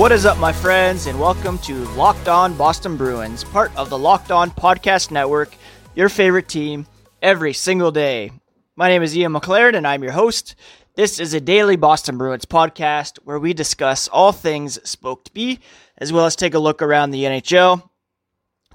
What 0.00 0.12
is 0.12 0.24
up, 0.24 0.38
my 0.38 0.50
friends, 0.50 1.06
and 1.06 1.20
welcome 1.20 1.58
to 1.58 1.74
Locked 1.88 2.26
On 2.26 2.56
Boston 2.56 2.96
Bruins, 2.96 3.44
part 3.44 3.70
of 3.76 3.90
the 3.90 3.98
Locked 3.98 4.30
On 4.30 4.50
Podcast 4.50 5.10
Network, 5.10 5.54
your 5.94 6.08
favorite 6.08 6.48
team 6.48 6.86
every 7.20 7.52
single 7.52 7.92
day. 7.92 8.32
My 8.76 8.88
name 8.88 9.02
is 9.02 9.14
Ian 9.14 9.34
McLaren, 9.34 9.76
and 9.76 9.86
I'm 9.86 10.02
your 10.02 10.12
host. 10.12 10.54
This 10.94 11.20
is 11.20 11.34
a 11.34 11.40
daily 11.40 11.76
Boston 11.76 12.16
Bruins 12.16 12.46
podcast 12.46 13.18
where 13.24 13.38
we 13.38 13.52
discuss 13.52 14.08
all 14.08 14.32
things 14.32 14.80
Spoked 14.88 15.34
B, 15.34 15.58
as 15.98 16.14
well 16.14 16.24
as 16.24 16.34
take 16.34 16.54
a 16.54 16.58
look 16.58 16.80
around 16.80 17.10
the 17.10 17.24
NHL. 17.24 17.86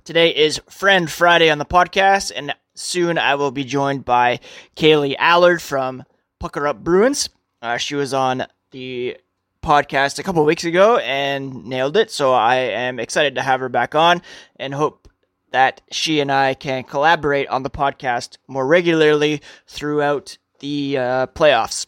Today 0.03 0.30
is 0.30 0.62
Friend 0.70 1.09
Friday 1.09 1.50
on 1.50 1.58
the 1.58 1.66
podcast, 1.66 2.34
and 2.36 2.53
soon 2.76 3.17
I 3.17 3.34
will 3.34 3.50
be 3.50 3.64
joined 3.64 4.05
by 4.05 4.42
Kaylee 4.76 5.16
Allard 5.17 5.59
from 5.59 6.03
Pucker 6.39 6.67
Up 6.67 6.84
Bruins. 6.84 7.30
Uh, 7.64 7.78
she 7.78 7.95
was 7.95 8.14
on 8.14 8.45
the 8.70 9.17
podcast 9.66 10.20
a 10.20 10.24
couple 10.24 10.46
weeks 10.46 10.64
ago 10.64 10.98
and 10.98 11.66
nailed 11.66 11.98
it. 11.98 12.12
So 12.12 12.32
I 12.32 12.56
am 12.56 13.00
excited 13.00 13.36
to 13.36 13.42
have 13.42 13.60
her 13.60 13.70
back 13.70 13.96
on 13.96 14.22
and 14.58 14.73
hope 14.73 15.10
that 15.52 15.82
she 15.92 16.20
and 16.20 16.32
I 16.32 16.54
can 16.54 16.84
collaborate 16.84 17.48
on 17.48 17.64
the 17.64 17.70
podcast 17.70 18.38
more 18.48 18.66
regularly 18.66 19.42
throughout 19.68 20.38
the 20.59 20.98
uh, 20.98 21.28
playoffs. 21.28 21.88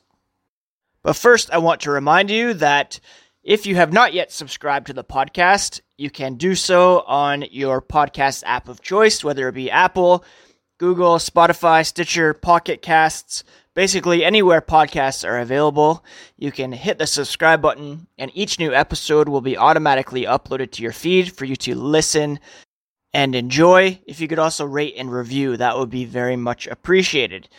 But 1.03 1.15
first, 1.15 1.51
I 1.51 1.59
want 1.59 1.81
to 1.81 1.91
remind 1.91 2.31
you 2.31 2.55
that 2.55 2.99
if 3.43 3.65
you 3.65 3.75
have 3.75 3.93
not 3.93 4.13
yet 4.13 4.31
subscribed 4.31 4.87
to 4.87 4.93
the 4.93 5.03
podcast, 5.03 5.81
you 5.97 6.09
can 6.09 6.35
do 6.35 6.55
so 6.55 7.01
on 7.01 7.43
your 7.51 7.81
podcast 7.81 8.43
app 8.45 8.67
of 8.67 8.81
choice, 8.81 9.23
whether 9.23 9.47
it 9.47 9.53
be 9.53 9.71
Apple, 9.71 10.25
Google, 10.77 11.15
Spotify, 11.15 11.85
Stitcher, 11.85 12.33
Pocket 12.33 12.81
Casts, 12.81 13.43
basically 13.77 14.25
anywhere 14.25 14.59
podcasts 14.59 15.23
are 15.23 15.37
available. 15.37 16.03
You 16.35 16.51
can 16.51 16.71
hit 16.71 16.97
the 16.97 17.05
subscribe 17.05 17.61
button, 17.61 18.07
and 18.17 18.31
each 18.33 18.57
new 18.57 18.73
episode 18.73 19.29
will 19.29 19.39
be 19.39 19.55
automatically 19.55 20.23
uploaded 20.23 20.71
to 20.71 20.81
your 20.81 20.91
feed 20.91 21.31
for 21.31 21.45
you 21.45 21.55
to 21.57 21.75
listen 21.75 22.39
and 23.13 23.35
enjoy. 23.35 23.99
If 24.07 24.19
you 24.19 24.27
could 24.27 24.39
also 24.39 24.65
rate 24.65 24.95
and 24.97 25.11
review, 25.11 25.57
that 25.57 25.77
would 25.77 25.91
be 25.91 26.05
very 26.05 26.35
much 26.35 26.65
appreciated. 26.65 27.49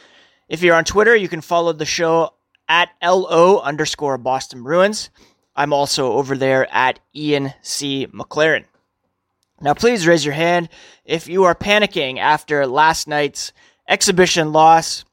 If 0.49 0.61
you're 0.61 0.75
on 0.75 0.85
Twitter, 0.85 1.15
you 1.15 1.29
can 1.29 1.41
follow 1.41 1.73
the 1.73 1.85
show 1.85 2.35
at 2.69 2.89
LO 3.01 3.61
underscore 3.61 4.19
Boston 4.19 4.65
Bruins. 4.65 5.11
I'm 5.55 5.73
also 5.73 6.15
over 6.15 6.37
there 6.37 6.67
at 6.75 6.99
Ian 7.15 7.55
C. 7.63 8.09
McLaren. 8.09 8.65
Now, 9.61 9.75
please 9.75 10.05
raise 10.05 10.25
your 10.25 10.35
hand 10.35 10.69
if 11.05 11.29
you 11.29 11.45
are 11.45 11.55
panicking 11.55 12.19
after 12.19 12.67
last 12.67 13.07
night's 13.07 13.53
exhibition 13.89 14.53
loss 14.53 15.05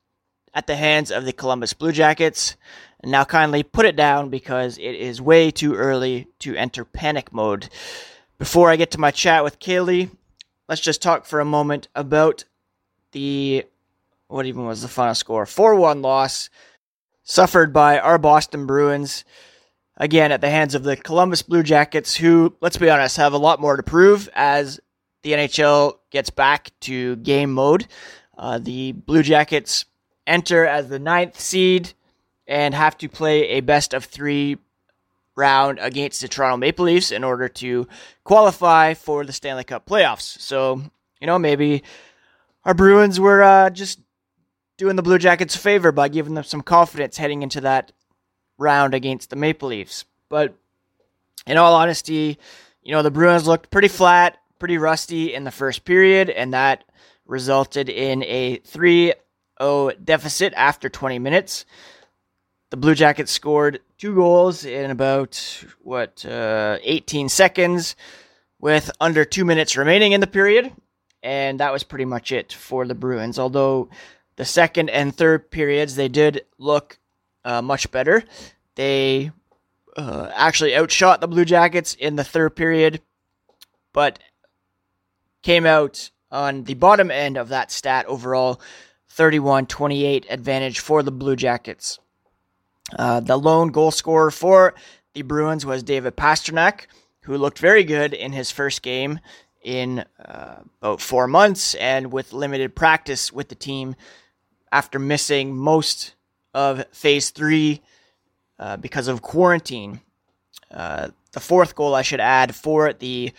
at 0.56 0.68
the 0.68 0.76
hands 0.76 1.12
of 1.12 1.26
the 1.26 1.34
Columbus 1.34 1.74
Blue 1.74 1.92
Jackets. 1.92 2.56
Now, 3.04 3.26
kindly 3.26 3.62
put 3.62 3.86
it 3.86 3.96
down 3.96 4.30
because 4.30 4.78
it 4.80 4.96
is 4.96 5.22
way 5.22 5.52
too 5.52 5.76
early 5.76 6.28
to 6.40 6.56
enter 6.56 6.86
panic 6.86 7.32
mode. 7.32 7.70
Before 8.40 8.72
I 8.72 8.78
get 8.78 8.92
to 8.92 9.00
my 9.00 9.12
chat 9.12 9.44
with 9.44 9.60
Kaylee, 9.60 10.10
let's 10.68 10.82
just 10.82 11.02
talk 11.02 11.26
for 11.26 11.40
a 11.40 11.46
moment 11.46 11.90
about 11.94 12.46
the 13.12 13.66
what 14.28 14.48
even 14.48 14.66
was 14.66 14.82
the 14.82 14.88
final 14.88 15.14
score 15.14 15.46
4-1 15.46 16.02
loss 16.02 16.50
suffered 17.24 17.72
by 17.72 18.00
our 18.00 18.18
Boston 18.18 18.66
Bruins 18.66 19.24
again 19.98 20.32
at 20.32 20.42
the 20.42 20.50
hands 20.50 20.74
of 20.74 20.84
the 20.84 20.98
Columbus 20.98 21.44
Blue 21.44 21.64
Jackets, 21.64 22.16
who, 22.16 22.56
let's 22.60 22.78
be 22.78 22.90
honest, 22.90 23.18
have 23.18 23.34
a 23.34 23.38
lot 23.38 23.62
more 23.62 23.78
to 23.78 23.84
prove 23.84 24.28
as 24.34 24.80
the 25.22 25.34
NHL 25.34 25.94
gets 26.12 26.30
back 26.30 26.72
to 26.82 27.16
game 27.18 27.54
mode. 27.54 27.88
Uh, 28.38 28.58
the 28.58 28.92
Blue 28.94 29.24
Jackets 29.24 29.86
enter 30.28 30.66
as 30.66 30.90
the 30.90 31.00
ninth 31.00 31.40
seed 31.40 31.94
and 32.48 32.74
have 32.74 32.98
to 33.00 33.10
play 33.10 33.50
a 33.50 33.62
best 33.62 33.94
of 33.94 34.06
three 34.06 34.58
round 35.36 35.80
against 35.80 36.22
the 36.22 36.28
Toronto 36.28 36.58
Maple 36.58 36.86
Leafs 36.86 37.12
in 37.12 37.24
order 37.24 37.50
to 37.50 37.88
qualify 38.24 38.94
for 38.94 39.26
the 39.26 39.34
Stanley 39.34 39.64
Cup 39.64 39.86
playoffs. 39.86 40.40
So, 40.40 40.82
you 41.20 41.28
know, 41.28 41.38
maybe 41.38 41.84
our 42.64 42.74
Bruins 42.74 43.20
were 43.20 43.44
uh, 43.44 43.70
just 43.70 44.00
doing 44.78 44.96
the 44.96 45.04
Blue 45.04 45.18
Jackets 45.18 45.56
a 45.56 45.60
favor 45.60 45.92
by 45.92 46.08
giving 46.08 46.34
them 46.34 46.44
some 46.44 46.62
confidence 46.62 47.18
heading 47.18 47.42
into 47.42 47.62
that 47.62 47.92
round 48.58 48.94
against 48.94 49.30
the 49.30 49.36
Maple 49.36 49.70
Leafs. 49.70 50.06
But 50.30 50.56
in 51.46 51.58
all 51.58 51.76
honesty, 51.76 52.38
you 52.82 52.92
know, 52.92 53.02
the 53.02 53.12
Bruins 53.12 53.48
looked 53.48 53.70
pretty 53.70 53.88
flat, 53.88 54.38
pretty 54.60 54.78
rusty 54.78 55.34
in 55.34 55.44
the 55.44 55.52
first 55.52 55.86
period, 55.86 56.30
and 56.30 56.54
that 56.54 56.84
resulted 57.26 57.90
in 57.90 58.24
a 58.24 58.58
3 58.58 59.14
0 59.62 59.92
deficit 60.04 60.54
after 60.56 60.90
20 60.90 61.20
minutes. 61.20 61.66
The 62.72 62.78
Blue 62.78 62.96
Jackets 62.96 63.32
scored 63.32 63.80
two 63.98 64.16
goals 64.16 64.66
in 64.66 64.92
about, 64.92 65.64
what, 65.82 66.26
uh, 66.26 66.78
18 66.84 67.30
seconds 67.30 67.96
with 68.60 68.92
under 69.00 69.24
two 69.24 69.46
minutes 69.46 69.78
remaining 69.78 70.12
in 70.12 70.22
the 70.22 70.28
period. 70.28 70.74
And 71.22 71.60
that 71.60 71.72
was 71.72 71.84
pretty 71.84 72.06
much 72.06 72.32
it 72.32 72.54
for 72.54 72.86
the 72.86 72.96
Bruins. 72.96 73.40
Although 73.40 73.90
the 74.36 74.46
second 74.46 74.90
and 74.90 75.16
third 75.16 75.50
periods, 75.50 75.96
they 75.96 76.08
did 76.08 76.46
look 76.58 77.00
uh, 77.44 77.62
much 77.62 77.90
better. 77.92 78.24
They 78.76 79.32
uh, 79.96 80.30
actually 80.34 80.76
outshot 80.76 81.22
the 81.22 81.28
Blue 81.28 81.46
Jackets 81.46 81.94
in 81.94 82.16
the 82.16 82.24
third 82.24 82.56
period, 82.56 83.02
but 83.94 84.20
came 85.42 85.66
out 85.66 86.10
on 86.32 86.64
the 86.64 86.74
bottom 86.74 87.10
end 87.12 87.38
of 87.38 87.50
that 87.50 87.72
stat 87.72 88.06
overall 88.08 88.60
31 89.16 89.66
28 89.68 90.26
advantage 90.30 90.80
for 90.80 91.02
the 91.02 91.12
Blue 91.12 91.38
Jackets. 91.38 92.00
Uh, 93.00 93.22
the 93.22 93.38
lone 93.38 93.70
goal 93.70 93.92
scorer 93.92 94.30
for 94.30 94.76
the 95.14 95.22
Bruins 95.22 95.66
was 95.66 95.84
David 95.84 96.18
Pastrnak, 96.18 96.88
who 97.22 97.38
looked 97.38 97.58
very 97.58 97.86
good 97.86 98.14
in 98.14 98.34
his 98.34 98.52
first 98.52 98.82
game 98.82 99.22
in 99.64 100.04
uh, 100.24 100.58
about 100.82 101.00
four 101.00 101.28
months 101.28 101.76
and 101.76 102.12
with 102.12 102.34
limited 102.34 102.76
practice 102.76 103.32
with 103.32 103.48
the 103.48 103.56
team 103.56 103.96
after 104.72 105.00
missing 105.00 105.56
most 105.56 106.14
of 106.54 106.86
phase 106.92 107.30
three 107.30 107.82
uh, 108.60 108.76
because 108.76 109.08
of 109.08 109.22
quarantine. 109.22 110.02
Uh, 110.70 111.10
the 111.32 111.40
fourth 111.40 111.74
goal, 111.74 111.96
I 111.96 112.02
should 112.02 112.20
add, 112.20 112.54
for 112.54 112.92
the 112.92 113.32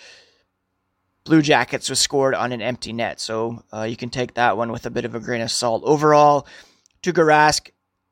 Blue 1.27 1.43
Jackets 1.43 1.91
was 1.91 1.99
scored 1.99 2.37
on 2.37 2.53
an 2.53 2.63
empty 2.63 2.93
net. 2.93 3.21
So 3.21 3.65
uh, 3.73 3.83
you 3.83 3.97
can 3.97 4.11
take 4.11 4.35
that 4.35 4.57
one 4.57 4.71
with 4.71 4.87
a 4.87 4.91
bit 4.91 5.05
of 5.05 5.15
a 5.17 5.21
grain 5.21 5.43
of 5.43 5.51
salt. 5.51 5.83
Overall, 5.85 6.47
Tuukka 7.03 7.25
Rask 7.25 7.71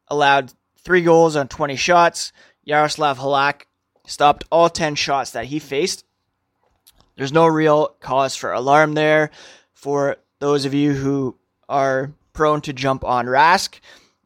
allowed 0.08 0.52
three 0.82 1.00
goals 1.00 1.36
on 1.36 1.46
20 1.46 1.76
shots. 1.76 2.32
Yaroslav 2.64 3.18
Halak 3.18 3.62
stopped 4.04 4.44
all 4.50 4.68
10 4.68 4.96
shots 4.96 5.30
that 5.30 5.46
he 5.46 5.60
faced. 5.60 6.04
There's 7.16 7.32
no 7.32 7.46
real 7.46 7.94
cause 8.00 8.34
for 8.34 8.52
alarm 8.52 8.94
there 8.94 9.30
for 9.72 10.16
those 10.40 10.64
of 10.64 10.74
you 10.74 10.92
who 10.92 11.36
are 11.68 12.12
prone 12.32 12.60
to 12.62 12.72
jump 12.72 13.04
on 13.04 13.26
Rask. 13.26 13.78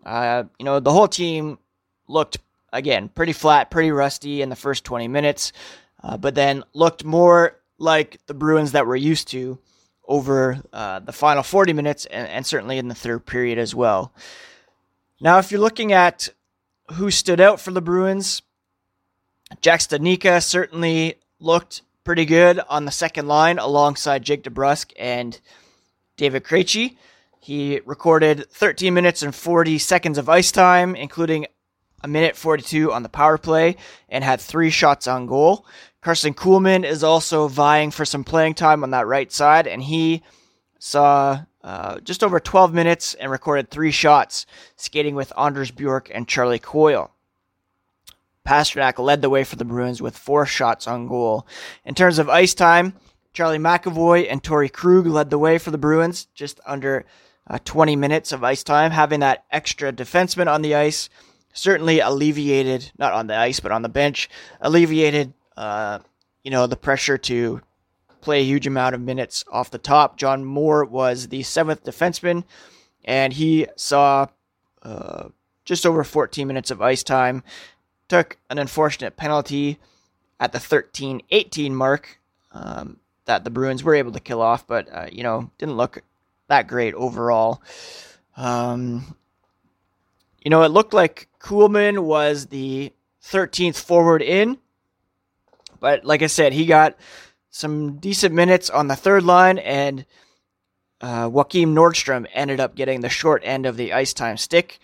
Uh, 0.03 0.45
you 0.59 0.65
know, 0.65 0.81
the 0.81 0.93
whole 0.93 1.09
team 1.09 1.59
looked, 2.07 2.39
again, 2.73 3.11
pretty 3.11 3.35
flat, 3.35 3.71
pretty 3.71 3.93
rusty 3.93 4.41
in 4.41 4.49
the 4.49 4.57
first 4.57 4.85
20 4.85 5.09
minutes, 5.09 5.53
uh, 6.03 6.17
but 6.17 6.35
then 6.35 6.65
looked 6.73 7.05
more 7.05 7.59
like 7.79 8.19
the 8.27 8.35
Bruins 8.35 8.73
that 8.73 8.87
we're 8.87 8.97
used 8.97 9.29
to 9.29 9.59
over 10.07 10.61
uh, 10.73 10.99
the 11.01 11.13
final 11.13 11.43
40 11.43 11.73
minutes 11.73 12.07
and, 12.07 12.27
and 12.29 12.47
certainly 12.47 12.79
in 12.79 12.89
the 12.89 12.95
third 12.95 13.27
period 13.27 13.59
as 13.59 13.75
well. 13.75 14.13
Now, 15.21 15.39
if 15.39 15.51
you're 15.51 15.61
looking 15.61 15.93
at 15.93 16.29
who 16.93 17.11
stood 17.11 17.41
out 17.41 17.61
for 17.61 17.71
the 17.71 17.83
Bruins, 17.83 18.43
Jack 19.61 19.81
Studnicka 19.81 20.43
certainly 20.43 21.17
looked 21.41 21.83
pretty 22.05 22.25
good 22.25 22.61
on 22.69 22.85
the 22.85 22.91
second 22.91 23.29
line 23.29 23.59
alongside 23.59 24.23
Jake 24.23 24.43
DeBrusk 24.43 24.93
and 24.99 25.39
David 26.17 26.45
Krejci. 26.45 26.97
He 27.41 27.81
recorded 27.85 28.51
13 28.51 28.95
minutes 28.95 29.23
and 29.23 29.35
40 29.35 29.79
seconds 29.79 30.19
of 30.19 30.29
ice 30.29 30.51
time, 30.51 30.95
including 30.95 31.47
a 32.03 32.09
minute 32.09 32.37
42 32.37 32.93
on 32.93 33.03
the 33.03 33.09
power 33.09 33.39
play, 33.39 33.77
and 34.09 34.23
had 34.23 34.41
three 34.41 34.71
shots 34.71 35.07
on 35.07 35.27
goal. 35.27 35.67
Karson 36.09 36.35
Kuhlman 36.35 36.87
is 36.87 37.05
also 37.05 37.49
vying 37.49 37.91
for 37.91 38.07
some 38.07 38.25
playing 38.25 38.55
time 38.55 38.83
on 38.83 38.93
that 38.93 39.07
right 39.07 39.31
side, 39.31 39.67
and 39.67 39.83
he 39.83 40.23
saw 40.79 41.43
uh, 41.63 42.01
just 42.01 42.25
over 42.25 42.41
12 42.41 42.73
minutes 42.73 43.13
and 43.13 43.31
recorded 43.31 43.71
three 43.71 43.91
shots, 43.91 44.47
skating 44.77 45.15
with 45.15 45.35
Anders 45.39 45.71
Bjork 45.71 46.11
and 46.15 46.27
Charlie 46.27 46.59
Coyle. 46.59 47.11
Pastrnak 48.47 48.99
led 48.99 49.21
the 49.21 49.29
way 49.29 49.45
for 49.45 49.57
the 49.57 49.67
Bruins 49.67 50.01
with 50.01 50.17
four 50.17 50.47
shots 50.47 50.87
on 50.87 51.09
goal. 51.09 51.47
In 51.85 51.95
terms 51.95 52.19
of 52.19 52.31
ice 52.31 52.55
time, 52.55 52.95
Charlie 53.35 53.59
McAvoy 53.59 54.29
and 54.31 54.43
Torey 54.43 54.73
Krug 54.73 55.07
led 55.07 55.29
the 55.29 55.37
way 55.37 55.59
for 55.59 55.71
the 55.71 55.77
Bruins, 55.77 56.27
just 56.33 56.59
under 56.65 57.05
uh, 57.49 57.59
20 57.67 57.97
minutes 57.97 58.33
of 58.33 58.43
ice 58.43 58.63
time. 58.63 58.93
Having 58.93 59.21
that 59.21 59.45
extra 59.51 59.93
defenseman 59.93 60.47
on 60.47 60.63
the 60.63 60.75
ice 60.75 61.11
certainly 61.53 62.01
alleviated, 62.01 62.93
not 62.97 63.13
on 63.13 63.27
the 63.27 63.37
ice, 63.37 63.61
but 63.61 63.73
on 63.73 63.83
the 63.83 63.89
bench, 63.91 64.31
alleviated, 64.63 65.35
uh, 65.59 65.99
you 66.45 66.53
know, 66.53 66.69
the 66.69 66.77
pressure 66.77 67.19
to 67.19 67.61
play 68.21 68.41
a 68.41 68.45
huge 68.45 68.67
amount 68.67 68.95
of 68.95 69.01
minutes 69.01 69.45
off 69.51 69.73
the 69.73 69.79
top. 69.79 70.17
John 70.17 70.45
Moore 70.45 70.85
was 70.85 71.29
the 71.29 71.43
seventh 71.43 71.83
defenseman, 71.83 72.45
and 73.05 73.33
he 73.33 73.67
saw 73.77 74.29
uh, 74.83 75.29
just 75.65 75.85
over 75.85 76.05
14 76.05 76.47
minutes 76.47 76.71
of 76.71 76.81
ice 76.81 77.03
time. 77.03 77.43
Took 78.07 78.39
an 78.49 78.59
unfortunate 78.59 79.17
penalty 79.17 79.79
at 80.39 80.53
the 80.53 80.61
13 80.61 81.23
18 81.29 81.75
mark 81.75 82.21
um, 82.53 82.99
that 83.25 83.43
the 83.43 83.51
Bruins 83.51 83.83
were 83.83 83.97
able 83.97 84.13
to 84.13 84.21
kill 84.21 84.41
off, 84.41 84.65
but, 84.65 84.89
uh, 84.91 85.09
you 85.11 85.25
know, 85.25 85.51
didn't 85.59 85.77
look 85.77 86.03
that 86.47 86.69
great 86.69 86.95
overall. 86.95 87.61
Um, 88.37 89.17
you 90.43 90.51
know, 90.51 90.63
it 90.63 90.71
looked 90.71 90.95
like 90.95 91.29
Kuhlman 91.41 92.05
was 92.05 92.47
the 92.47 92.93
13th 93.25 93.77
forward 93.83 94.23
in, 94.23 94.59
but 95.81 96.05
like 96.05 96.23
I 96.23 96.27
said, 96.27 96.53
he 96.53 96.67
got 96.67 96.97
some 97.51 97.97
decent 97.97 98.35
minutes 98.35 98.71
on 98.71 98.89
the 98.89 98.97
third 98.97 99.25
line, 99.25 99.59
and 99.59 100.05
uh, 101.01 101.29
Joakim 101.29 101.69
Nordstrom 101.69 102.27
ended 102.33 102.61
up 102.61 102.75
getting 102.75 103.01
the 103.01 103.09
short 103.09 103.43
end 103.45 103.67
of 103.67 103.77
the 103.77 103.93
ice 103.93 104.13
time 104.13 104.37
stick, 104.37 104.79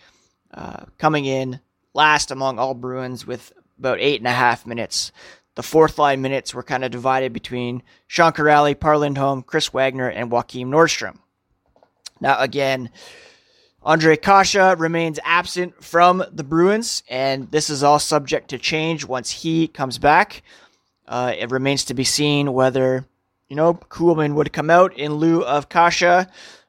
uh, 0.53 0.85
coming 0.99 1.25
in 1.25 1.61
last 1.93 2.31
among 2.31 2.59
all 2.59 2.75
Bruins 2.75 3.27
with 3.27 3.53
about 3.79 4.01
eight 4.01 4.21
and 4.21 4.29
a 4.29 4.33
half 4.33 4.67
minutes. 4.67 5.13
The 5.57 5.63
fourth 5.63 5.99
line 5.99 6.21
minutes 6.21 6.53
were 6.53 6.65
kind 6.65 6.85
of 6.85 6.91
divided 6.91 7.33
between 7.33 7.83
Sean 8.09 8.33
Kuraly, 8.33 8.79
Par 8.79 9.43
Chris 9.43 9.73
Wagner, 9.73 10.09
and 10.09 10.31
Joakim 10.31 10.67
Nordstrom. 10.67 11.19
Now, 12.21 12.41
again, 12.41 12.91
Ondrej 13.85 14.23
Kase 14.23 14.79
remains 14.79 15.21
absent 15.25 15.85
from 15.85 16.25
the 16.33 16.43
Bruins, 16.43 17.03
and 17.09 17.51
this 17.51 17.71
is 17.71 17.83
all 17.83 17.99
subject 17.99 18.49
to 18.49 18.59
change 18.59 19.05
once 19.05 19.31
he 19.31 19.69
comes 19.69 19.99
back. 19.99 20.43
Uh, 21.07 21.35
it 21.37 21.51
remains 21.51 21.85
to 21.85 21.95
be 21.95 22.05
seen 22.05 22.53
whether, 22.53 23.07
you 23.49 23.57
know, 23.57 23.75
Kuhlman 23.75 24.35
would 24.35 24.53
come 24.53 24.71
out 24.71 24.97
in 24.97 25.15
lieu 25.15 25.43
of 25.43 25.69
Kase 25.69 26.27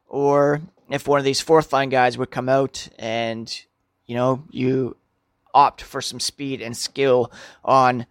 or 0.07 0.61
if 0.89 1.07
one 1.07 1.19
of 1.19 1.25
these 1.25 1.41
fourth 1.41 1.71
line 1.73 1.89
guys 1.89 2.17
would 2.17 2.31
come 2.31 2.49
out 2.49 2.87
and, 2.99 3.61
you 4.05 4.15
know, 4.15 4.43
you 4.51 4.97
opt 5.53 5.81
for 5.81 6.01
some 6.01 6.19
speed 6.19 6.61
and 6.61 6.75
skill 6.75 7.31
on 7.63 8.05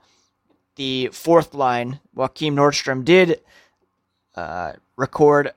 the 0.76 1.08
fourth 1.12 1.54
line. 1.54 2.00
Joakim 2.16 2.54
Nordstrom 2.54 3.04
did 3.04 3.40
uh, 4.34 4.72
record, 4.96 5.52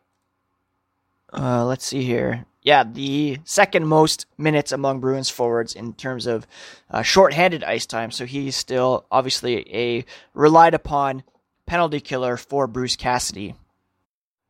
uh, 1.34 1.66
let's 1.66 1.86
see 1.86 2.04
here. 2.04 2.46
Yeah, 2.68 2.84
the 2.84 3.38
second 3.46 3.88
most 3.88 4.26
minutes 4.38 4.74
among 4.74 5.00
Bruins 5.00 5.30
forwards 5.30 5.74
in 5.74 5.94
terms 5.94 6.26
of 6.28 6.46
uh, 6.92 7.02
short-handed 7.02 7.64
ice 7.64 7.86
time. 7.86 8.12
So 8.12 8.26
he's 8.26 8.58
still 8.58 9.06
obviously 9.10 9.74
a 9.74 10.04
relied 10.34 10.74
upon 10.74 11.24
penalty 11.66 12.02
killer 12.02 12.36
for 12.36 12.68
Bruce 12.68 12.98
Cassidy. 12.98 13.56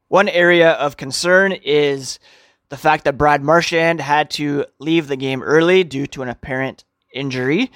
One 0.08 0.30
area 0.30 0.72
of 0.72 0.98
concern 0.98 1.52
is 1.52 2.18
the 2.70 2.76
fact 2.76 3.04
that 3.04 3.20
Brad 3.20 3.44
Marchand 3.44 4.02
had 4.02 4.32
to 4.32 4.66
leave 4.80 5.08
the 5.08 5.16
game 5.16 5.44
early 5.44 5.84
due 5.84 6.08
to 6.08 6.24
an 6.24 6.30
apparent 6.30 6.86
injury. 7.14 7.72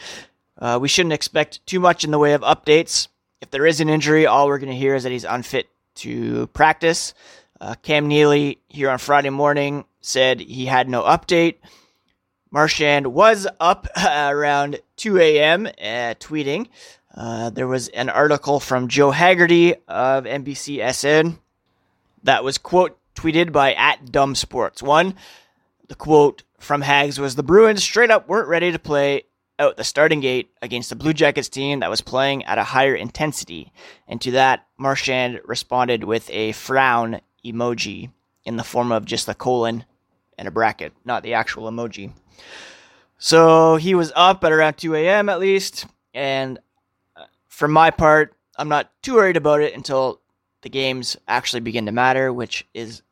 Uh, 0.57 0.79
we 0.81 0.87
shouldn't 0.87 1.13
expect 1.13 1.63
too 1.67 1.79
much 1.79 2.03
in 2.03 2.09
the 2.09 2.17
way 2.17 2.33
of 2.33 2.41
updates. 2.41 3.09
If 3.41 3.51
there 3.51 3.67
is 3.67 3.79
an 3.79 3.89
injury, 3.89 4.25
all 4.25 4.47
we're 4.47 4.57
going 4.57 4.71
to 4.71 4.75
hear 4.75 4.95
is 4.95 5.03
that 5.03 5.11
he's 5.11 5.23
unfit 5.23 5.69
to 5.97 6.47
practice. 6.47 7.13
Uh, 7.59 7.75
Cam 7.83 8.07
Neely 8.07 8.57
here 8.69 8.89
on 8.89 8.97
Friday 8.97 9.29
morning 9.29 9.85
said 10.01 10.41
he 10.41 10.65
had 10.65 10.89
no 10.89 11.03
update. 11.03 11.55
Marchand 12.51 13.07
was 13.07 13.47
up 13.59 13.87
around 14.05 14.79
2 14.97 15.17
a.m. 15.19 15.67
Uh, 15.67 16.15
tweeting. 16.19 16.67
Uh, 17.15 17.49
there 17.49 17.67
was 17.67 17.87
an 17.89 18.09
article 18.09 18.59
from 18.59 18.87
Joe 18.87 19.11
Haggerty 19.11 19.75
of 19.87 20.25
NBCSN 20.25 21.39
that 22.23 22.43
was 22.43 22.57
quote 22.57 22.97
tweeted 23.15 23.51
by 23.51 23.73
at 23.73 24.11
Dumb 24.11 24.35
Sports 24.35 24.81
One. 24.81 25.15
The 25.87 25.95
quote 25.95 26.43
from 26.59 26.81
Hags 26.81 27.19
was 27.19 27.35
the 27.35 27.43
Bruins 27.43 27.83
straight 27.83 28.11
up 28.11 28.27
weren't 28.27 28.47
ready 28.47 28.71
to 28.71 28.79
play 28.79 29.23
out 29.59 29.77
the 29.77 29.83
starting 29.83 30.21
gate 30.21 30.49
against 30.61 30.89
the 30.89 30.95
Blue 30.95 31.13
Jackets 31.13 31.49
team 31.49 31.81
that 31.81 31.89
was 31.89 32.01
playing 32.01 32.43
at 32.45 32.57
a 32.57 32.63
higher 32.63 32.95
intensity. 32.95 33.71
And 34.07 34.19
to 34.21 34.31
that, 34.31 34.65
Marchand 34.77 35.41
responded 35.45 36.03
with 36.03 36.29
a 36.31 36.53
frown 36.53 37.21
emoji 37.45 38.11
in 38.43 38.57
the 38.57 38.63
form 38.63 38.91
of 38.91 39.05
just 39.05 39.29
a 39.29 39.33
colon 39.35 39.85
and 40.41 40.47
a 40.47 40.51
bracket, 40.51 40.91
not 41.05 41.21
the 41.21 41.35
actual 41.35 41.69
emoji. 41.69 42.11
So 43.19 43.75
he 43.75 43.93
was 43.93 44.11
up 44.15 44.43
at 44.43 44.51
around 44.51 44.73
2 44.73 44.95
a.m. 44.95 45.29
at 45.29 45.39
least. 45.39 45.85
And 46.15 46.57
uh, 47.15 47.25
for 47.47 47.67
my 47.67 47.91
part, 47.91 48.35
I'm 48.57 48.67
not 48.67 48.91
too 49.03 49.13
worried 49.13 49.37
about 49.37 49.61
it 49.61 49.75
until 49.75 50.19
the 50.63 50.69
games 50.69 51.15
actually 51.27 51.59
begin 51.59 51.85
to 51.85 51.91
matter, 51.91 52.33
which 52.33 52.67
is 52.73 53.03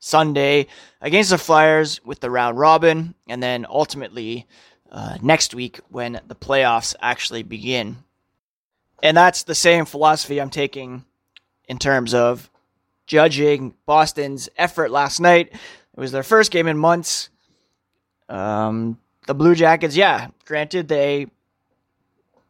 Sunday 0.00 0.66
against 1.00 1.30
the 1.30 1.38
Flyers 1.38 2.04
with 2.04 2.18
the 2.18 2.28
round 2.28 2.58
robin, 2.58 3.14
and 3.28 3.40
then 3.40 3.64
ultimately 3.70 4.48
uh, 4.90 5.16
next 5.22 5.54
week 5.54 5.78
when 5.90 6.20
the 6.26 6.34
playoffs 6.34 6.96
actually 7.00 7.44
begin. 7.44 7.98
And 9.00 9.16
that's 9.16 9.44
the 9.44 9.54
same 9.54 9.84
philosophy 9.84 10.40
I'm 10.40 10.50
taking 10.50 11.04
in 11.68 11.78
terms 11.78 12.14
of 12.14 12.50
judging 13.06 13.74
Boston's 13.86 14.48
effort 14.56 14.90
last 14.90 15.20
night. 15.20 15.52
It 15.96 16.00
was 16.00 16.12
their 16.12 16.22
first 16.22 16.50
game 16.50 16.66
in 16.66 16.76
months. 16.76 17.30
Um, 18.28 18.98
the 19.26 19.34
Blue 19.34 19.54
Jackets, 19.54 19.96
yeah, 19.96 20.28
granted, 20.44 20.88
they 20.88 21.28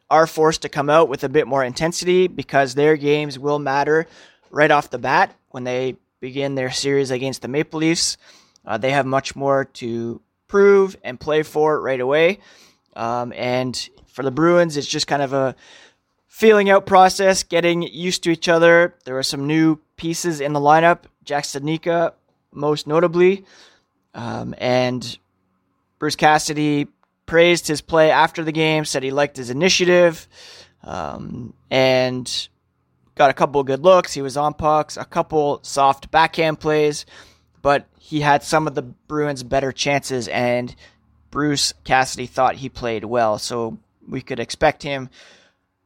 are 0.09 0.27
forced 0.27 0.63
to 0.63 0.69
come 0.69 0.89
out 0.89 1.09
with 1.09 1.23
a 1.23 1.29
bit 1.29 1.47
more 1.47 1.63
intensity 1.63 2.27
because 2.27 2.75
their 2.75 2.95
games 2.95 3.37
will 3.39 3.59
matter 3.59 4.07
right 4.51 4.71
off 4.71 4.89
the 4.89 4.97
bat 4.97 5.35
when 5.49 5.63
they 5.63 5.95
begin 6.19 6.55
their 6.55 6.71
series 6.71 7.11
against 7.11 7.41
the 7.41 7.47
Maple 7.47 7.79
Leafs. 7.79 8.17
Uh, 8.65 8.77
they 8.77 8.91
have 8.91 9.05
much 9.05 9.35
more 9.35 9.65
to 9.65 10.21
prove 10.47 10.95
and 11.03 11.19
play 11.19 11.43
for 11.43 11.79
right 11.79 11.99
away. 11.99 12.39
Um, 12.95 13.33
and 13.33 13.89
for 14.07 14.23
the 14.23 14.31
Bruins, 14.31 14.77
it's 14.77 14.87
just 14.87 15.07
kind 15.07 15.21
of 15.21 15.33
a 15.33 15.55
feeling 16.27 16.69
out 16.69 16.85
process, 16.85 17.43
getting 17.43 17.81
used 17.81 18.23
to 18.23 18.31
each 18.31 18.47
other. 18.47 18.95
There 19.05 19.17
are 19.17 19.23
some 19.23 19.47
new 19.47 19.79
pieces 19.97 20.41
in 20.41 20.53
the 20.53 20.59
lineup, 20.59 20.99
Jack 21.23 21.43
Studnicka, 21.43 22.13
most 22.55 22.87
notably. 22.87 23.45
Um, 24.13 24.55
and 24.57 25.17
Bruce 25.99 26.15
Cassidy 26.15 26.87
praised 27.25 27.67
his 27.67 27.81
play 27.81 28.11
after 28.11 28.43
the 28.43 28.51
game, 28.51 28.85
said 28.85 29.03
he 29.03 29.11
liked 29.11 29.37
his 29.37 29.49
initiative, 29.49 30.27
um, 30.83 31.53
and 31.69 32.47
got 33.15 33.29
a 33.29 33.33
couple 33.33 33.63
good 33.63 33.81
looks. 33.81 34.13
He 34.13 34.21
was 34.21 34.37
on 34.37 34.53
pucks, 34.53 34.97
a 34.97 35.05
couple 35.05 35.59
soft 35.63 36.11
backhand 36.11 36.59
plays 36.59 37.05
but 37.65 37.87
he 37.97 38.21
had 38.21 38.43
some 38.43 38.67
of 38.67 38.75
the 38.75 38.83
Bruins' 38.83 39.41
better 39.41 39.71
chances, 39.71 40.27
and 40.27 40.75
Bruce 41.31 41.73
Cassidy 41.83 42.27
thought 42.27 42.57
he 42.57 42.69
played 42.69 43.03
well. 43.03 43.39
So 43.39 43.79
we 44.07 44.21
could 44.21 44.39
expect 44.39 44.83
him 44.83 45.09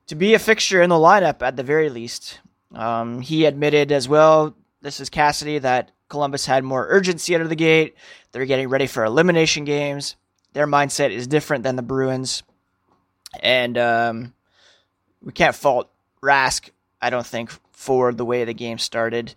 to 0.07 0.15
be 0.15 0.33
a 0.33 0.39
fixture 0.39 0.81
in 0.81 0.89
the 0.89 0.97
lineup 0.97 1.41
at 1.41 1.55
the 1.55 1.63
very 1.63 1.89
least. 1.89 2.41
Um, 2.75 3.21
he 3.21 3.45
admitted 3.45 3.93
as 3.93 4.09
well, 4.09 4.57
this 4.81 4.99
is 4.99 5.09
Cassidy, 5.09 5.57
that 5.59 5.91
Columbus 6.09 6.45
had 6.45 6.63
more 6.63 6.87
urgency 6.89 7.35
out 7.35 7.41
of 7.41 7.49
the 7.49 7.55
gate. 7.55 7.95
They're 8.31 8.45
getting 8.45 8.67
ready 8.67 8.87
for 8.87 9.05
elimination 9.05 9.63
games. 9.63 10.15
Their 10.53 10.67
mindset 10.67 11.11
is 11.11 11.27
different 11.27 11.63
than 11.63 11.75
the 11.75 11.81
Bruins. 11.81 12.43
And 13.41 13.77
um, 13.77 14.33
we 15.21 15.31
can't 15.31 15.55
fault 15.55 15.89
Rask, 16.21 16.69
I 17.01 17.09
don't 17.09 17.25
think, 17.25 17.51
for 17.71 18.11
the 18.11 18.25
way 18.25 18.43
the 18.43 18.53
game 18.53 18.79
started. 18.79 19.35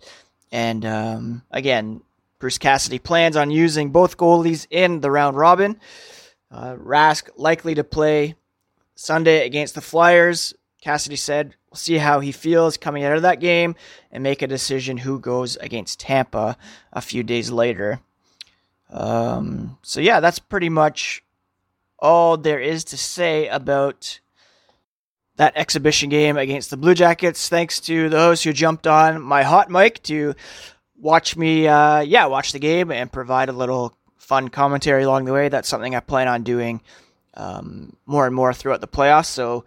And 0.51 0.85
um, 0.85 1.43
again, 1.51 2.01
Bruce 2.39 2.57
Cassidy 2.57 2.99
plans 2.99 3.37
on 3.37 3.51
using 3.51 3.91
both 3.91 4.17
goalies 4.17 4.67
in 4.69 4.99
the 4.99 5.11
round 5.11 5.37
robin. 5.37 5.79
Uh, 6.51 6.75
Rask 6.75 7.29
likely 7.37 7.75
to 7.75 7.83
play 7.83 8.35
Sunday 8.95 9.45
against 9.45 9.75
the 9.75 9.81
Flyers. 9.81 10.53
Cassidy 10.81 11.15
said, 11.15 11.55
We'll 11.73 11.79
see 11.79 11.97
how 11.97 12.19
he 12.19 12.31
feels 12.31 12.77
coming 12.77 13.03
out 13.03 13.15
of 13.15 13.23
that 13.23 13.39
game 13.39 13.73
and 14.11 14.21
make 14.21 14.43
a 14.43 14.47
decision 14.47 14.97
who 14.97 15.17
goes 15.17 15.55
against 15.55 15.99
Tampa 15.99 16.55
a 16.91 17.01
few 17.01 17.23
days 17.23 17.49
later. 17.49 17.99
Um, 18.91 19.79
so, 19.81 19.99
yeah, 19.99 20.19
that's 20.19 20.37
pretty 20.37 20.69
much 20.69 21.23
all 21.97 22.37
there 22.37 22.59
is 22.59 22.83
to 22.83 22.97
say 22.97 23.47
about 23.47 24.19
that 25.37 25.53
exhibition 25.55 26.09
game 26.09 26.37
against 26.37 26.69
the 26.69 26.77
Blue 26.77 26.93
Jackets. 26.93 27.49
Thanks 27.49 27.79
to 27.79 28.07
those 28.07 28.43
who 28.43 28.53
jumped 28.53 28.85
on 28.85 29.19
my 29.19 29.41
hot 29.41 29.71
mic 29.71 30.03
to 30.03 30.35
watch 30.95 31.35
me, 31.35 31.67
uh, 31.67 32.01
yeah, 32.01 32.27
watch 32.27 32.51
the 32.51 32.59
game 32.59 32.91
and 32.91 33.11
provide 33.11 33.49
a 33.49 33.51
little 33.53 33.97
fun 34.17 34.49
commentary 34.49 35.01
along 35.01 35.25
the 35.25 35.33
way. 35.33 35.49
That's 35.49 35.67
something 35.67 35.95
I 35.95 36.01
plan 36.01 36.27
on 36.27 36.43
doing 36.43 36.81
um, 37.33 37.97
more 38.05 38.27
and 38.27 38.35
more 38.35 38.53
throughout 38.53 38.81
the 38.81 38.87
playoffs. 38.87 39.25
So 39.25 39.65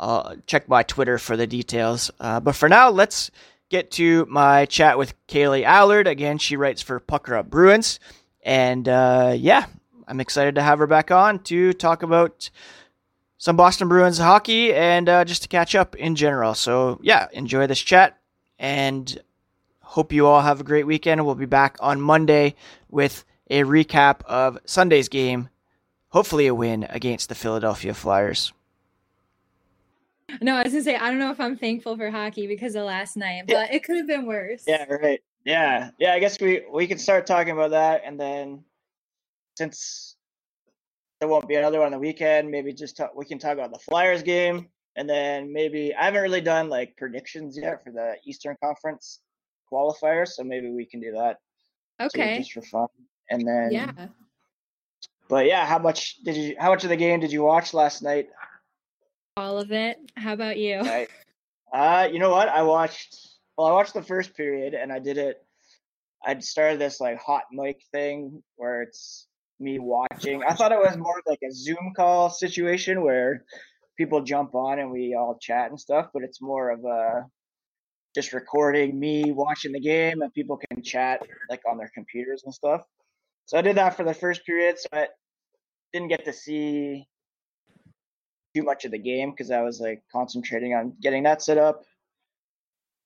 I'll 0.00 0.34
check 0.46 0.68
my 0.68 0.82
Twitter 0.82 1.18
for 1.18 1.36
the 1.36 1.46
details. 1.46 2.10
Uh, 2.18 2.40
but 2.40 2.56
for 2.56 2.68
now, 2.68 2.90
let's 2.90 3.30
get 3.68 3.92
to 3.92 4.26
my 4.28 4.66
chat 4.66 4.98
with 4.98 5.14
Kaylee 5.28 5.64
Allard. 5.64 6.08
Again, 6.08 6.38
she 6.38 6.56
writes 6.56 6.82
for 6.82 6.98
Pucker 6.98 7.36
Up 7.36 7.48
Bruins. 7.48 8.00
And 8.42 8.88
uh, 8.88 9.34
yeah, 9.36 9.66
I'm 10.08 10.20
excited 10.20 10.56
to 10.56 10.62
have 10.62 10.80
her 10.80 10.88
back 10.88 11.12
on 11.12 11.38
to 11.44 11.72
talk 11.74 12.02
about 12.02 12.50
some 13.38 13.56
Boston 13.56 13.88
Bruins 13.88 14.18
hockey 14.18 14.74
and 14.74 15.08
uh, 15.08 15.24
just 15.24 15.42
to 15.42 15.48
catch 15.48 15.76
up 15.76 15.94
in 15.94 16.16
general. 16.16 16.54
So 16.54 16.98
yeah, 17.02 17.28
enjoy 17.32 17.68
this 17.68 17.80
chat. 17.80 18.18
And 18.58 19.20
Hope 19.90 20.12
you 20.12 20.24
all 20.28 20.40
have 20.40 20.60
a 20.60 20.64
great 20.64 20.86
weekend. 20.86 21.26
We'll 21.26 21.34
be 21.34 21.46
back 21.46 21.76
on 21.80 22.00
Monday 22.00 22.54
with 22.88 23.24
a 23.50 23.64
recap 23.64 24.22
of 24.22 24.56
Sunday's 24.64 25.08
game. 25.08 25.48
Hopefully, 26.10 26.46
a 26.46 26.54
win 26.54 26.86
against 26.88 27.28
the 27.28 27.34
Philadelphia 27.34 27.92
Flyers. 27.92 28.52
No, 30.40 30.56
I 30.56 30.62
was 30.62 30.72
gonna 30.72 30.84
say 30.84 30.96
I 30.96 31.10
don't 31.10 31.18
know 31.18 31.30
if 31.30 31.40
I'm 31.40 31.56
thankful 31.56 31.96
for 31.96 32.10
hockey 32.10 32.46
because 32.46 32.74
of 32.74 32.84
last 32.84 33.16
night, 33.16 33.44
but 33.46 33.54
yeah. 33.54 33.74
it 33.74 33.84
could 33.84 33.96
have 33.96 34.06
been 34.06 34.26
worse. 34.26 34.64
Yeah, 34.66 34.84
right. 34.84 35.20
Yeah, 35.44 35.90
yeah. 35.98 36.12
I 36.12 36.18
guess 36.18 36.40
we 36.40 36.64
we 36.70 36.86
can 36.86 36.98
start 36.98 37.26
talking 37.26 37.52
about 37.52 37.70
that, 37.70 38.02
and 38.04 38.18
then 38.18 38.64
since 39.56 40.16
there 41.20 41.28
won't 41.28 41.48
be 41.48 41.54
another 41.54 41.78
one 41.78 41.86
on 41.86 41.92
the 41.92 41.98
weekend, 41.98 42.50
maybe 42.50 42.72
just 42.72 42.96
talk, 42.96 43.12
we 43.14 43.24
can 43.24 43.38
talk 43.38 43.52
about 43.52 43.72
the 43.72 43.78
Flyers 43.78 44.22
game, 44.22 44.68
and 44.96 45.08
then 45.08 45.52
maybe 45.52 45.94
I 45.94 46.04
haven't 46.04 46.22
really 46.22 46.40
done 46.40 46.68
like 46.68 46.96
predictions 46.96 47.58
yet 47.60 47.84
for 47.84 47.92
the 47.92 48.14
Eastern 48.24 48.56
Conference 48.62 49.20
qualifiers, 49.72 50.28
so 50.28 50.44
maybe 50.44 50.70
we 50.70 50.86
can 50.86 51.00
do 51.00 51.12
that. 51.12 51.38
Okay. 52.00 52.36
Too, 52.36 52.42
just 52.42 52.52
for 52.52 52.62
fun, 52.62 52.88
and 53.30 53.46
then 53.46 53.70
yeah. 53.72 53.92
But 55.28 55.46
yeah, 55.46 55.64
how 55.64 55.78
much 55.78 56.16
did 56.24 56.36
you? 56.36 56.56
How 56.58 56.70
much 56.70 56.82
of 56.84 56.90
the 56.90 56.96
game 56.96 57.20
did 57.20 57.32
you 57.32 57.42
watch 57.42 57.72
last 57.72 58.02
night? 58.02 58.28
All 59.36 59.58
of 59.58 59.72
it. 59.72 59.98
How 60.16 60.32
about 60.32 60.58
you? 60.58 60.80
Right. 60.80 61.08
Uh, 61.72 62.08
you 62.12 62.18
know 62.18 62.30
what? 62.30 62.48
I 62.48 62.64
watched. 62.64 63.16
Well, 63.56 63.68
I 63.68 63.70
watched 63.70 63.94
the 63.94 64.02
first 64.02 64.36
period, 64.36 64.74
and 64.74 64.92
I 64.92 64.98
did 64.98 65.18
it. 65.18 65.36
I 66.26 66.36
started 66.40 66.80
this 66.80 67.00
like 67.00 67.20
hot 67.20 67.44
mic 67.52 67.80
thing 67.92 68.42
where 68.56 68.82
it's 68.82 69.28
me 69.60 69.78
watching. 69.78 70.42
I 70.42 70.54
thought 70.54 70.72
it 70.72 70.80
was 70.80 70.96
more 70.96 71.20
like 71.28 71.38
a 71.48 71.52
Zoom 71.52 71.92
call 71.94 72.28
situation 72.28 73.02
where 73.02 73.44
people 73.96 74.22
jump 74.22 74.54
on 74.54 74.78
and 74.78 74.90
we 74.90 75.14
all 75.14 75.38
chat 75.40 75.70
and 75.70 75.78
stuff, 75.78 76.08
but 76.12 76.24
it's 76.24 76.42
more 76.42 76.70
of 76.70 76.84
a 76.84 77.26
just 78.14 78.32
recording 78.32 78.98
me 78.98 79.30
watching 79.30 79.72
the 79.72 79.80
game 79.80 80.22
and 80.22 80.34
people 80.34 80.56
can 80.56 80.82
chat 80.82 81.22
like 81.48 81.60
on 81.70 81.78
their 81.78 81.90
computers 81.94 82.42
and 82.44 82.52
stuff. 82.52 82.82
So 83.44 83.58
I 83.58 83.62
did 83.62 83.76
that 83.76 83.96
for 83.96 84.04
the 84.04 84.14
first 84.14 84.44
period. 84.44 84.78
So 84.78 84.88
I 84.92 85.08
didn't 85.92 86.08
get 86.08 86.24
to 86.24 86.32
see 86.32 87.06
too 88.54 88.62
much 88.62 88.84
of 88.84 88.90
the 88.90 88.98
game 88.98 89.30
because 89.30 89.50
I 89.50 89.62
was 89.62 89.80
like 89.80 90.02
concentrating 90.12 90.74
on 90.74 90.94
getting 91.00 91.22
that 91.24 91.42
set 91.42 91.58
up. 91.58 91.84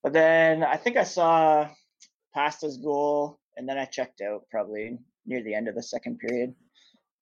But 0.03 0.13
then 0.13 0.63
I 0.63 0.77
think 0.77 0.97
I 0.97 1.05
saw 1.05 1.69
Pasta's 2.35 2.77
goal, 2.77 3.39
and 3.57 3.69
then 3.69 3.79
I 3.79 3.85
checked 3.87 4.21
out 4.21 4.45
probably 4.51 4.99
near 5.27 5.43
the 5.43 5.55
end 5.55 5.69
of 5.69 5.75
the 5.75 5.83
second 5.83 6.19
period, 6.19 6.55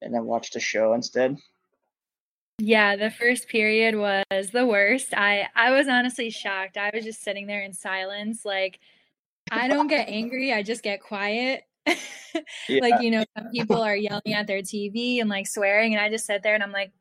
and 0.01 0.13
then 0.13 0.25
watched 0.25 0.57
a 0.57 0.61
show 0.61 0.95
instead. 0.95 1.37
Yeah, 2.59 2.97
the 2.97 3.11
first 3.11 3.49
period 3.49 3.97
was 3.97 4.51
the 4.53 4.67
worst. 4.67 5.15
I 5.15 5.47
I 5.55 5.71
was 5.71 5.89
honestly 5.89 6.31
shocked. 6.31 6.77
I 6.77 6.91
was 6.93 7.05
just 7.05 7.23
sitting 7.23 7.47
there 7.47 7.63
in 7.63 7.73
silence, 7.73 8.45
like 8.45 8.81
I 9.51 9.69
don't 9.69 9.89
get 9.89 10.09
angry, 10.09 10.53
I 10.53 10.63
just 10.63 10.83
get 10.83 11.03
quiet. 11.03 11.65
yeah. 11.87 12.81
Like 12.81 13.03
you 13.03 13.11
know, 13.11 13.25
some 13.37 13.49
people 13.53 13.83
are 13.83 13.97
yelling 13.97 14.35
at 14.35 14.47
their 14.47 14.63
TV 14.63 15.21
and 15.21 15.29
like 15.29 15.47
swearing, 15.47 15.95
and 15.95 16.03
I 16.03 16.09
just 16.09 16.27
sit 16.27 16.43
there 16.43 16.55
and 16.55 16.63
I'm 16.63 16.73
like, 16.73 16.93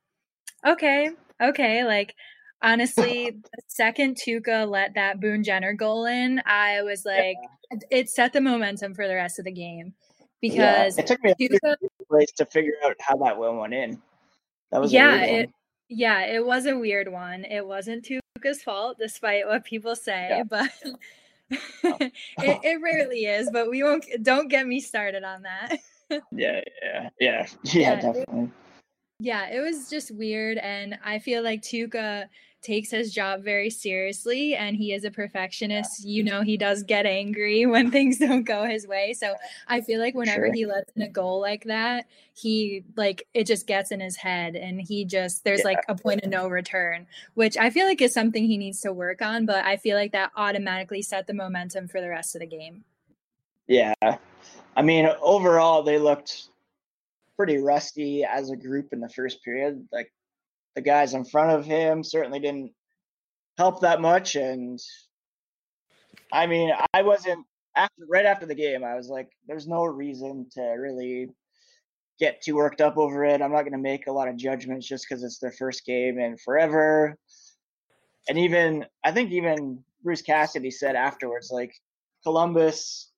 okay, 0.65 1.11
okay. 1.41 1.83
Like, 1.83 2.15
honestly, 2.61 3.31
the 3.31 3.61
second 3.67 4.17
Tuukka 4.17 4.69
let 4.69 4.95
that 4.95 5.19
Boone 5.19 5.43
Jenner 5.43 5.73
goal 5.73 6.05
in, 6.05 6.41
I 6.45 6.81
was 6.83 7.05
like, 7.05 7.37
yeah. 7.71 7.79
it 7.89 8.09
set 8.09 8.33
the 8.33 8.41
momentum 8.41 8.93
for 8.93 9.07
the 9.07 9.15
rest 9.15 9.39
of 9.39 9.45
the 9.45 9.51
game 9.51 9.93
because 10.41 10.97
yeah. 10.97 11.03
it 11.03 11.07
took 11.07 11.23
me 11.23 11.31
a 11.31 11.35
Tuukka, 11.35 11.75
place 12.09 12.31
to 12.37 12.45
figure 12.45 12.73
out 12.85 12.95
how 12.99 13.17
that 13.17 13.37
one 13.37 13.57
went 13.57 13.73
in. 13.73 14.01
That 14.71 14.81
was 14.81 14.93
yeah, 14.93 15.23
it 15.23 15.49
yeah, 15.89 16.21
it 16.21 16.45
was 16.45 16.65
a 16.65 16.77
weird 16.77 17.11
one. 17.11 17.43
It 17.43 17.65
wasn't 17.65 18.05
Tuukka's 18.05 18.63
fault, 18.63 18.97
despite 18.99 19.45
what 19.47 19.65
people 19.65 19.95
say, 19.95 20.27
yeah. 20.29 20.43
but. 20.43 20.71
It, 21.83 22.13
it 22.37 22.81
rarely 22.81 23.25
is, 23.25 23.49
but 23.51 23.69
we 23.69 23.83
won't. 23.83 24.05
Don't 24.23 24.47
get 24.47 24.65
me 24.65 24.79
started 24.79 25.25
on 25.25 25.41
that. 25.41 25.79
yeah, 26.31 26.61
yeah, 26.81 27.09
yeah, 27.19 27.47
yeah, 27.63 27.95
definitely. 27.95 28.49
Yeah, 29.21 29.49
it 29.49 29.59
was 29.59 29.87
just 29.87 30.09
weird. 30.09 30.57
And 30.57 30.97
I 31.05 31.19
feel 31.19 31.43
like 31.43 31.61
Tuukka 31.61 32.25
takes 32.63 32.89
his 32.89 33.13
job 33.13 33.43
very 33.43 33.69
seriously 33.69 34.55
and 34.55 34.75
he 34.75 34.93
is 34.93 35.03
a 35.03 35.11
perfectionist. 35.11 36.03
You 36.03 36.23
know, 36.23 36.41
he 36.41 36.57
does 36.57 36.81
get 36.81 37.05
angry 37.05 37.65
when 37.67 37.91
things 37.91 38.17
don't 38.17 38.45
go 38.45 38.63
his 38.65 38.87
way. 38.87 39.13
So 39.13 39.35
I 39.67 39.81
feel 39.81 39.99
like 39.99 40.15
whenever 40.15 40.47
sure. 40.47 40.53
he 40.53 40.65
lets 40.65 40.91
in 40.95 41.03
a 41.03 41.07
goal 41.07 41.39
like 41.39 41.65
that, 41.65 42.07
he 42.33 42.83
like 42.97 43.27
it 43.35 43.45
just 43.45 43.67
gets 43.67 43.91
in 43.91 43.99
his 43.99 44.15
head 44.15 44.55
and 44.55 44.81
he 44.81 45.05
just 45.05 45.43
there's 45.43 45.59
yeah. 45.59 45.65
like 45.65 45.83
a 45.87 45.93
point 45.93 46.23
of 46.23 46.31
no 46.31 46.47
return, 46.47 47.05
which 47.35 47.57
I 47.57 47.69
feel 47.69 47.85
like 47.85 48.01
is 48.01 48.15
something 48.15 48.43
he 48.43 48.57
needs 48.57 48.81
to 48.81 48.91
work 48.91 49.21
on. 49.21 49.45
But 49.45 49.65
I 49.65 49.77
feel 49.77 49.97
like 49.97 50.13
that 50.13 50.31
automatically 50.35 51.03
set 51.03 51.27
the 51.27 51.35
momentum 51.35 51.87
for 51.87 52.01
the 52.01 52.09
rest 52.09 52.35
of 52.35 52.39
the 52.39 52.47
game. 52.47 52.83
Yeah. 53.67 53.93
I 54.75 54.81
mean, 54.81 55.07
overall, 55.21 55.83
they 55.83 55.99
looked 55.99 56.47
pretty 57.41 57.57
rusty 57.57 58.24
as 58.24 58.51
a 58.51 58.55
group 58.55 58.89
in 58.91 59.00
the 59.00 59.10
first 59.10 59.43
period. 59.43 59.88
Like 59.91 60.13
the 60.75 60.81
guys 60.81 61.15
in 61.15 61.25
front 61.25 61.50
of 61.50 61.65
him 61.65 62.03
certainly 62.03 62.39
didn't 62.39 62.71
help 63.57 63.81
that 63.81 64.00
much. 64.00 64.36
And 64.36 64.79
I 66.31 66.45
mean, 66.45 66.71
I 66.93 67.01
wasn't 67.01 67.43
after 67.75 68.03
right 68.07 68.27
after 68.27 68.45
the 68.45 68.53
game. 68.53 68.83
I 68.83 68.93
was 68.93 69.07
like, 69.07 69.27
there's 69.48 69.67
no 69.67 69.86
reason 69.86 70.50
to 70.51 70.62
really 70.62 71.29
get 72.19 72.43
too 72.43 72.53
worked 72.53 72.79
up 72.79 73.00
over 73.00 73.25
it. 73.25 73.41
I'm 73.41 73.51
not 73.51 73.63
going 73.63 73.71
to 73.71 73.79
make 73.79 74.05
a 74.05 74.12
lot 74.12 74.27
of 74.27 74.38
judgments 74.38 74.88
just 74.88 75.07
because 75.10 75.24
it's 75.24 75.39
their 75.39 75.51
first 75.51 75.83
game 75.83 76.19
and 76.19 76.39
forever. 76.39 77.17
And 78.29 78.38
even 78.38 78.86
I 79.03 79.13
think 79.13 79.31
even 79.31 79.83
Bruce 80.03 80.21
Cassidy 80.21 80.69
said 80.69 80.95
afterwards, 80.95 81.50
like 81.51 81.74
Columbus 82.21 83.10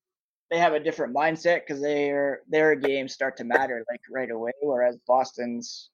they 0.53 0.59
have 0.59 0.73
a 0.73 0.79
different 0.79 1.15
mindset 1.15 1.61
because 1.61 1.81
their 1.81 2.41
their 2.47 2.75
games 2.75 3.11
start 3.11 3.35
to 3.37 3.43
matter 3.43 3.83
like 3.89 4.01
right 4.11 4.29
away, 4.29 4.51
whereas 4.61 4.97
Boston's, 5.07 5.89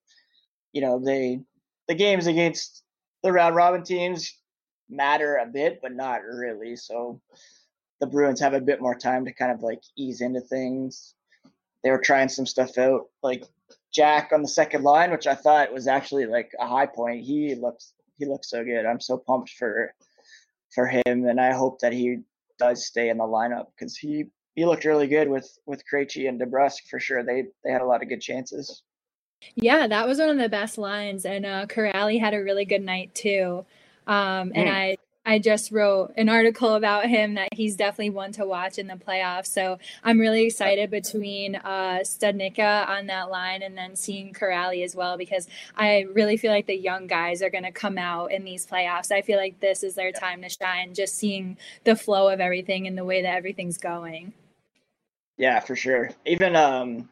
you 0.73 0.81
know, 0.81 0.99
they 0.99 1.39
the 1.87 1.95
games 1.95 2.27
against 2.27 2.83
the 3.23 3.31
round 3.31 3.55
robin 3.55 3.83
teams 3.83 4.37
matter 4.89 5.37
a 5.37 5.45
bit, 5.45 5.79
but 5.81 5.93
not 5.93 6.23
really. 6.23 6.75
So 6.75 7.21
the 8.01 8.07
Bruins 8.07 8.41
have 8.41 8.53
a 8.53 8.59
bit 8.59 8.81
more 8.81 8.95
time 8.95 9.23
to 9.25 9.33
kind 9.33 9.53
of 9.53 9.61
like 9.61 9.81
ease 9.95 10.19
into 10.19 10.41
things. 10.41 11.15
They 11.81 11.91
were 11.91 12.01
trying 12.01 12.27
some 12.27 12.45
stuff 12.45 12.77
out, 12.77 13.05
like 13.23 13.45
Jack 13.93 14.31
on 14.33 14.41
the 14.41 14.47
second 14.49 14.83
line, 14.83 15.09
which 15.09 15.25
I 15.25 15.35
thought 15.35 15.73
was 15.73 15.87
actually 15.87 16.25
like 16.25 16.51
a 16.59 16.67
high 16.67 16.85
point. 16.85 17.23
He 17.23 17.55
looks 17.55 17.93
he 18.17 18.25
looks 18.25 18.49
so 18.49 18.65
good. 18.65 18.85
I'm 18.85 18.99
so 18.99 19.17
pumped 19.17 19.51
for 19.51 19.93
for 20.75 20.85
him, 20.85 21.01
and 21.05 21.39
I 21.39 21.53
hope 21.53 21.79
that 21.79 21.93
he 21.93 22.17
does 22.57 22.85
stay 22.85 23.07
in 23.07 23.19
the 23.19 23.23
lineup 23.23 23.67
because 23.73 23.95
he 23.95 24.25
he 24.59 24.65
looked 24.65 24.83
really 24.83 25.07
good 25.07 25.29
with 25.29 25.57
with 25.65 25.81
Krejci 25.89 26.27
and 26.27 26.37
DeBrusk 26.37 26.89
for 26.89 26.99
sure. 26.99 27.23
They 27.23 27.45
they 27.63 27.71
had 27.71 27.79
a 27.79 27.85
lot 27.85 28.03
of 28.03 28.09
good 28.09 28.19
chances. 28.19 28.83
Yeah, 29.55 29.87
that 29.87 30.05
was 30.05 30.19
one 30.19 30.27
of 30.27 30.37
the 30.37 30.49
best 30.49 30.77
lines, 30.77 31.23
and 31.23 31.45
uh, 31.45 31.65
Kuraly 31.65 32.19
had 32.19 32.33
a 32.33 32.43
really 32.43 32.65
good 32.65 32.81
night 32.81 33.15
too. 33.15 33.65
Um, 34.05 34.51
and 34.53 34.67
mm. 34.67 34.73
I 34.73 34.97
I 35.25 35.39
just 35.39 35.71
wrote 35.71 36.11
an 36.17 36.27
article 36.27 36.73
about 36.73 37.05
him 37.05 37.35
that 37.35 37.53
he's 37.53 37.77
definitely 37.77 38.09
one 38.09 38.33
to 38.33 38.45
watch 38.45 38.77
in 38.77 38.87
the 38.87 38.95
playoffs. 38.95 39.47
So 39.47 39.79
I'm 40.03 40.19
really 40.19 40.43
excited 40.45 40.91
between 40.91 41.55
uh, 41.55 41.99
Studnicka 42.01 42.89
on 42.89 43.07
that 43.07 43.29
line 43.29 43.61
and 43.61 43.77
then 43.77 43.95
seeing 43.95 44.33
Kuraly 44.33 44.83
as 44.83 44.93
well 44.93 45.17
because 45.17 45.47
I 45.77 46.05
really 46.11 46.35
feel 46.35 46.51
like 46.51 46.67
the 46.67 46.75
young 46.75 47.07
guys 47.07 47.41
are 47.41 47.49
going 47.49 47.63
to 47.63 47.71
come 47.71 47.97
out 47.97 48.33
in 48.33 48.43
these 48.43 48.67
playoffs. 48.67 49.09
I 49.09 49.21
feel 49.21 49.37
like 49.37 49.61
this 49.61 49.83
is 49.83 49.95
their 49.95 50.11
time 50.11 50.41
to 50.41 50.49
shine, 50.49 50.93
just 50.93 51.15
seeing 51.15 51.57
the 51.85 51.95
flow 51.95 52.27
of 52.27 52.41
everything 52.41 52.87
and 52.87 52.97
the 52.97 53.05
way 53.05 53.21
that 53.21 53.35
everything's 53.35 53.77
going. 53.77 54.33
Yeah, 55.39 55.61
for 55.61 55.77
sure. 55.77 56.11
Even 56.25 56.57
um, 56.57 57.07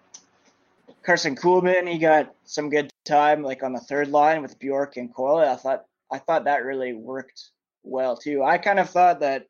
Karson 1.01 1.39
Kuhlman, 1.39 1.89
he 1.89 1.97
got 1.97 2.35
some 2.43 2.69
good 2.69 2.91
time 3.05 3.41
like 3.41 3.63
on 3.63 3.71
the 3.71 3.79
third 3.79 4.09
line 4.09 4.41
with 4.41 4.59
Bjork 4.59 4.97
and 4.97 5.15
Coyle. 5.15 5.49
I 5.49 5.55
thought 5.55 5.85
I 6.11 6.17
thought 6.19 6.43
that 6.43 6.65
really 6.65 6.93
worked 6.93 7.41
well 7.83 8.17
too. 8.17 8.43
I 8.43 8.57
kind 8.57 8.79
of 8.79 8.89
thought 8.89 9.21
that 9.21 9.45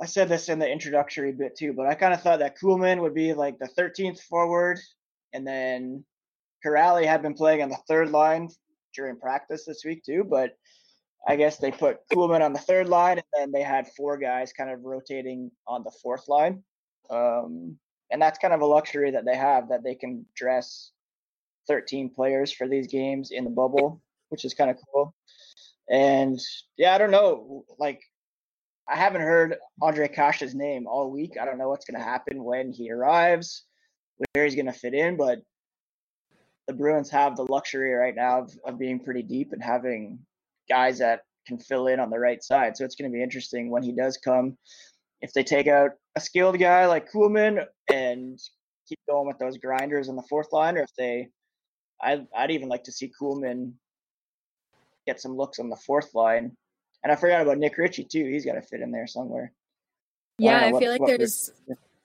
I 0.00 0.06
said 0.06 0.28
this 0.28 0.48
in 0.48 0.58
the 0.58 0.68
introductory 0.68 1.30
bit 1.30 1.56
too, 1.56 1.72
but 1.72 1.86
I 1.86 1.94
kind 1.94 2.12
of 2.12 2.20
thought 2.20 2.40
that 2.40 2.58
Kuhlman 2.58 3.00
would 3.00 3.14
be 3.14 3.32
like 3.32 3.60
the 3.60 3.68
13th 3.78 4.20
forward, 4.22 4.80
and 5.32 5.46
then 5.46 6.04
Kuraly 6.66 7.06
had 7.06 7.22
been 7.22 7.34
playing 7.34 7.62
on 7.62 7.68
the 7.68 7.78
third 7.86 8.10
line 8.10 8.48
during 8.92 9.20
practice 9.20 9.64
this 9.64 9.84
week 9.84 10.02
too. 10.02 10.24
But 10.28 10.58
I 11.28 11.36
guess 11.36 11.58
they 11.58 11.70
put 11.70 12.00
Kuhlman 12.12 12.44
on 12.44 12.52
the 12.52 12.58
third 12.58 12.88
line, 12.88 13.18
and 13.18 13.26
then 13.32 13.52
they 13.52 13.62
had 13.62 13.86
four 13.96 14.18
guys 14.18 14.52
kind 14.52 14.70
of 14.70 14.82
rotating 14.82 15.52
on 15.68 15.84
the 15.84 15.92
fourth 16.02 16.26
line. 16.26 16.64
Um, 17.10 17.78
and 18.10 18.20
that's 18.22 18.38
kind 18.38 18.54
of 18.54 18.60
a 18.60 18.66
luxury 18.66 19.10
that 19.10 19.24
they 19.24 19.36
have 19.36 19.68
that 19.68 19.82
they 19.82 19.94
can 19.94 20.26
dress 20.36 20.90
13 21.68 22.10
players 22.10 22.52
for 22.52 22.68
these 22.68 22.86
games 22.86 23.30
in 23.30 23.44
the 23.44 23.50
bubble, 23.50 24.00
which 24.28 24.44
is 24.44 24.54
kind 24.54 24.70
of 24.70 24.76
cool. 24.92 25.14
And 25.90 26.40
yeah, 26.76 26.94
I 26.94 26.98
don't 26.98 27.10
know. 27.10 27.64
Like, 27.78 28.00
I 28.88 28.96
haven't 28.96 29.22
heard 29.22 29.56
Ondrej 29.82 30.14
Kase's 30.14 30.54
name 30.54 30.86
all 30.86 31.10
week. 31.10 31.36
I 31.40 31.44
don't 31.44 31.58
know 31.58 31.68
what's 31.68 31.84
going 31.84 31.98
to 31.98 32.04
happen 32.04 32.44
when 32.44 32.72
he 32.72 32.90
arrives, 32.90 33.64
where 34.32 34.44
he's 34.44 34.54
going 34.54 34.66
to 34.66 34.72
fit 34.72 34.94
in. 34.94 35.16
But 35.16 35.40
the 36.66 36.72
Bruins 36.72 37.10
have 37.10 37.36
the 37.36 37.50
luxury 37.50 37.92
right 37.92 38.14
now 38.14 38.42
of, 38.42 38.52
of 38.64 38.78
being 38.78 39.00
pretty 39.00 39.22
deep 39.22 39.52
and 39.52 39.62
having 39.62 40.20
guys 40.68 40.98
that 40.98 41.22
can 41.46 41.58
fill 41.58 41.86
in 41.88 42.00
on 42.00 42.10
the 42.10 42.18
right 42.18 42.42
side. 42.42 42.76
So 42.76 42.84
it's 42.84 42.96
going 42.96 43.10
to 43.10 43.14
be 43.14 43.22
interesting 43.22 43.70
when 43.70 43.82
he 43.82 43.92
does 43.92 44.16
come. 44.16 44.56
If 45.20 45.32
they 45.32 45.42
take 45.42 45.66
out 45.66 45.92
a 46.16 46.20
skilled 46.20 46.58
guy 46.58 46.86
like 46.86 47.10
Kuhlman 47.12 47.64
and 47.92 48.38
keep 48.88 48.98
going 49.08 49.28
with 49.28 49.38
those 49.38 49.58
grinders 49.58 50.08
on 50.08 50.16
the 50.16 50.24
fourth 50.28 50.52
line, 50.52 50.78
or 50.78 50.82
if 50.82 50.90
they, 50.98 51.28
I, 52.02 52.26
I'd 52.36 52.50
even 52.50 52.68
like 52.68 52.84
to 52.84 52.92
see 52.92 53.12
Kuhlman 53.20 53.72
get 55.06 55.20
some 55.20 55.36
looks 55.36 55.58
on 55.58 55.68
the 55.68 55.76
fourth 55.76 56.14
line. 56.14 56.56
And 57.04 57.12
I 57.12 57.16
forgot 57.16 57.42
about 57.42 57.58
Nick 57.58 57.76
Ritchie 57.78 58.04
too. 58.10 58.24
He's 58.24 58.44
got 58.44 58.54
to 58.54 58.62
fit 58.62 58.80
in 58.80 58.90
there 58.90 59.06
somewhere. 59.06 59.52
Yeah, 60.38 60.58
I, 60.58 60.64
I 60.66 60.70
feel 60.70 60.72
what, 60.72 60.88
like 60.88 61.00
what 61.00 61.18
there's 61.18 61.52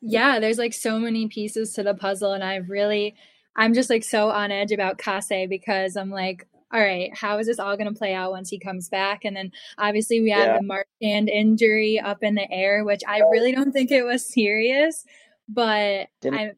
yeah, 0.01 0.39
there's 0.39 0.58
like 0.58 0.74
so 0.74 1.00
many 1.00 1.27
pieces 1.27 1.74
to 1.74 1.84
the 1.84 1.94
puzzle, 1.94 2.34
and 2.34 2.44
I 2.44 2.56
really, 2.56 3.15
I'm 3.56 3.74
just 3.74 3.89
like 3.89 4.03
so 4.03 4.30
on 4.30 4.51
edge 4.51 4.72
about 4.72 4.98
Kase 4.98 5.48
because 5.48 5.96
I'm 5.96 6.10
like, 6.10 6.48
all 6.74 6.80
right, 6.80 7.16
how 7.16 7.38
is 7.40 7.48
this 7.48 7.60
all 7.60 7.75
going 7.75 7.92
to 7.92 7.98
play 7.98 8.13
out 8.13 8.32
once 8.32 8.50
he 8.50 8.60
comes 8.60 8.90
back? 8.90 9.25
And 9.25 9.36
then 9.36 9.51
obviously 9.78 10.22
we 10.22 10.32
have 10.32 10.48
yeah. 10.48 10.58
the 10.58 10.63
Marchand 10.63 11.30
injury 11.30 12.00
up 12.00 12.24
in 12.24 12.36
the 12.36 12.50
air, 12.51 12.84
which 12.84 13.01
I 13.08 13.20
really 13.20 13.51
don't 13.51 13.72
think 13.72 13.92
it 13.92 14.04
was 14.04 14.25
serious, 14.25 15.06
but 15.50 16.08
I, 16.24 16.51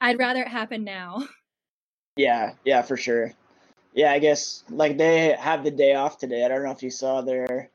I'd 0.00 0.18
rather 0.18 0.42
it 0.42 0.48
happen 0.48 0.84
now. 0.84 1.26
Yeah, 2.16 2.54
yeah, 2.64 2.82
for 2.82 2.96
sure. 2.96 3.32
Yeah, 3.94 4.10
I 4.10 4.18
guess 4.18 4.64
like 4.70 4.98
they 4.98 5.36
have 5.38 5.62
the 5.62 5.70
day 5.70 5.94
off 5.94 6.18
today. 6.18 6.44
I 6.44 6.48
don't 6.48 6.64
know 6.64 6.72
if 6.72 6.82
you 6.82 6.90
saw 6.90 7.20
their 7.20 7.70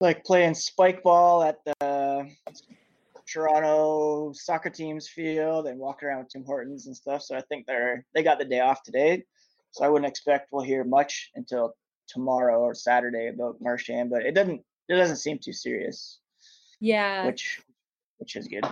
like 0.00 0.24
playing 0.24 0.54
spike 0.54 1.04
ball 1.04 1.44
at 1.44 1.64
the 1.64 2.28
Toronto 3.26 4.32
soccer 4.34 4.70
team's 4.70 5.08
field 5.08 5.66
and 5.66 5.78
walking 5.78 6.08
around 6.08 6.18
with 6.18 6.30
Tim 6.30 6.44
Hortons 6.44 6.86
and 6.86 6.96
stuff. 6.96 7.22
So 7.22 7.36
I 7.36 7.42
think 7.42 7.66
they're 7.66 8.04
they 8.14 8.22
got 8.22 8.38
the 8.38 8.44
day 8.44 8.60
off 8.60 8.82
today. 8.82 9.24
So 9.76 9.84
I 9.84 9.90
wouldn't 9.90 10.08
expect 10.08 10.48
we'll 10.52 10.64
hear 10.64 10.84
much 10.84 11.30
until 11.34 11.74
tomorrow 12.08 12.60
or 12.60 12.74
Saturday 12.74 13.28
about 13.28 13.60
Marchand, 13.60 14.08
but 14.08 14.22
it 14.22 14.34
doesn't 14.34 14.62
it 14.88 14.94
doesn't 14.94 15.16
seem 15.16 15.38
too 15.38 15.52
serious. 15.52 16.18
Yeah. 16.80 17.26
Which 17.26 17.60
which 18.16 18.36
is 18.36 18.48
good. 18.48 18.64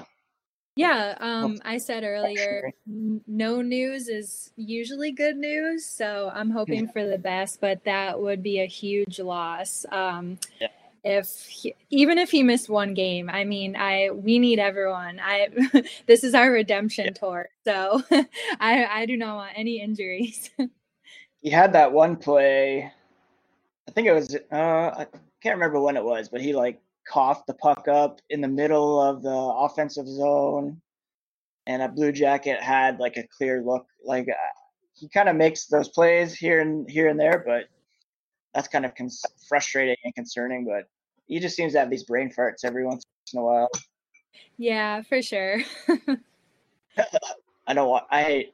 Yeah, 0.77 1.15
um 1.21 1.59
I 1.63 1.77
said 1.77 2.05
earlier 2.05 2.73
no 2.87 3.61
news 3.61 4.09
is 4.09 4.51
usually 4.57 5.13
good 5.13 5.37
news, 5.37 5.85
so 5.85 6.31
I'm 6.35 6.49
hoping 6.59 6.89
for 6.89 7.07
the 7.07 7.19
best, 7.19 7.61
but 7.61 7.85
that 7.85 8.19
would 8.19 8.43
be 8.43 8.61
a 8.61 8.67
huge 8.67 9.21
loss. 9.21 9.85
Um 9.93 10.39
yeah 10.59 10.69
if 11.05 11.45
he, 11.47 11.75
even 11.91 12.17
if 12.17 12.31
he 12.31 12.43
missed 12.43 12.71
one 12.71 12.95
game 12.95 13.29
i 13.29 13.45
mean 13.45 13.77
i 13.77 14.09
we 14.11 14.39
need 14.39 14.59
everyone 14.59 15.21
i 15.23 15.49
this 16.07 16.25
is 16.25 16.35
our 16.35 16.51
redemption 16.51 17.05
yeah. 17.05 17.11
tour 17.11 17.49
so 17.65 18.03
i 18.59 18.87
i 18.87 19.05
do 19.05 19.15
not 19.15 19.37
want 19.37 19.53
any 19.55 19.81
injuries 19.81 20.49
he 21.45 21.51
had 21.51 21.73
that 21.75 21.93
one 21.93 22.17
play 22.17 22.91
i 23.87 23.91
think 23.93 24.09
it 24.09 24.13
was 24.13 24.35
uh 24.51 24.91
i 24.99 25.07
can't 25.41 25.55
remember 25.55 25.81
when 25.81 25.97
it 25.97 26.05
was 26.05 26.29
but 26.29 26.41
he 26.41 26.53
like 26.53 26.81
coughed 27.07 27.47
the 27.47 27.55
puck 27.55 27.87
up 27.87 28.21
in 28.31 28.41
the 28.41 28.49
middle 28.49 29.01
of 29.01 29.23
the 29.23 29.31
offensive 29.31 30.09
zone 30.09 30.81
and 31.69 31.83
a 31.83 31.89
blue 31.89 32.11
jacket 32.11 32.61
had 32.61 32.99
like 32.99 33.17
a 33.17 33.29
clear 33.29 33.63
look 33.63 33.87
like 34.05 34.29
uh, 34.29 34.35
he 34.95 35.09
kind 35.09 35.29
of 35.29 35.37
makes 35.37 35.67
those 35.67 35.89
plays 35.89 36.35
here 36.35 36.61
and 36.61 36.91
here 36.91 37.09
and 37.09 37.21
there 37.21 37.45
but 37.47 37.67
that's 38.55 38.69
kind 38.69 38.85
of 38.85 38.95
cons- 38.97 39.25
frustrating 39.49 39.97
and 40.05 40.15
concerning 40.17 40.65
but 40.65 40.89
he 41.27 41.41
just 41.41 41.57
seems 41.57 41.73
to 41.73 41.79
have 41.79 41.91
these 41.91 42.05
brain 42.05 42.31
farts 42.31 42.65
every 42.65 42.85
once 42.85 43.05
in 43.33 43.39
a 43.39 43.43
while. 43.43 43.69
Yeah, 44.59 45.03
for 45.03 45.23
sure. 45.23 45.61
I 47.67 47.75
don't 47.75 47.89
want. 47.89 48.05
I 48.11 48.51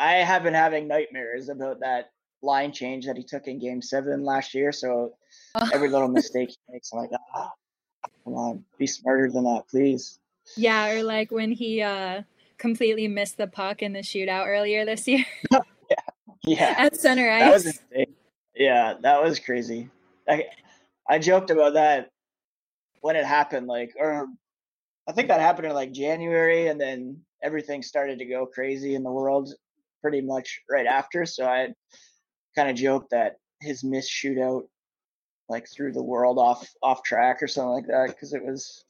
I 0.00 0.14
have 0.14 0.42
been 0.42 0.54
having 0.54 0.88
nightmares 0.88 1.50
about 1.50 1.80
that 1.80 2.10
line 2.42 2.72
change 2.72 3.04
that 3.04 3.18
he 3.18 3.22
took 3.22 3.46
in 3.46 3.58
Game 3.58 3.82
Seven 3.82 4.24
last 4.24 4.54
year. 4.54 4.72
So 4.72 5.12
every 5.72 5.90
little 5.90 6.08
mistake 6.08 6.48
he 6.48 6.56
makes, 6.72 6.90
I'm 6.92 7.00
like, 7.00 7.10
ah, 7.34 7.52
come 8.24 8.34
on, 8.34 8.64
be 8.78 8.86
smarter 8.86 9.30
than 9.30 9.44
that, 9.44 9.64
please. 9.68 10.18
Yeah, 10.56 10.92
or 10.92 11.02
like 11.02 11.30
when 11.30 11.52
he 11.52 11.82
uh 11.82 12.22
completely 12.56 13.08
missed 13.08 13.36
the 13.36 13.46
puck 13.46 13.82
in 13.82 13.92
the 13.92 14.00
shootout 14.00 14.46
earlier 14.46 14.86
this 14.86 15.06
year. 15.06 15.24
yeah, 15.50 15.58
yeah. 16.44 16.74
At 16.78 16.96
center 16.96 17.30
ice. 17.30 17.40
That 17.40 17.52
was 17.52 17.66
insane. 17.66 18.14
Yeah, 18.54 18.94
that 19.02 19.22
was 19.22 19.38
crazy. 19.38 19.90
I, 20.28 20.46
I 21.08 21.18
joked 21.18 21.50
about 21.50 21.74
that 21.74 22.10
when 23.00 23.16
it 23.16 23.24
happened, 23.24 23.66
like, 23.66 23.92
or 23.98 24.26
I 25.06 25.12
think 25.12 25.28
that 25.28 25.40
happened 25.40 25.66
in 25.66 25.74
like 25.74 25.92
January, 25.92 26.68
and 26.68 26.80
then 26.80 27.20
everything 27.42 27.82
started 27.82 28.18
to 28.18 28.24
go 28.24 28.46
crazy 28.46 28.94
in 28.94 29.02
the 29.02 29.10
world 29.10 29.54
pretty 30.00 30.20
much 30.20 30.60
right 30.70 30.86
after. 30.86 31.24
So 31.26 31.46
I 31.46 31.68
kind 32.56 32.70
of 32.70 32.76
joked 32.76 33.10
that 33.10 33.36
his 33.60 33.84
missed 33.84 34.10
shootout 34.10 34.62
like 35.48 35.68
threw 35.68 35.92
the 35.92 36.02
world 36.02 36.38
off 36.38 36.68
off 36.82 37.02
track 37.02 37.42
or 37.42 37.48
something 37.48 37.70
like 37.70 37.86
that 37.86 38.08
because 38.08 38.32
it 38.32 38.44
was 38.44 38.84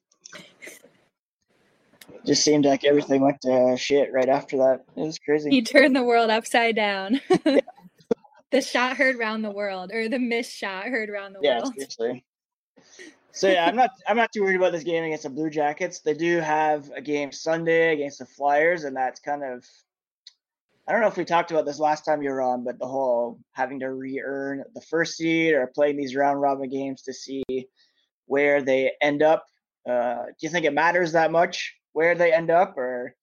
just 2.24 2.44
seemed 2.44 2.66
like 2.66 2.84
everything 2.84 3.22
went 3.22 3.40
to 3.42 3.76
shit 3.76 4.12
right 4.12 4.28
after 4.28 4.58
that. 4.58 4.84
It 4.96 5.00
was 5.00 5.18
crazy. 5.18 5.50
He 5.50 5.62
turned 5.62 5.96
the 5.96 6.02
world 6.02 6.30
upside 6.30 6.76
down. 6.76 7.20
the 8.50 8.60
shot 8.60 8.96
heard 8.96 9.16
around 9.16 9.42
the 9.42 9.50
world, 9.50 9.90
or 9.92 10.08
the 10.08 10.18
missed 10.18 10.52
shot 10.52 10.84
heard 10.84 11.08
around 11.08 11.32
the 11.32 11.40
yeah, 11.42 11.58
world. 11.58 11.74
Yeah, 11.76 11.86
seriously. 11.88 12.24
So 13.32 13.48
yeah, 13.48 13.66
I'm 13.66 13.76
not 13.76 13.90
I'm 14.06 14.16
not 14.16 14.32
too 14.32 14.42
worried 14.42 14.56
about 14.56 14.72
this 14.72 14.84
game 14.84 15.04
against 15.04 15.22
the 15.22 15.30
Blue 15.30 15.50
Jackets. 15.50 16.00
They 16.00 16.14
do 16.14 16.38
have 16.40 16.90
a 16.94 17.00
game 17.00 17.32
Sunday 17.32 17.92
against 17.92 18.18
the 18.18 18.26
Flyers, 18.26 18.84
and 18.84 18.96
that's 18.96 19.20
kind 19.20 19.44
of 19.44 19.64
I 20.90 20.92
don't 20.92 21.02
know 21.02 21.06
if 21.06 21.16
we 21.16 21.24
talked 21.24 21.52
about 21.52 21.66
this 21.66 21.78
last 21.78 22.04
time 22.04 22.20
you 22.20 22.30
were 22.30 22.42
on, 22.42 22.64
but 22.64 22.80
the 22.80 22.86
whole 22.88 23.38
having 23.52 23.78
to 23.78 23.92
re-earn 23.92 24.64
the 24.74 24.80
first 24.80 25.16
seed 25.16 25.54
or 25.54 25.68
playing 25.68 25.96
these 25.96 26.16
round 26.16 26.40
robin 26.40 26.68
games 26.68 27.02
to 27.02 27.12
see 27.12 27.44
where 28.26 28.60
they 28.60 28.90
end 29.00 29.22
up. 29.22 29.46
Uh, 29.88 30.24
do 30.24 30.34
you 30.40 30.48
think 30.48 30.66
it 30.66 30.72
matters 30.72 31.12
that 31.12 31.30
much 31.30 31.76
where 31.92 32.16
they 32.16 32.32
end 32.32 32.50
up, 32.50 32.76
or 32.76 33.14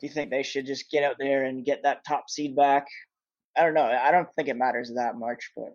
do 0.00 0.06
you 0.08 0.12
think 0.12 0.30
they 0.30 0.42
should 0.42 0.66
just 0.66 0.90
get 0.90 1.04
out 1.04 1.14
there 1.16 1.44
and 1.44 1.64
get 1.64 1.84
that 1.84 2.04
top 2.04 2.28
seed 2.28 2.56
back? 2.56 2.88
I 3.56 3.62
don't 3.62 3.74
know. 3.74 3.84
I 3.84 4.10
don't 4.10 4.28
think 4.34 4.48
it 4.48 4.56
matters 4.56 4.92
that 4.96 5.16
much, 5.16 5.52
but 5.54 5.74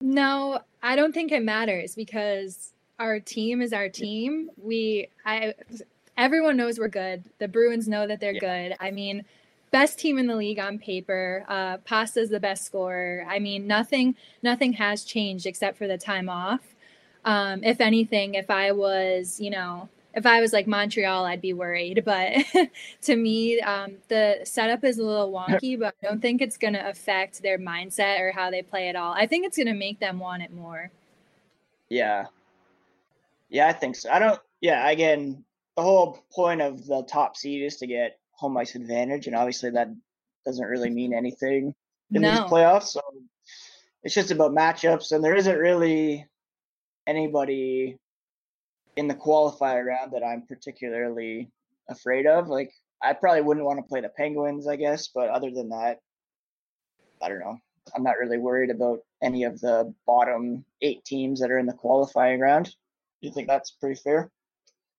no, 0.00 0.60
I 0.84 0.94
don't 0.94 1.12
think 1.12 1.32
it 1.32 1.42
matters 1.42 1.96
because 1.96 2.74
our 3.00 3.18
team 3.18 3.60
is 3.60 3.72
our 3.72 3.88
team. 3.88 4.50
We 4.56 5.08
I 5.26 5.54
everyone 6.16 6.56
knows 6.56 6.78
we're 6.78 6.86
good. 6.86 7.24
The 7.40 7.48
Bruins 7.48 7.88
know 7.88 8.06
that 8.06 8.20
they're 8.20 8.34
yeah. 8.34 8.68
good. 8.68 8.76
I 8.78 8.92
mean, 8.92 9.24
best 9.70 9.98
team 9.98 10.18
in 10.18 10.26
the 10.26 10.36
league 10.36 10.58
on 10.58 10.78
paper. 10.78 11.44
Uh 11.48 11.78
Pasta's 11.78 12.30
the 12.30 12.40
best 12.40 12.64
scorer. 12.64 13.24
I 13.28 13.38
mean, 13.38 13.66
nothing 13.66 14.16
nothing 14.42 14.74
has 14.74 15.04
changed 15.04 15.46
except 15.46 15.78
for 15.78 15.86
the 15.86 15.98
time 15.98 16.28
off. 16.28 16.60
Um, 17.24 17.62
if 17.62 17.80
anything, 17.80 18.34
if 18.34 18.50
I 18.50 18.72
was, 18.72 19.40
you 19.40 19.50
know, 19.50 19.88
if 20.14 20.26
I 20.26 20.40
was 20.40 20.52
like 20.52 20.66
Montreal, 20.66 21.24
I'd 21.24 21.40
be 21.40 21.52
worried. 21.52 22.02
But 22.04 22.32
to 23.02 23.16
me, 23.16 23.60
um, 23.60 23.96
the 24.08 24.40
setup 24.44 24.84
is 24.84 24.98
a 24.98 25.04
little 25.04 25.30
wonky, 25.32 25.78
but 25.78 25.94
I 26.02 26.06
don't 26.06 26.20
think 26.20 26.40
it's 26.40 26.56
going 26.56 26.74
to 26.74 26.88
affect 26.88 27.42
their 27.42 27.58
mindset 27.58 28.20
or 28.20 28.32
how 28.32 28.50
they 28.50 28.62
play 28.62 28.88
at 28.88 28.96
all. 28.96 29.12
I 29.12 29.26
think 29.26 29.46
it's 29.46 29.56
going 29.56 29.66
to 29.66 29.74
make 29.74 30.00
them 30.00 30.18
want 30.18 30.42
it 30.42 30.52
more. 30.52 30.90
Yeah. 31.88 32.26
Yeah, 33.48 33.68
I 33.68 33.72
think 33.72 33.96
so. 33.96 34.10
I 34.10 34.18
don't, 34.18 34.40
yeah, 34.60 34.88
again, 34.90 35.44
the 35.76 35.82
whole 35.82 36.24
point 36.32 36.60
of 36.60 36.86
the 36.86 37.02
top 37.04 37.36
seed 37.36 37.62
is 37.62 37.76
to 37.76 37.86
get 37.86 38.18
home 38.38 38.56
ice 38.56 38.76
advantage. 38.76 39.26
And 39.26 39.34
obviously 39.34 39.70
that 39.70 39.88
doesn't 40.46 40.66
really 40.66 40.90
mean 40.90 41.12
anything 41.12 41.74
in 42.12 42.22
no. 42.22 42.30
these 42.30 42.40
playoffs. 42.40 42.88
So 42.88 43.00
it's 44.04 44.14
just 44.14 44.30
about 44.30 44.52
matchups. 44.52 45.12
And 45.12 45.22
there 45.22 45.34
isn't 45.34 45.58
really 45.58 46.24
anybody 47.06 47.98
in 48.96 49.08
the 49.08 49.14
qualifier 49.14 49.84
round 49.84 50.12
that 50.12 50.22
I'm 50.24 50.42
particularly 50.46 51.50
afraid 51.88 52.26
of. 52.26 52.48
Like 52.48 52.72
I 53.02 53.12
probably 53.12 53.42
wouldn't 53.42 53.66
want 53.66 53.78
to 53.78 53.88
play 53.88 54.00
the 54.00 54.08
Penguins, 54.08 54.68
I 54.68 54.76
guess, 54.76 55.08
but 55.08 55.28
other 55.30 55.50
than 55.50 55.70
that, 55.70 55.98
I 57.20 57.28
don't 57.28 57.40
know. 57.40 57.58
I'm 57.96 58.02
not 58.02 58.18
really 58.20 58.38
worried 58.38 58.70
about 58.70 59.00
any 59.22 59.44
of 59.44 59.60
the 59.60 59.92
bottom 60.06 60.64
eight 60.82 61.04
teams 61.04 61.40
that 61.40 61.50
are 61.50 61.58
in 61.58 61.66
the 61.66 61.72
qualifying 61.72 62.38
round. 62.38 62.66
Do 62.66 63.28
you 63.28 63.32
think 63.32 63.48
that's 63.48 63.72
pretty 63.72 64.00
fair? 64.00 64.30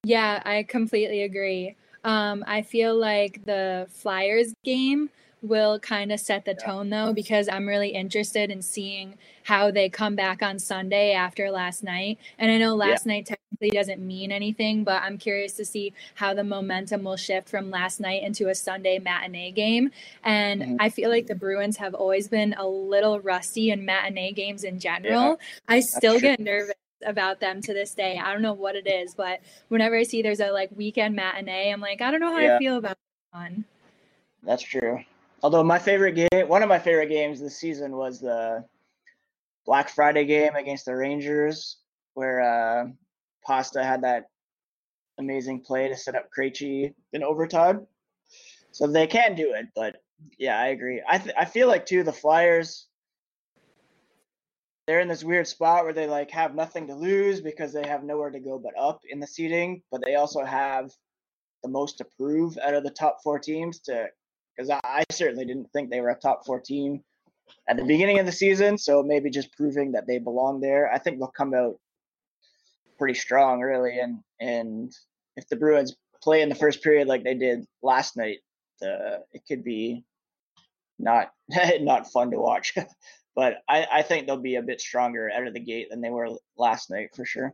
Yeah, 0.04 0.42
I 0.46 0.64
completely 0.64 1.24
agree. 1.24 1.76
Um, 2.04 2.44
I 2.48 2.62
feel 2.62 2.96
like 2.96 3.46
the 3.46 3.88
Flyers 3.90 4.54
game 4.64 5.10
will 5.42 5.80
kind 5.80 6.12
of 6.12 6.20
set 6.20 6.44
the 6.46 6.54
tone 6.54 6.90
though 6.90 7.14
because 7.14 7.48
I'm 7.48 7.68
really 7.68 7.90
interested 7.90 8.52
in 8.52 8.62
seeing 8.62 9.18
how 9.44 9.72
they 9.72 9.90
come 9.90 10.16
back 10.16 10.44
on 10.44 10.60
Sunday 10.60 11.14
after 11.14 11.50
last 11.50 11.84
night. 11.84 12.20
And 12.38 12.52
I 12.52 12.58
know 12.58 12.76
last 12.76 13.06
yeah. 13.06 13.14
night 13.14 13.26
technically 13.28 13.70
doesn't 13.70 14.06
mean 14.06 14.32
anything, 14.32 14.84
but 14.84 15.02
I'm 15.02 15.18
curious 15.18 15.54
to 15.54 15.66
see 15.66 15.94
how 16.16 16.34
the 16.34 16.44
momentum 16.44 17.04
will 17.04 17.16
shift 17.16 17.50
from 17.50 17.72
last 17.72 18.00
night 18.00 18.24
into 18.24 18.50
a 18.50 18.56
Sunday 18.56 19.00
matinee 19.00 19.52
game. 19.52 19.92
And 20.24 20.62
mm-hmm. 20.62 20.76
I 20.80 20.90
feel 20.90 21.10
like 21.10 21.28
the 21.28 21.36
Bruins 21.36 21.78
have 21.78 21.94
always 21.94 22.28
been 22.28 22.54
a 22.58 22.68
little 22.68 23.20
rusty 23.22 23.72
in 23.72 23.86
matinee 23.86 24.34
games 24.34 24.64
in 24.64 24.80
general. 24.80 25.32
Yeah. 25.32 25.36
I 25.68 25.80
still 25.80 26.20
get 26.20 26.40
nervous 26.40 26.76
about 27.06 27.40
them 27.40 27.62
to 27.62 27.74
this 27.74 27.94
day. 27.94 28.18
I 28.18 28.32
don't 28.34 28.42
know 28.42 28.54
what 28.54 28.76
it 28.76 28.88
is, 28.88 29.16
but 29.16 29.40
whenever 29.70 29.98
I 29.98 30.04
see 30.04 30.22
there's 30.22 30.40
a 30.40 30.52
like 30.52 30.70
weekend 30.76 31.16
matinee, 31.16 31.72
I'm 31.72 31.82
like, 31.82 32.02
I 32.02 32.12
don't 32.12 32.20
know 32.20 32.32
how 32.34 32.40
yeah. 32.40 32.56
I 32.56 32.60
feel 32.60 32.78
about 32.78 32.98
one. 33.32 33.66
That's 34.44 34.64
true. 34.64 35.00
Although 35.42 35.64
my 35.64 35.80
favorite 35.80 36.16
game, 36.16 36.48
one 36.48 36.64
of 36.64 36.70
my 36.70 36.80
favorite 36.80 37.10
games 37.10 37.40
this 37.40 37.58
season 37.58 37.96
was 37.96 38.20
the 38.20 38.66
Black 39.66 39.90
Friday 39.90 40.26
game 40.26 40.56
against 40.56 40.86
the 40.86 40.96
Rangers, 40.96 41.78
where 42.14 42.42
uh, 42.42 42.88
Pasta 43.46 43.84
had 43.84 44.02
that 44.02 44.26
amazing 45.18 45.62
play 45.62 45.88
to 45.88 45.96
set 45.96 46.16
up 46.16 46.30
Krejci 46.38 46.94
in 47.14 47.24
overtime. 47.24 47.86
So 48.72 48.88
they 48.88 49.08
can 49.08 49.36
do 49.36 49.54
it, 49.54 49.68
but 49.76 49.98
yeah, 50.38 50.60
I 50.60 50.68
agree. 50.68 51.02
I 51.08 51.18
th- 51.18 51.36
I 51.38 51.46
feel 51.46 51.68
like 51.68 51.86
too 51.86 52.04
the 52.04 52.14
Flyers. 52.14 52.88
They're 54.90 55.02
in 55.02 55.08
this 55.08 55.24
weird 55.24 55.48
spot 55.48 55.84
where 55.84 55.94
they 55.94 56.08
like 56.08 56.32
have 56.32 56.56
nothing 56.56 56.88
to 56.88 56.96
lose 56.96 57.42
because 57.42 57.72
they 57.72 57.88
have 57.88 58.04
nowhere 58.04 58.32
to 58.32 58.40
go 58.40 58.58
but 58.58 58.74
up 58.76 59.02
in 59.08 59.20
the 59.20 59.28
seating, 59.28 59.84
but 59.92 60.02
they 60.04 60.16
also 60.16 60.44
have 60.44 60.90
the 61.62 61.70
most 61.70 62.00
to 62.00 62.08
prove 62.18 62.58
out 62.58 62.74
of 62.74 62.84
the 62.84 62.90
top 62.90 63.20
four 63.24 63.38
teams 63.38 63.82
to 63.82 64.08
because 64.58 64.72
I, 64.72 64.80
I 64.84 65.04
certainly 65.12 65.46
didn't 65.46 65.72
think 65.74 65.92
they 65.92 66.02
were 66.02 66.10
a 66.10 66.16
top 66.16 66.44
four 66.44 66.60
team 66.60 67.04
at 67.68 67.78
the 67.78 67.84
beginning 67.84 68.18
of 68.18 68.26
the 68.26 68.32
season. 68.32 68.80
So 68.80 69.04
maybe 69.04 69.30
just 69.30 69.56
proving 69.56 69.92
that 69.92 70.08
they 70.08 70.18
belong 70.18 70.60
there. 70.60 70.92
I 70.92 70.98
think 70.98 71.20
they'll 71.20 71.28
come 71.38 71.54
out 71.54 71.76
pretty 72.98 73.14
strong 73.14 73.62
really 73.62 74.00
and 74.00 74.18
and 74.40 74.92
if 75.38 75.48
the 75.50 75.56
Bruins 75.56 75.96
play 76.24 76.42
in 76.42 76.50
the 76.50 76.56
first 76.56 76.82
period 76.82 77.08
like 77.08 77.24
they 77.24 77.36
did 77.36 77.64
last 77.84 78.18
night, 78.18 78.40
uh, 78.82 79.20
it 79.34 79.44
could 79.48 79.64
be 79.64 80.04
not 80.98 81.32
not 81.80 82.12
fun 82.12 82.32
to 82.32 82.40
watch. 82.40 82.74
but 83.40 83.64
I, 83.70 83.88
I 83.90 84.02
think 84.02 84.28
they'll 84.28 84.36
be 84.36 84.56
a 84.56 84.62
bit 84.62 84.82
stronger 84.82 85.32
out 85.32 85.48
of 85.48 85.54
the 85.54 85.62
gate 85.62 85.90
than 85.90 86.02
they 86.02 86.10
were 86.10 86.28
last 86.58 86.90
night 86.90 87.16
for 87.16 87.24
sure. 87.24 87.54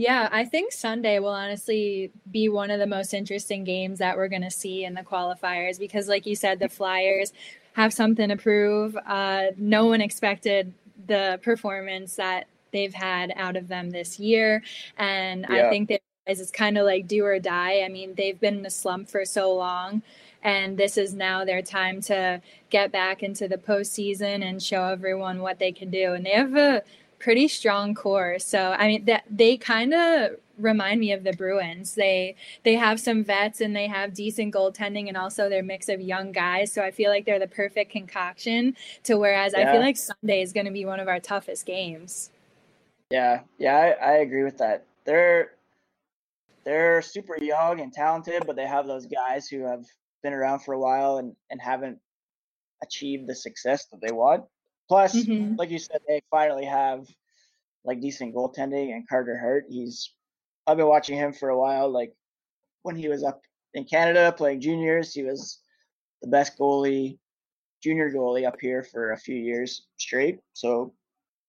Yeah, 0.00 0.28
I 0.32 0.44
think 0.44 0.72
Sunday 0.72 1.20
will 1.20 1.28
honestly 1.28 2.10
be 2.28 2.48
one 2.48 2.72
of 2.72 2.80
the 2.80 2.88
most 2.88 3.14
interesting 3.14 3.62
games 3.62 4.00
that 4.00 4.16
we're 4.16 4.26
going 4.26 4.42
to 4.42 4.50
see 4.50 4.84
in 4.84 4.94
the 4.94 5.02
qualifiers 5.02 5.78
because, 5.78 6.08
like 6.08 6.26
you 6.26 6.34
said, 6.34 6.58
the 6.58 6.68
Flyers 6.68 7.32
have 7.74 7.92
something 7.92 8.30
to 8.30 8.36
prove. 8.36 8.96
Uh, 9.06 9.52
no 9.56 9.86
one 9.86 10.00
expected 10.00 10.74
the 11.06 11.38
performance 11.44 12.16
that 12.16 12.48
they've 12.72 12.92
had 12.92 13.32
out 13.36 13.54
of 13.54 13.68
them 13.68 13.90
this 13.90 14.18
year. 14.18 14.60
And 14.98 15.46
yeah. 15.48 15.68
I 15.68 15.70
think 15.70 15.88
that 15.90 16.00
it's 16.26 16.50
kind 16.50 16.76
of 16.76 16.84
like 16.84 17.06
do 17.06 17.24
or 17.24 17.38
die. 17.38 17.82
I 17.82 17.88
mean, 17.88 18.16
they've 18.16 18.40
been 18.40 18.58
in 18.58 18.66
a 18.66 18.70
slump 18.70 19.08
for 19.08 19.24
so 19.24 19.54
long 19.54 20.02
and 20.42 20.76
this 20.76 20.96
is 20.96 21.14
now 21.14 21.44
their 21.44 21.62
time 21.62 22.00
to 22.02 22.40
get 22.70 22.92
back 22.92 23.22
into 23.22 23.48
the 23.48 23.58
postseason 23.58 24.42
and 24.42 24.62
show 24.62 24.84
everyone 24.84 25.40
what 25.40 25.58
they 25.58 25.72
can 25.72 25.90
do. 25.90 26.14
And 26.14 26.24
they 26.24 26.30
have 26.30 26.56
a 26.56 26.82
pretty 27.18 27.48
strong 27.48 27.94
core. 27.94 28.38
So 28.38 28.72
I 28.72 28.86
mean 28.88 29.04
that 29.04 29.24
they 29.30 29.56
kind 29.56 29.92
of 29.94 30.36
remind 30.58 31.00
me 31.00 31.12
of 31.12 31.24
the 31.24 31.32
Bruins. 31.32 31.94
They 31.94 32.36
they 32.64 32.74
have 32.74 32.98
some 32.98 33.24
vets 33.24 33.60
and 33.60 33.76
they 33.76 33.86
have 33.86 34.14
decent 34.14 34.54
goaltending 34.54 35.08
and 35.08 35.16
also 35.16 35.48
their 35.48 35.62
mix 35.62 35.88
of 35.88 36.00
young 36.00 36.32
guys. 36.32 36.72
So 36.72 36.82
I 36.82 36.90
feel 36.90 37.10
like 37.10 37.26
they're 37.26 37.38
the 37.38 37.46
perfect 37.46 37.92
concoction 37.92 38.76
to 39.04 39.16
whereas 39.16 39.54
yeah. 39.56 39.68
I 39.68 39.72
feel 39.72 39.80
like 39.80 39.96
Sunday 39.96 40.42
is 40.42 40.52
going 40.52 40.66
to 40.66 40.72
be 40.72 40.84
one 40.84 41.00
of 41.00 41.08
our 41.08 41.20
toughest 41.20 41.66
games. 41.66 42.30
Yeah, 43.10 43.40
yeah, 43.58 43.96
I, 44.00 44.06
I 44.06 44.12
agree 44.18 44.44
with 44.44 44.58
that. 44.58 44.86
They're 45.04 45.52
they're 46.64 47.02
super 47.02 47.36
young 47.42 47.80
and 47.80 47.92
talented, 47.92 48.44
but 48.46 48.56
they 48.56 48.66
have 48.66 48.86
those 48.86 49.06
guys 49.06 49.48
who 49.48 49.62
have 49.62 49.84
been 50.22 50.32
around 50.32 50.60
for 50.60 50.74
a 50.74 50.78
while 50.78 51.18
and, 51.18 51.34
and 51.50 51.60
haven't 51.60 51.98
achieved 52.82 53.26
the 53.26 53.34
success 53.34 53.86
that 53.86 54.00
they 54.00 54.12
want. 54.12 54.44
Plus, 54.88 55.14
mm-hmm. 55.14 55.54
like 55.56 55.70
you 55.70 55.78
said, 55.78 56.00
they 56.08 56.20
finally 56.30 56.64
have 56.64 57.06
like 57.84 58.00
decent 58.00 58.34
goaltending 58.34 58.92
and 58.92 59.08
Carter 59.08 59.38
Hart. 59.38 59.66
He's 59.68 60.12
I've 60.66 60.76
been 60.76 60.86
watching 60.86 61.16
him 61.16 61.32
for 61.32 61.48
a 61.48 61.58
while. 61.58 61.90
Like 61.90 62.14
when 62.82 62.96
he 62.96 63.08
was 63.08 63.24
up 63.24 63.42
in 63.74 63.84
Canada 63.84 64.32
playing 64.36 64.60
juniors, 64.60 65.14
he 65.14 65.22
was 65.22 65.60
the 66.22 66.28
best 66.28 66.58
goalie, 66.58 67.18
junior 67.82 68.10
goalie 68.10 68.46
up 68.46 68.60
here 68.60 68.82
for 68.82 69.12
a 69.12 69.18
few 69.18 69.36
years 69.36 69.86
straight. 69.96 70.40
So 70.52 70.92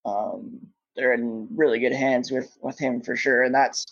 um, 0.05 0.59
they're 0.95 1.13
in 1.13 1.47
really 1.55 1.79
good 1.79 1.93
hands 1.93 2.31
with 2.31 2.55
with 2.61 2.77
him 2.77 3.01
for 3.01 3.15
sure, 3.15 3.43
and 3.43 3.53
that's 3.53 3.85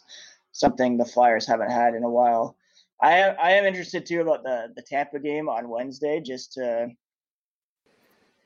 something 0.52 0.98
the 0.98 1.06
Flyers 1.06 1.48
haven't 1.48 1.72
had 1.72 1.96
in 1.96 2.04
a 2.04 2.10
while. 2.10 2.56
I 3.02 3.14
am, 3.20 3.36
I 3.42 3.52
am 3.52 3.66
interested 3.66 4.06
too 4.06 4.22
about 4.22 4.44
the 4.44 4.74
the 4.76 4.82
Tampa 4.82 5.20
game 5.20 5.48
on 5.48 5.70
Wednesday, 5.70 6.20
just 6.20 6.54
to 6.54 6.90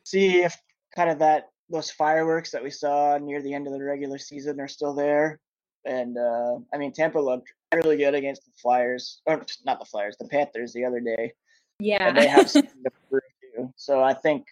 see 0.03 0.41
if 0.41 0.55
kind 0.95 1.09
of 1.09 1.19
that 1.19 1.49
those 1.69 1.89
fireworks 1.89 2.51
that 2.51 2.63
we 2.63 2.69
saw 2.69 3.17
near 3.17 3.41
the 3.41 3.53
end 3.53 3.67
of 3.67 3.73
the 3.73 3.83
regular 3.83 4.17
season 4.17 4.59
are 4.59 4.67
still 4.67 4.93
there. 4.93 5.39
And 5.85 6.17
uh, 6.17 6.59
I 6.73 6.77
mean, 6.77 6.93
Tampa 6.93 7.19
looked 7.19 7.51
really 7.73 7.97
good 7.97 8.13
against 8.13 8.45
the 8.45 8.51
Flyers, 8.61 9.21
or 9.25 9.43
not 9.65 9.79
the 9.79 9.85
Flyers, 9.85 10.17
the 10.17 10.27
Panthers 10.27 10.73
the 10.73 10.85
other 10.85 10.99
day. 10.99 11.33
Yeah, 11.79 12.09
and 12.09 12.17
they 12.17 12.27
have 12.27 12.49
something 12.49 12.83
to 12.83 12.91
prove 13.09 13.23
too. 13.55 13.73
So 13.75 14.03
I 14.03 14.13
think 14.13 14.45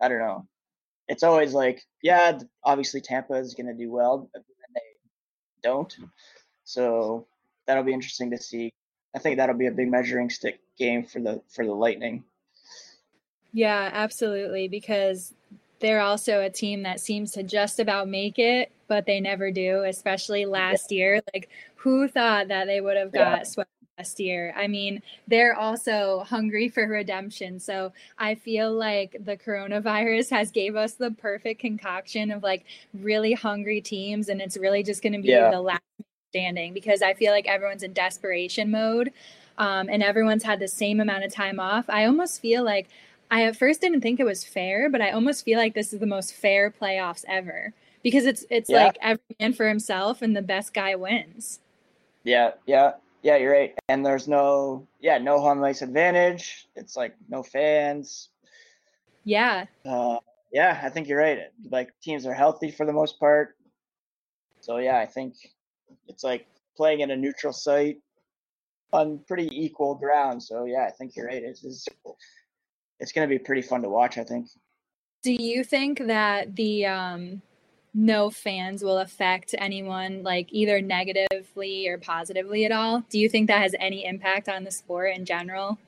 I 0.00 0.08
don't 0.08 0.18
know. 0.18 0.46
It's 1.08 1.22
always 1.22 1.52
like, 1.52 1.82
yeah, 2.02 2.38
obviously 2.64 3.00
Tampa 3.00 3.34
is 3.34 3.54
going 3.54 3.66
to 3.66 3.74
do 3.74 3.90
well, 3.90 4.30
but 4.32 4.42
then 4.46 4.74
they 4.74 5.68
don't. 5.68 5.94
So 6.64 7.26
that'll 7.66 7.82
be 7.82 7.92
interesting 7.92 8.30
to 8.30 8.38
see 8.38 8.72
I 9.14 9.18
think 9.18 9.36
that'll 9.36 9.56
be 9.56 9.66
a 9.66 9.72
big 9.72 9.90
measuring 9.90 10.30
stick 10.30 10.60
game 10.78 11.04
for 11.04 11.20
the 11.20 11.42
for 11.48 11.64
the 11.64 11.72
Lightning. 11.72 12.24
Yeah, 13.52 13.90
absolutely, 13.92 14.68
because 14.68 15.34
they're 15.80 16.00
also 16.00 16.40
a 16.40 16.48
team 16.48 16.84
that 16.84 17.00
seems 17.00 17.32
to 17.32 17.42
just 17.42 17.80
about 17.80 18.08
make 18.08 18.38
it, 18.38 18.72
but 18.88 19.04
they 19.04 19.20
never 19.20 19.50
do, 19.50 19.82
especially 19.82 20.46
last 20.46 20.90
yeah. 20.90 20.96
year. 20.96 21.22
Like 21.34 21.50
who 21.74 22.08
thought 22.08 22.48
that 22.48 22.66
they 22.66 22.80
would 22.80 22.96
have 22.96 23.12
got 23.12 23.38
yeah. 23.38 23.42
swept 23.42 23.70
last 23.98 24.20
year? 24.20 24.54
I 24.56 24.68
mean, 24.68 25.02
they're 25.26 25.56
also 25.56 26.20
hungry 26.20 26.68
for 26.68 26.86
redemption. 26.86 27.58
So 27.58 27.92
I 28.16 28.36
feel 28.36 28.72
like 28.72 29.16
the 29.24 29.36
coronavirus 29.36 30.30
has 30.30 30.50
gave 30.50 30.76
us 30.76 30.94
the 30.94 31.10
perfect 31.10 31.60
concoction 31.60 32.30
of 32.30 32.42
like 32.42 32.64
really 32.94 33.32
hungry 33.32 33.80
teams 33.80 34.28
and 34.28 34.40
it's 34.40 34.56
really 34.56 34.84
just 34.84 35.02
going 35.02 35.14
to 35.14 35.20
be 35.20 35.28
yeah. 35.28 35.50
the 35.50 35.60
last 35.60 35.82
standing 36.32 36.72
because 36.72 37.02
I 37.02 37.12
feel 37.12 37.30
like 37.30 37.46
everyone's 37.46 37.82
in 37.82 37.92
desperation 37.92 38.70
mode 38.70 39.12
um, 39.58 39.90
and 39.90 40.02
everyone's 40.02 40.42
had 40.42 40.60
the 40.60 40.68
same 40.68 40.98
amount 40.98 41.24
of 41.24 41.32
time 41.32 41.60
off. 41.60 41.84
I 41.90 42.06
almost 42.06 42.40
feel 42.40 42.64
like 42.64 42.88
I 43.30 43.44
at 43.44 43.56
first 43.56 43.82
didn't 43.82 44.00
think 44.00 44.18
it 44.18 44.24
was 44.24 44.42
fair, 44.42 44.88
but 44.88 45.02
I 45.02 45.10
almost 45.10 45.44
feel 45.44 45.58
like 45.58 45.74
this 45.74 45.92
is 45.92 46.00
the 46.00 46.06
most 46.06 46.32
fair 46.32 46.70
playoffs 46.70 47.24
ever 47.28 47.74
because 48.02 48.24
it's 48.24 48.46
it's 48.48 48.70
yeah. 48.70 48.84
like 48.84 48.98
every 49.02 49.36
man 49.38 49.52
for 49.52 49.68
himself 49.68 50.22
and 50.22 50.34
the 50.34 50.40
best 50.40 50.72
guy 50.72 50.94
wins. 50.94 51.60
Yeah, 52.24 52.52
yeah, 52.66 52.92
yeah. 53.22 53.36
You're 53.36 53.52
right. 53.52 53.74
And 53.88 54.04
there's 54.06 54.26
no 54.26 54.88
yeah 55.00 55.18
no 55.18 55.38
home 55.38 55.62
ice 55.62 55.82
advantage. 55.82 56.66
It's 56.76 56.96
like 56.96 57.14
no 57.28 57.42
fans. 57.42 58.30
Yeah. 59.24 59.66
Uh, 59.84 60.16
yeah, 60.50 60.80
I 60.82 60.88
think 60.88 61.08
you're 61.08 61.18
right. 61.18 61.40
Like 61.70 61.92
teams 62.02 62.24
are 62.24 62.34
healthy 62.34 62.70
for 62.70 62.86
the 62.86 62.92
most 62.92 63.20
part. 63.20 63.54
So 64.60 64.78
yeah, 64.78 64.98
I 64.98 65.06
think 65.06 65.34
it's 66.08 66.24
like 66.24 66.46
playing 66.76 67.00
in 67.00 67.10
a 67.10 67.16
neutral 67.16 67.52
site 67.52 67.98
on 68.92 69.20
pretty 69.26 69.48
equal 69.52 69.94
ground. 69.94 70.42
So 70.42 70.64
yeah, 70.64 70.84
I 70.86 70.90
think 70.90 71.16
you're 71.16 71.26
right. 71.26 71.42
It's 71.42 71.64
it's, 71.64 71.86
it's 73.00 73.12
going 73.12 73.28
to 73.28 73.32
be 73.32 73.38
pretty 73.38 73.62
fun 73.62 73.82
to 73.82 73.88
watch. 73.88 74.18
I 74.18 74.24
think. 74.24 74.48
Do 75.22 75.32
you 75.32 75.64
think 75.64 76.06
that 76.06 76.56
the 76.56 76.86
um, 76.86 77.42
no 77.94 78.30
fans 78.30 78.82
will 78.82 78.98
affect 78.98 79.54
anyone 79.58 80.22
like 80.22 80.48
either 80.50 80.80
negatively 80.80 81.88
or 81.88 81.98
positively 81.98 82.64
at 82.64 82.72
all? 82.72 83.04
Do 83.08 83.18
you 83.18 83.28
think 83.28 83.48
that 83.48 83.62
has 83.62 83.74
any 83.78 84.04
impact 84.04 84.48
on 84.48 84.64
the 84.64 84.70
sport 84.70 85.14
in 85.14 85.24
general? 85.24 85.78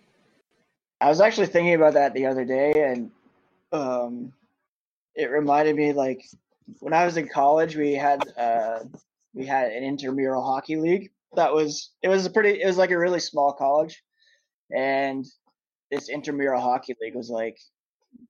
I 1.01 1.09
was 1.09 1.21
actually 1.21 1.49
thinking 1.49 1.75
about 1.75 1.95
that 1.95 2.14
the 2.14 2.27
other 2.27 2.45
day, 2.45 2.73
and 2.77 3.11
um, 3.73 4.33
it 5.14 5.31
reminded 5.31 5.77
me 5.77 5.93
like 5.93 6.25
when 6.79 6.93
I 6.93 7.05
was 7.05 7.17
in 7.17 7.29
college, 7.29 7.77
we 7.77 7.93
had 7.93 8.23
uh, 8.38 8.81
we 9.35 9.44
had 9.44 9.73
an 9.73 9.83
intramural 9.83 10.42
hockey 10.42 10.77
league. 10.77 11.11
That 11.35 11.53
was 11.53 11.90
it 12.03 12.09
was 12.09 12.25
a 12.25 12.31
pretty 12.31 12.62
it 12.62 12.66
was 12.66 12.79
like 12.79 12.92
a 12.92 12.99
really 12.99 13.20
small 13.20 13.53
college. 13.53 14.03
And 14.75 15.27
this 15.90 16.09
intramural 16.09 16.61
hockey 16.61 16.97
league 17.01 17.16
was 17.16 17.29
like 17.29 17.59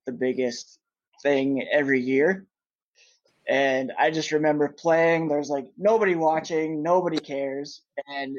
the 0.05 0.11
biggest 0.11 0.79
thing 1.21 1.67
every 1.71 2.01
year. 2.01 2.45
And 3.47 3.91
i 3.99 4.09
just 4.09 4.31
remember 4.31 4.67
playing 4.69 5.27
there's 5.27 5.49
like 5.49 5.67
nobody 5.77 6.15
watching 6.15 6.81
nobody 6.81 7.19
cares. 7.19 7.83
And 8.07 8.35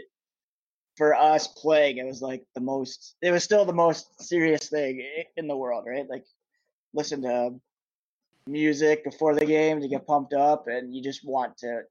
for 0.97 1.15
us 1.15 1.47
playing 1.47 1.99
it 1.99 2.07
was 2.07 2.21
like 2.21 2.45
the 2.55 2.61
most 2.61 3.17
it 3.23 3.31
was 3.31 3.45
still 3.45 3.65
the 3.65 3.73
most 3.73 4.21
serious 4.21 4.69
thing 4.69 5.07
in 5.37 5.47
the 5.47 5.57
world 5.57 5.85
right? 5.87 6.09
Like 6.11 6.25
listen 6.93 7.23
to 7.23 7.55
music 8.49 9.05
before 9.05 9.35
the 9.35 9.47
game 9.47 9.81
to 9.81 9.89
get 9.89 10.07
pumped 10.07 10.33
up 10.33 10.67
and 10.67 10.95
you 10.95 11.03
just 11.03 11.25
want 11.25 11.57
to 11.59 11.83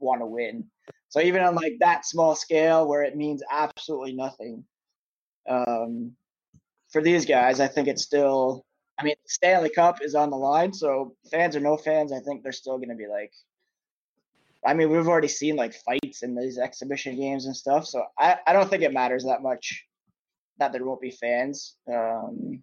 want 0.00 0.20
to 0.20 0.26
win. 0.26 0.64
So 1.08 1.20
even 1.20 1.42
on 1.42 1.54
like 1.54 1.76
that 1.80 2.06
small 2.06 2.34
scale 2.34 2.86
where 2.88 3.02
it 3.02 3.16
means 3.16 3.42
absolutely 3.50 4.14
nothing, 4.14 4.64
um, 5.48 6.12
for 6.90 7.02
these 7.02 7.26
guys, 7.26 7.60
I 7.60 7.68
think 7.68 7.88
it's 7.88 8.02
still. 8.02 8.64
I 8.98 9.02
mean, 9.02 9.14
Stanley 9.26 9.70
Cup 9.70 10.02
is 10.02 10.14
on 10.14 10.28
the 10.28 10.36
line, 10.36 10.74
so 10.74 11.16
fans 11.30 11.56
or 11.56 11.60
no 11.60 11.78
fans, 11.78 12.12
I 12.12 12.20
think 12.20 12.42
they're 12.42 12.52
still 12.52 12.76
going 12.76 12.90
to 12.90 12.94
be 12.94 13.06
like. 13.06 13.32
I 14.66 14.74
mean, 14.74 14.90
we've 14.90 15.08
already 15.08 15.28
seen 15.28 15.56
like 15.56 15.74
fights 15.74 16.22
in 16.22 16.34
these 16.34 16.58
exhibition 16.58 17.16
games 17.16 17.46
and 17.46 17.56
stuff, 17.56 17.86
so 17.86 18.04
I, 18.18 18.36
I 18.46 18.52
don't 18.52 18.68
think 18.68 18.82
it 18.82 18.92
matters 18.92 19.24
that 19.24 19.42
much 19.42 19.86
that 20.58 20.72
there 20.72 20.84
won't 20.84 21.00
be 21.00 21.10
fans. 21.10 21.76
Um, 21.90 22.62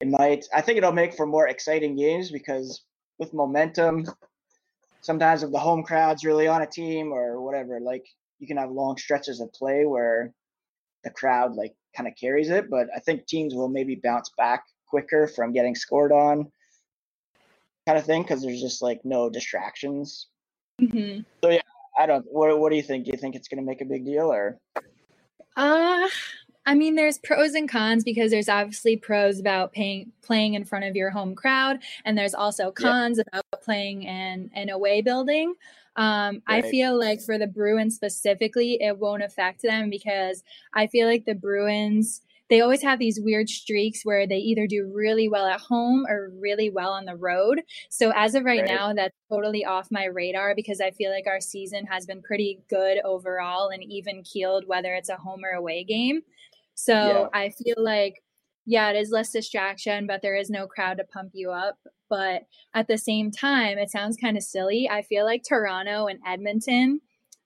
it 0.00 0.08
might. 0.08 0.46
I 0.54 0.62
think 0.62 0.78
it'll 0.78 0.92
make 0.92 1.14
for 1.14 1.26
more 1.26 1.48
exciting 1.48 1.96
games 1.96 2.30
because 2.30 2.82
with 3.18 3.34
momentum, 3.34 4.06
sometimes 5.00 5.42
if 5.42 5.50
the 5.50 5.58
home 5.58 5.82
crowd's 5.82 6.24
really 6.24 6.48
on 6.48 6.62
a 6.62 6.66
team 6.66 7.12
or 7.12 7.40
whatever, 7.40 7.80
like 7.80 8.06
you 8.38 8.46
can 8.46 8.56
have 8.56 8.70
long 8.70 8.96
stretches 8.96 9.40
of 9.40 9.52
play 9.52 9.84
where 9.86 10.32
the 11.04 11.10
crowd 11.10 11.54
like 11.56 11.74
kind 11.96 12.08
of 12.08 12.14
carries 12.16 12.50
it. 12.50 12.70
But 12.70 12.88
I 12.94 13.00
think 13.00 13.26
teams 13.26 13.54
will 13.54 13.68
maybe 13.68 13.96
bounce 14.02 14.30
back 14.36 14.64
quicker 14.86 15.26
from 15.28 15.52
getting 15.52 15.74
scored 15.74 16.12
on. 16.12 16.50
kind 17.86 17.98
of 17.98 18.04
thing 18.04 18.22
because 18.22 18.42
there's 18.42 18.60
just 18.60 18.82
like 18.82 19.00
no 19.04 19.30
distractions. 19.30 20.28
hmm 20.78 21.20
So 21.42 21.50
yeah, 21.50 21.60
I 21.98 22.06
don't. 22.06 22.24
What 22.30 22.58
What 22.58 22.70
do 22.70 22.76
you 22.76 22.82
think? 22.82 23.04
Do 23.04 23.10
you 23.12 23.18
think 23.18 23.34
it's 23.34 23.48
going 23.48 23.62
to 23.62 23.66
make 23.66 23.80
a 23.80 23.86
big 23.86 24.04
deal 24.04 24.32
or? 24.32 24.58
Uh, 25.56 26.08
I 26.66 26.74
mean, 26.74 26.94
there's 26.94 27.18
pros 27.18 27.54
and 27.54 27.68
cons 27.68 28.04
because 28.04 28.30
there's 28.30 28.48
obviously 28.48 28.96
pros 28.96 29.40
about 29.40 29.72
paying, 29.72 30.12
playing 30.22 30.54
in 30.54 30.64
front 30.64 30.84
of 30.84 30.94
your 30.94 31.10
home 31.10 31.34
crowd, 31.34 31.82
and 32.04 32.16
there's 32.16 32.34
also 32.34 32.70
Yeah. 32.76 32.94
cons 32.94 33.18
about 33.18 33.44
playing 33.62 34.02
in 34.04 34.50
an 34.54 34.68
away 34.68 35.00
building. 35.00 35.54
Um, 35.96 36.42
I 36.46 36.62
feel 36.62 36.98
like 36.98 37.20
for 37.22 37.38
the 37.38 37.46
Bruins 37.46 37.94
specifically, 37.96 38.78
it 38.80 38.98
won't 38.98 39.22
affect 39.22 39.62
them 39.62 39.90
because 39.90 40.44
I 40.74 40.86
feel 40.86 41.06
like 41.08 41.24
the 41.24 41.34
Bruins 41.34 42.22
they 42.48 42.60
always 42.60 42.82
have 42.82 42.98
these 42.98 43.20
weird 43.20 43.48
streaks 43.48 44.04
where 44.04 44.26
they 44.26 44.38
either 44.38 44.66
do 44.66 44.90
really 44.92 45.28
well 45.28 45.46
at 45.46 45.60
home 45.60 46.04
or 46.08 46.30
really 46.40 46.68
well 46.68 46.90
on 46.90 47.04
the 47.04 47.14
road. 47.14 47.62
So 47.90 48.10
as 48.16 48.34
of 48.34 48.44
right, 48.44 48.64
Right. 48.64 48.66
now, 48.66 48.92
that's 48.92 49.14
totally 49.30 49.64
off 49.64 49.86
my 49.92 50.06
radar 50.06 50.56
because 50.56 50.80
I 50.80 50.90
feel 50.90 51.12
like 51.12 51.28
our 51.28 51.40
season 51.40 51.86
has 51.86 52.06
been 52.06 52.22
pretty 52.22 52.58
good 52.68 52.98
overall 53.04 53.68
and 53.68 53.84
even 53.84 54.24
keeled, 54.24 54.66
whether 54.66 54.94
it's 54.94 55.08
a 55.08 55.16
home 55.16 55.44
or 55.44 55.50
away 55.52 55.84
game. 55.84 56.22
So 56.84 56.94
Yeah. 57.00 57.30
I 57.32 57.50
feel 57.50 57.76
like, 57.78 58.22
yeah, 58.66 58.90
it 58.90 58.96
is 58.96 59.10
less 59.10 59.30
distraction, 59.32 60.06
but 60.06 60.22
there 60.22 60.36
is 60.36 60.50
no 60.50 60.66
crowd 60.66 60.98
to 60.98 61.04
pump 61.04 61.30
you 61.34 61.50
up. 61.50 61.78
But 62.08 62.42
at 62.74 62.88
the 62.88 62.98
same 62.98 63.30
time, 63.30 63.78
it 63.78 63.90
sounds 63.90 64.16
kind 64.16 64.36
of 64.36 64.42
silly. 64.42 64.88
I 64.90 65.02
feel 65.02 65.24
like 65.24 65.42
Toronto 65.48 66.06
and 66.06 66.20
Edmonton 66.26 67.00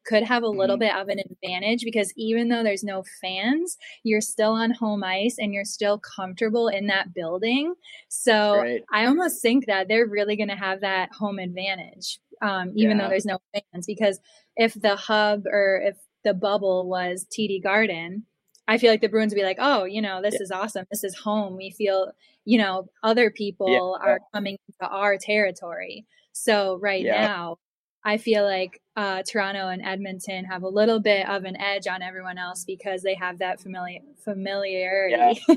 could 0.06 0.22
have 0.22 0.42
a 0.42 0.48
little 0.48 0.76
Mhm. 0.76 0.78
bit 0.78 0.94
of 0.94 1.08
an 1.08 1.18
advantage 1.18 1.82
because 1.82 2.12
even 2.16 2.48
though 2.48 2.62
there's 2.62 2.84
no 2.84 3.02
fans, 3.22 3.78
you're 4.02 4.20
still 4.20 4.52
on 4.52 4.70
home 4.70 5.02
ice 5.02 5.36
and 5.38 5.54
you're 5.54 5.64
still 5.64 5.98
comfortable 5.98 6.68
in 6.68 6.86
that 6.88 7.14
building. 7.14 7.74
So 8.08 8.62
Right. 8.62 8.86
I 8.92 9.06
almost 9.06 9.40
think 9.40 9.66
that 9.66 9.88
they're 9.88 10.06
really 10.06 10.36
going 10.36 10.50
to 10.50 10.56
have 10.56 10.80
that 10.80 11.10
home 11.12 11.38
advantage, 11.38 12.18
um, 12.42 12.72
even 12.76 12.98
though 12.98 13.08
there's 13.08 13.24
no 13.26 13.38
fans. 13.54 13.86
Because 13.86 14.20
if 14.56 14.74
the 14.74 14.96
hub 14.96 15.46
or 15.46 15.80
if 15.84 15.96
the 16.22 16.34
bubble 16.34 16.86
was 16.88 17.26
TD 17.32 17.62
Garden, 17.62 18.26
I 18.66 18.78
feel 18.78 18.90
like 18.90 19.00
the 19.00 19.08
Bruins 19.08 19.32
would 19.32 19.38
be 19.38 19.44
like, 19.44 19.58
oh, 19.60 19.84
you 19.84 20.00
know, 20.00 20.22
this 20.22 20.34
Yeah. 20.34 20.42
is 20.42 20.50
awesome. 20.50 20.86
This 20.90 21.04
is 21.04 21.14
home. 21.16 21.56
We 21.56 21.70
feel, 21.70 22.12
you 22.44 22.58
know, 22.58 22.88
other 23.02 23.30
people 23.30 23.98
Yeah. 24.00 24.08
are 24.10 24.20
coming 24.32 24.58
to 24.80 24.88
our 24.88 25.18
territory. 25.18 26.06
So 26.32 26.76
right 26.78 27.04
Yeah. 27.04 27.26
now, 27.26 27.58
I 28.04 28.18
feel 28.18 28.44
like 28.44 28.80
uh, 28.96 29.22
Toronto 29.22 29.68
and 29.68 29.82
Edmonton 29.82 30.44
have 30.44 30.62
a 30.62 30.68
little 30.68 31.00
bit 31.00 31.28
of 31.28 31.44
an 31.44 31.56
edge 31.56 31.86
on 31.86 32.02
everyone 32.02 32.38
else 32.38 32.64
because 32.64 33.02
they 33.02 33.14
have 33.14 33.38
that 33.38 33.60
familiar 33.60 34.00
familiarity. 34.18 35.40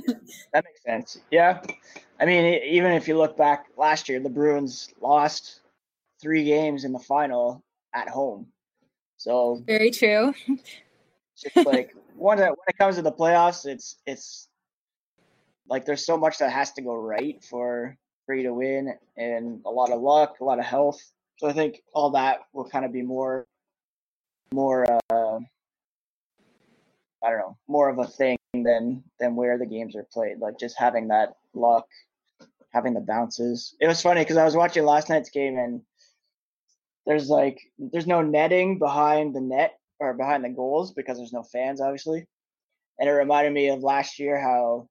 That 0.53 0.63
makes 0.63 0.81
sense. 0.83 1.19
Yeah. 1.29 1.61
I 2.19 2.25
mean, 2.25 2.61
even 2.63 2.93
if 2.93 3.07
you 3.07 3.17
look 3.17 3.37
back 3.37 3.67
last 3.77 4.07
year, 4.09 4.19
the 4.19 4.29
Bruins 4.29 4.89
lost 5.01 5.59
three 6.21 6.45
games 6.45 6.83
in 6.85 6.93
the 6.93 6.99
final 6.99 7.63
at 7.93 8.07
home. 8.09 8.47
So 9.17 9.61
Very 9.67 9.91
true. 9.91 10.33
just 11.37 11.67
like 11.67 11.93
when 12.17 12.39
it, 12.39 12.49
when 12.49 12.67
it 12.67 12.77
comes 12.77 12.95
to 12.95 13.01
the 13.01 13.11
playoffs, 13.11 13.65
it's 13.65 13.97
it's 14.05 14.47
like 15.69 15.85
there's 15.85 16.05
so 16.05 16.17
much 16.17 16.39
that 16.39 16.51
has 16.51 16.71
to 16.73 16.81
go 16.81 16.95
right 16.95 17.43
for 17.43 17.97
for 18.25 18.35
you 18.35 18.43
to 18.43 18.53
win, 18.53 18.93
and 19.17 19.61
a 19.65 19.69
lot 19.69 19.91
of 19.91 20.01
luck, 20.01 20.39
a 20.39 20.43
lot 20.43 20.59
of 20.59 20.65
health. 20.65 21.01
So 21.37 21.47
I 21.47 21.53
think 21.53 21.81
all 21.93 22.11
that 22.11 22.39
will 22.53 22.67
kind 22.69 22.85
of 22.85 22.91
be 22.91 23.01
more 23.01 23.45
more 24.51 24.85
uh, 25.09 25.39
I 27.23 27.29
don't 27.29 27.39
know 27.39 27.57
more 27.67 27.89
of 27.89 27.99
a 27.99 28.07
thing 28.07 28.37
than 28.53 29.03
than 29.19 29.35
where 29.35 29.57
the 29.57 29.65
games 29.65 29.95
are 29.95 30.07
played. 30.11 30.39
Like 30.39 30.59
just 30.59 30.77
having 30.77 31.09
that 31.09 31.35
luck, 31.53 31.87
having 32.73 32.93
the 32.93 33.01
bounces. 33.01 33.75
It 33.79 33.87
was 33.87 34.01
funny 34.01 34.21
because 34.21 34.37
I 34.37 34.45
was 34.45 34.55
watching 34.55 34.85
last 34.85 35.09
night's 35.09 35.29
game 35.29 35.57
and 35.57 35.81
there's 37.05 37.29
like 37.29 37.59
there's 37.77 38.07
no 38.07 38.21
netting 38.21 38.79
behind 38.79 39.35
the 39.35 39.41
net 39.41 39.79
or 39.99 40.13
behind 40.13 40.43
the 40.43 40.49
goals 40.49 40.93
because 40.93 41.17
there's 41.17 41.33
no 41.33 41.43
fans, 41.43 41.81
obviously. 41.81 42.25
And 42.99 43.09
it 43.09 43.13
reminded 43.13 43.53
me 43.53 43.69
of 43.69 43.81
last 43.83 44.19
year 44.19 44.39
how 44.39 44.87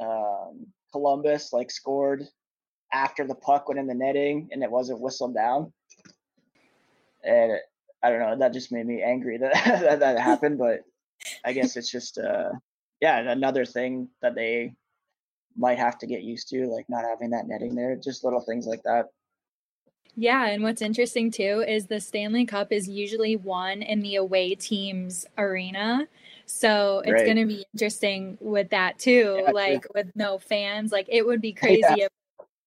um, 0.00 0.66
Columbus 0.92 1.52
like 1.52 1.70
scored 1.70 2.24
after 2.92 3.26
the 3.26 3.34
puck 3.34 3.68
went 3.68 3.80
in 3.80 3.86
the 3.86 3.94
netting 3.94 4.48
and 4.52 4.62
it 4.62 4.70
wasn't 4.70 5.00
whistled 5.00 5.34
down. 5.34 5.72
And 7.24 7.58
I 8.02 8.10
don't 8.10 8.20
know, 8.20 8.38
that 8.38 8.52
just 8.52 8.72
made 8.72 8.86
me 8.86 9.02
angry 9.02 9.38
that 9.40 9.52
that, 9.64 10.00
that 10.00 10.20
happened. 10.20 10.58
But 10.58 10.80
I 11.44 11.52
guess 11.52 11.76
it's 11.76 11.90
just 11.90 12.18
uh, 12.18 12.50
yeah 13.00 13.18
another 13.18 13.64
thing 13.64 14.08
that 14.22 14.34
they 14.34 14.74
might 15.56 15.78
have 15.78 15.98
to 15.98 16.06
get 16.06 16.22
used 16.22 16.48
to, 16.48 16.66
like 16.66 16.86
not 16.88 17.04
having 17.04 17.30
that 17.30 17.48
netting 17.48 17.74
there. 17.74 17.96
Just 17.96 18.24
little 18.24 18.40
things 18.40 18.66
like 18.66 18.82
that. 18.84 19.06
Yeah, 20.20 20.46
and 20.48 20.64
what's 20.64 20.82
interesting 20.82 21.30
too 21.30 21.64
is 21.68 21.86
the 21.86 22.00
Stanley 22.00 22.44
Cup 22.44 22.72
is 22.72 22.88
usually 22.88 23.36
won 23.36 23.82
in 23.82 24.00
the 24.00 24.16
away 24.16 24.56
team's 24.56 25.24
arena. 25.38 26.08
So 26.44 27.02
it's 27.06 27.12
Right. 27.12 27.24
going 27.24 27.36
to 27.36 27.46
be 27.46 27.64
interesting 27.72 28.36
with 28.40 28.68
that 28.70 28.98
too, 28.98 29.36
Yeah, 29.36 29.44
true. 29.44 29.54
like 29.54 29.86
with 29.94 30.10
no 30.16 30.38
fans. 30.38 30.90
Like 30.90 31.06
it 31.08 31.24
would 31.24 31.40
be 31.40 31.52
crazy 31.92 32.00
if 32.02 32.08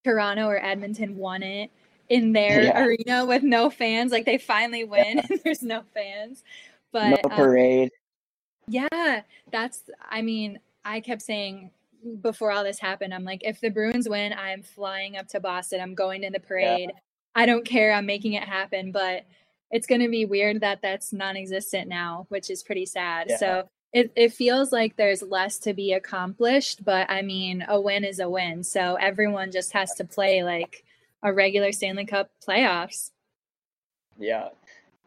Toronto 0.06 0.48
or 0.48 0.64
Edmonton 0.64 1.18
won 1.18 1.44
it 1.44 1.70
in 2.08 2.32
their 2.32 2.64
Yeah. 2.64 2.86
arena 2.86 3.26
with 3.26 3.44
no 3.44 3.70
fans. 3.70 4.14
Like 4.14 4.24
they 4.26 4.38
finally 4.38 4.86
win 4.86 5.20
and 5.30 5.42
there's 5.44 5.62
no 5.62 5.84
fans. 5.94 6.46
But 6.94 7.22
no 7.26 7.30
um, 7.32 7.36
parade. 7.36 7.90
yeah, 8.70 9.24
that's, 9.52 9.90
I 10.10 10.22
mean, 10.22 10.58
I 10.86 11.02
kept 11.02 11.22
saying 11.22 11.72
before 12.22 12.52
all 12.54 12.64
this 12.64 12.80
happened, 12.80 13.14
I'm 13.14 13.26
like, 13.26 13.42
if 13.44 13.60
the 13.60 13.70
Bruins 13.70 14.08
win, 14.08 14.32
I'm 14.32 14.64
flying 14.64 15.18
up 15.18 15.28
to 15.30 15.42
Boston. 15.42 15.82
I'm 15.82 15.96
going 15.96 16.22
to 16.22 16.30
the 16.30 16.40
parade. 16.40 16.94
I 17.36 17.46
don't 17.46 17.66
care. 17.66 17.94
I'm 17.94 18.06
making 18.06 18.34
it 18.34 18.44
happen. 18.44 18.92
But 18.92 19.26
it's 19.72 19.88
going 19.88 20.02
to 20.02 20.10
be 20.10 20.26
weird 20.26 20.62
that 20.62 20.82
that's 20.82 21.14
non 21.14 21.38
existent 21.38 21.88
now, 21.88 22.26
which 22.30 22.50
is 22.50 22.64
pretty 22.64 22.86
sad. 22.86 23.28
Yeah. 23.30 23.38
So 23.38 23.70
it, 23.94 24.12
it 24.16 24.34
feels 24.34 24.72
like 24.72 24.96
there's 24.96 25.22
less 25.22 25.60
to 25.60 25.74
be 25.74 25.94
accomplished. 25.94 26.84
But 26.84 27.10
I 27.10 27.22
mean, 27.22 27.66
a 27.68 27.80
win 27.80 28.04
is 28.04 28.20
a 28.20 28.30
win. 28.30 28.64
So 28.64 28.96
everyone 28.96 29.52
just 29.52 29.74
has 29.74 29.94
to 29.96 30.04
play 30.04 30.44
like 30.44 30.84
a 31.24 31.34
regular 31.34 31.72
Stanley 31.72 32.06
Cup 32.06 32.32
playoffs. 32.48 33.12
Yeah, 34.18 34.50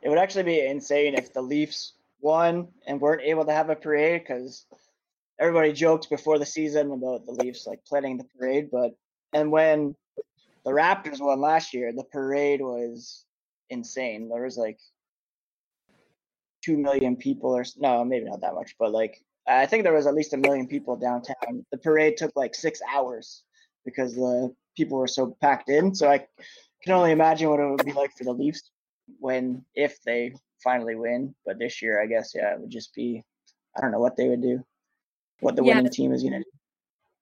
it 0.03 0.09
would 0.09 0.19
actually 0.19 0.45
be 0.45 0.61
insane 0.61 1.15
if 1.15 1.33
the 1.33 1.43
Leafs 1.43 1.93
won 2.21 2.69
and 2.87 3.01
weren't 3.01 3.23
able 3.23 3.45
to 3.45 3.53
have 3.53 3.71
a 3.71 3.77
parade 3.77 4.23
because 4.23 4.65
everybody 5.39 5.73
joked 5.73 6.09
before 6.11 6.39
the 6.39 6.47
season 6.47 6.91
about 6.93 7.27
the 7.27 7.33
Leafs 7.33 7.67
like 7.67 7.85
planning 7.85 8.17
the 8.17 8.25
parade, 8.39 8.71
but 8.71 8.97
and 9.33 9.51
when 9.51 9.95
the 10.65 10.71
Raptors 10.71 11.21
won 11.21 11.41
last 11.41 11.75
year, 11.75 11.93
the 11.93 12.05
parade 12.05 12.61
was 12.61 13.25
insane. 13.71 14.29
There 14.29 14.43
was 14.43 14.57
like 14.57 14.79
two 16.65 16.77
million 16.77 17.17
people, 17.17 17.51
or 17.51 17.65
no, 17.77 18.05
maybe 18.05 18.25
not 18.25 18.41
that 18.41 18.55
much, 18.55 18.75
but 18.79 18.93
like 18.93 19.23
I 19.47 19.67
think 19.67 19.85
there 19.85 19.93
was 19.93 20.07
at 20.07 20.15
least 20.15 20.33
a 20.33 20.39
million 20.39 20.67
people 20.67 20.97
downtown. 20.97 21.67
The 21.71 21.79
parade 21.79 22.17
took 22.17 22.33
like 22.35 22.55
six 22.55 22.81
hours 22.91 23.43
because 23.85 24.15
the 24.15 24.55
people 24.77 24.99
were 24.99 25.07
so 25.07 25.37
packed 25.41 25.69
in. 25.69 25.95
So 25.95 26.09
I 26.09 26.27
can 26.83 26.93
only 26.95 27.13
imagine 27.13 27.51
what 27.51 27.61
it 27.61 27.69
would 27.69 27.85
be 27.85 27.93
like 27.93 28.11
for 28.17 28.25
the 28.25 28.33
Leafs 28.33 28.71
when 29.19 29.65
if 29.75 30.03
they 30.05 30.35
finally 30.63 30.95
win. 30.95 31.35
But 31.45 31.59
this 31.59 31.83
year, 31.83 32.03
I 32.03 32.07
guess, 32.07 32.33
yeah, 32.35 32.55
it 32.55 32.61
would 32.61 32.71
just 32.71 32.95
be 32.95 33.23
I 33.77 33.83
don't 33.83 33.93
know 33.93 34.01
what 34.01 34.17
they 34.17 34.29
would 34.29 34.41
do, 34.43 34.65
what 35.41 35.57
the 35.57 35.65
Yeah. 35.65 35.77
winning 35.77 35.93
team 35.93 36.13
is 36.13 36.23
gonna 36.23 36.39
do. 36.39 36.45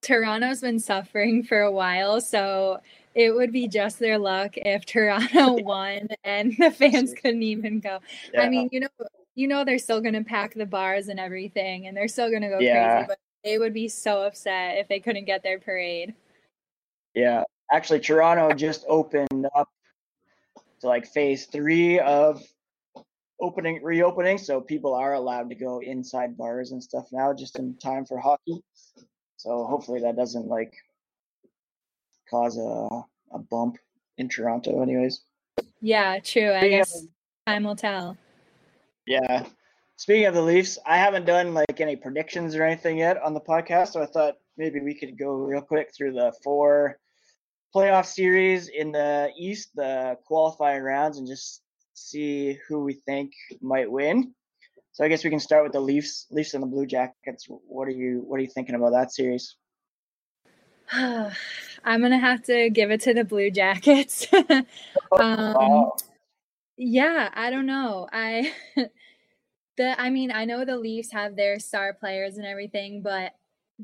Toronto's 0.03 0.61
been 0.61 0.79
suffering 0.79 1.43
for 1.43 1.61
a 1.61 1.71
while, 1.73 2.21
so 2.21 2.81
it 3.15 3.35
would 3.35 3.53
be 3.53 3.69
just 3.69 3.99
their 3.99 4.19
luck 4.19 4.53
if 4.57 4.87
Toronto 4.87 5.55
won 5.63 6.09
and 6.25 6.55
the 6.59 6.71
fans 6.71 7.15
couldn't 7.15 7.43
even 7.43 7.81
go. 7.81 8.01
Yeah. 8.33 8.43
I 8.43 8.49
mean, 8.49 8.69
you 8.73 8.81
know, 8.81 8.89
you 9.35 9.49
know 9.49 9.65
they're 9.65 9.79
still 9.79 10.01
going 10.01 10.15
to 10.15 10.25
pack 10.25 10.55
the 10.55 10.67
bars 10.67 11.09
and 11.09 11.19
everything, 11.21 11.87
and 11.87 11.97
they're 11.97 12.09
still 12.09 12.31
going 12.31 12.43
to 12.43 12.49
go 12.49 12.59
Yeah. 12.59 12.95
crazy. 12.95 13.07
But 13.09 13.19
they 13.45 13.59
would 13.59 13.75
be 13.75 13.89
so 13.89 14.23
upset 14.23 14.79
if 14.79 14.89
they 14.89 15.01
couldn't 15.01 15.25
get 15.25 15.43
their 15.43 15.59
parade. 15.59 16.15
Yeah, 17.15 17.45
actually, 17.71 18.01
Toronto 18.01 18.55
just 18.55 18.85
opened 18.89 19.47
up 19.55 19.69
to 20.81 20.87
like 20.87 21.07
phase 21.07 21.47
three 21.47 21.99
of 22.01 22.43
opening 23.41 23.83
reopening, 23.83 24.39
so 24.39 24.61
people 24.61 24.95
are 24.95 25.15
allowed 25.15 25.49
to 25.51 25.55
go 25.55 25.81
inside 25.81 26.37
bars 26.37 26.71
and 26.71 26.83
stuff 26.83 27.07
now, 27.13 27.33
just 27.35 27.59
in 27.59 27.77
time 27.77 28.05
for 28.05 28.19
hockey. 28.19 28.63
So 29.37 29.65
hopefully 29.65 30.01
that 30.01 30.17
doesn't 30.17 30.47
like 30.47 30.73
cause 32.33 32.57
a 32.57 32.89
a 33.35 33.39
bump 33.39 33.77
in 34.19 34.29
Toronto, 34.29 34.83
anyways. 34.83 35.23
Yeah, 35.81 36.19
true. 36.21 36.53
I 36.53 36.61
Speaking 36.61 36.81
of- 36.81 36.87
guess 36.87 37.07
time 37.47 37.65
will 37.65 37.77
tell. 37.77 38.17
Yeah. 39.07 39.45
Speaking 39.97 40.27
of 40.27 40.35
the 40.35 40.43
Leafs, 40.43 40.79
I 40.87 40.97
haven't 40.97 41.27
done 41.27 41.55
like 41.55 41.81
any 41.81 41.97
predictions 41.97 42.55
or 42.57 42.65
anything 42.65 42.99
yet 42.99 43.23
on 43.23 43.35
the 43.35 43.41
podcast, 43.41 43.89
so 43.93 44.03
I 44.03 44.07
thought 44.07 44.35
maybe 44.57 44.81
we 44.81 44.95
could 44.99 45.19
go 45.19 45.31
real 45.35 45.61
quick 45.61 45.93
through 45.97 46.13
the 46.15 46.33
four 46.43 46.99
playoff 47.75 48.07
series 48.07 48.69
in 48.69 48.93
the 48.93 49.31
East, 49.39 49.71
the 49.75 50.17
qualifying 50.27 50.83
rounds, 50.83 51.19
and 51.19 51.27
just 51.27 51.63
see 51.95 52.59
who 52.69 52.81
we 52.83 52.95
think 53.07 53.33
might 53.61 53.91
win. 53.91 54.35
So 54.93 55.05
I 55.05 55.09
guess 55.09 55.25
we 55.25 55.31
can 55.31 55.41
start 55.41 55.63
with 55.65 55.73
the 55.73 55.81
Leafs, 55.81 56.27
Leafs 56.31 56.55
and 56.55 56.63
the 56.63 56.67
Blue 56.67 56.87
Jackets. 56.87 57.47
What 57.49 57.87
are 57.89 57.93
you 58.03 58.23
What 58.27 58.39
are 58.39 58.43
you 58.43 58.51
thinking 58.55 58.75
about 58.75 58.93
that 58.93 59.13
series? 59.13 59.57
I'm 61.85 62.01
gonna 62.01 62.19
have 62.19 62.43
to 62.45 62.71
give 62.71 62.91
it 62.91 63.01
to 63.03 63.15
the 63.15 63.25
Blue 63.25 63.51
Jackets. 63.51 64.27
um. 65.13 65.91
Yeah, 66.77 67.31
I 67.35 67.51
don't 67.51 67.67
know. 67.67 68.09
I 68.13 68.53
the 69.77 70.01
I 70.01 70.11
mean, 70.11 70.33
I 70.33 70.45
know 70.45 70.65
the 70.65 70.77
Leafs 70.77 71.13
have 71.13 71.37
their 71.37 71.59
star 71.59 71.93
players 71.93 72.37
and 72.37 72.47
everything, 72.47 73.03
but 73.03 73.35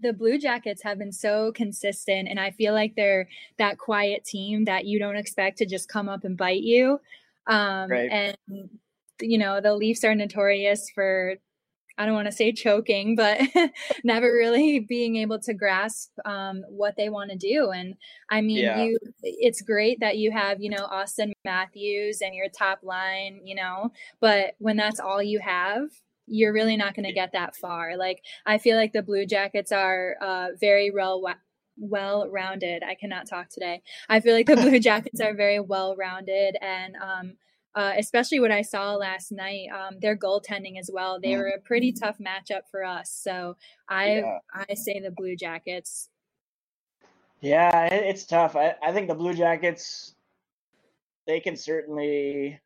the 0.01 0.13
Blue 0.13 0.39
Jackets 0.39 0.83
have 0.83 0.99
been 0.99 1.13
so 1.13 1.53
consistent 1.53 2.29
and 2.29 2.39
I 2.39 2.51
feel 2.51 2.73
like 2.73 2.95
they're 2.95 3.29
that 3.59 3.79
quiet 3.79 4.25
team 4.25 4.65
that 4.67 4.85
you 4.85 4.99
don't 4.99 5.17
expect 5.17 5.59
to 5.59 5.67
just 5.67 5.89
come 5.89 6.09
up 6.09 6.25
and 6.25 6.37
bite 6.37 6.63
you. 6.63 7.01
Um 7.47 7.91
right. 7.91 8.11
and 8.11 8.37
you 9.21 9.39
know, 9.39 9.61
the 9.61 9.75
Leafs 9.75 10.05
are 10.05 10.15
notorious 10.15 10.91
for 10.91 11.37
I 11.99 12.07
don't 12.07 12.15
want 12.15 12.27
to 12.27 12.33
say 12.33 12.53
choking, 12.53 13.17
but 13.17 13.41
never 14.05 14.33
really 14.33 14.79
being 14.79 15.17
able 15.17 15.41
to 15.41 15.53
grasp 15.53 16.13
um, 16.25 16.63
what 16.69 16.97
they 16.97 17.09
want 17.09 17.31
to 17.33 17.37
do. 17.37 17.71
And 17.71 17.97
I 18.31 18.41
mean, 18.41 18.59
yeah. 18.59 18.83
you, 18.83 18.99
it's 19.23 19.61
great 19.61 19.99
that 20.01 20.17
you 20.17 20.31
have, 20.31 20.63
you 20.63 20.71
know, 20.71 20.87
Auston 20.87 21.33
Matthews 21.45 22.23
and 22.23 22.35
your 22.35 22.49
top 22.49 22.81
line, 22.83 23.41
you 23.45 23.57
know, 23.57 23.91
but 24.21 24.55
when 24.59 24.77
that's 24.77 25.01
all 25.01 25.23
you 25.23 25.41
have, 25.41 25.91
you're 26.27 26.53
really 26.53 26.77
not 26.77 26.95
going 26.95 27.07
to 27.07 27.13
get 27.13 27.33
that 27.33 27.57
far. 27.57 27.97
Like, 27.97 28.23
I 28.47 28.59
feel 28.59 28.77
like 28.77 28.93
the 28.93 29.03
Blue 29.03 29.27
Jackets 29.27 29.73
are 29.73 30.17
uh, 30.21 30.49
very 30.61 30.91
well 30.91 31.23
well 31.81 32.29
rounded. 32.29 32.83
I 32.83 32.95
cannot 32.95 33.29
talk 33.29 33.49
today. 33.49 33.83
I 34.09 34.21
feel 34.21 34.35
like 34.35 34.47
the 34.47 34.57
Blue 34.57 34.79
Jackets 34.79 35.21
are 35.21 35.35
very 35.35 35.61
well 35.61 35.97
rounded 35.97 36.57
and 36.61 36.97
um, 36.97 37.37
uh, 37.79 37.93
especially 37.97 38.41
what 38.41 38.51
I 38.51 38.63
saw 38.63 38.97
last 38.97 39.31
night. 39.31 39.69
Um, 39.73 40.01
their 40.01 40.17
goaltending 40.17 40.81
as 40.81 40.91
well. 40.93 41.21
They 41.23 41.35
mm. 41.35 41.39
were 41.39 41.53
a 41.57 41.61
pretty 41.61 41.93
tough 41.93 42.17
matchup 42.19 42.63
for 42.69 42.85
us. 42.85 43.09
So 43.11 43.57
I 43.89 44.17
yeah. 44.17 44.39
I 44.53 44.75
say 44.75 45.01
the 45.01 45.13
Blue 45.13 45.37
Jackets. 45.37 46.09
Yeah, 47.41 47.87
it's 47.87 48.25
tough. 48.25 48.57
I, 48.57 48.75
I 48.83 48.93
think 48.93 49.07
the 49.07 49.15
Blue 49.15 49.33
Jackets 49.33 50.17
they 51.29 51.39
can 51.39 51.57
certainly 51.57 52.61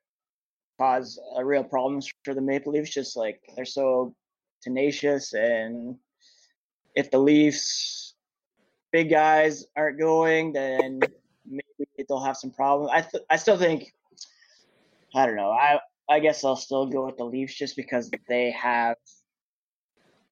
cause 0.79 1.21
a 1.37 1.45
real 1.45 1.65
problems 1.65 2.11
for 2.25 2.33
the 2.33 2.41
Maple 2.41 2.73
Leafs. 2.73 2.91
Just 2.91 3.15
like 3.15 3.39
they're 3.55 3.67
so 3.67 4.15
tenacious, 4.63 5.35
and 5.35 5.95
if 6.95 7.11
the 7.11 7.19
Leafs 7.19 8.15
big 8.93 9.11
guys 9.11 9.67
aren't 9.77 10.01
going, 10.01 10.55
then 10.55 11.01
maybe 11.45 12.07
they'll 12.09 12.25
have 12.25 12.39
some 12.39 12.51
problems. 12.51 12.91
I 12.95 13.03
th- 13.03 13.25
I 13.29 13.37
still 13.37 13.59
think 13.59 13.93
I 15.15 15.27
don't 15.27 15.37
know. 15.37 15.51
I 15.51 15.79
I 16.09 16.21
guess 16.21 16.45
I'll 16.45 16.57
still 16.57 16.87
go 16.87 17.07
with 17.07 17.17
the 17.17 17.25
Leafs 17.25 17.55
just 17.55 17.77
because 17.77 18.11
they 18.29 18.51
have 18.53 18.97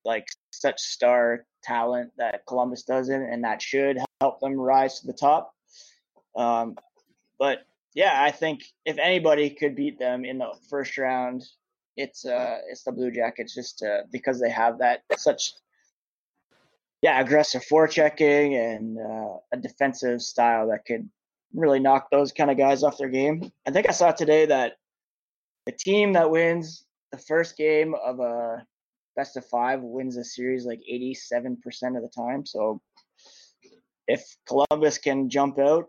like 0.04 0.26
such 0.50 0.80
star 0.80 1.44
talent 1.62 2.12
that 2.16 2.46
Columbus 2.46 2.82
doesn't, 2.84 3.22
and 3.22 3.44
that 3.44 3.62
should 3.62 3.98
help 4.20 4.40
them 4.40 4.54
rise 4.54 5.00
to 5.00 5.06
the 5.06 5.12
top. 5.12 5.54
Um, 6.36 6.76
but 7.38 7.60
yeah, 7.94 8.22
I 8.22 8.30
think 8.30 8.62
if 8.84 8.98
anybody 8.98 9.50
could 9.50 9.74
beat 9.76 9.98
them 9.98 10.24
in 10.24 10.38
the 10.38 10.52
first 10.68 10.96
round, 10.96 11.44
it's 11.96 12.24
uh 12.24 12.58
it's 12.70 12.84
the 12.84 12.92
Blue 12.92 13.10
Jackets 13.10 13.54
just 13.54 13.82
uh, 13.82 14.02
because 14.10 14.40
they 14.40 14.50
have 14.50 14.78
that 14.78 15.02
such 15.16 15.52
yeah 17.02 17.20
aggressive 17.20 17.62
forechecking 17.70 18.54
and 18.56 18.98
uh, 18.98 19.36
a 19.52 19.56
defensive 19.56 20.22
style 20.22 20.68
that 20.68 20.84
could 20.86 21.08
really 21.54 21.80
knock 21.80 22.08
those 22.10 22.32
kind 22.32 22.50
of 22.50 22.56
guys 22.56 22.82
off 22.82 22.98
their 22.98 23.08
game. 23.08 23.50
I 23.66 23.70
think 23.70 23.88
I 23.88 23.92
saw 23.92 24.12
today 24.12 24.46
that 24.46 24.74
the 25.66 25.72
team 25.72 26.12
that 26.14 26.30
wins 26.30 26.84
the 27.12 27.18
first 27.18 27.56
game 27.56 27.94
of 27.94 28.20
a 28.20 28.64
best 29.16 29.36
of 29.36 29.44
five 29.46 29.80
wins 29.82 30.16
a 30.16 30.24
series 30.24 30.64
like 30.64 30.80
87% 30.90 31.56
of 31.96 32.02
the 32.02 32.10
time. 32.14 32.46
So 32.46 32.80
if 34.06 34.24
Columbus 34.46 34.98
can 34.98 35.28
jump 35.28 35.58
out 35.58 35.86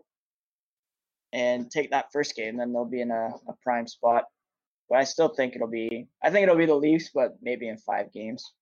and 1.32 1.70
take 1.70 1.90
that 1.90 2.12
first 2.12 2.36
game, 2.36 2.56
then 2.56 2.72
they'll 2.72 2.84
be 2.84 3.00
in 3.00 3.10
a, 3.10 3.30
a 3.48 3.54
prime 3.62 3.86
spot. 3.86 4.24
But 4.88 4.98
I 4.98 5.04
still 5.04 5.28
think 5.28 5.54
it'll 5.54 5.68
be, 5.68 6.06
I 6.22 6.30
think 6.30 6.42
it'll 6.42 6.56
be 6.56 6.66
the 6.66 6.74
Leafs, 6.74 7.10
but 7.14 7.36
maybe 7.40 7.68
in 7.68 7.78
five 7.78 8.12
games. 8.12 8.52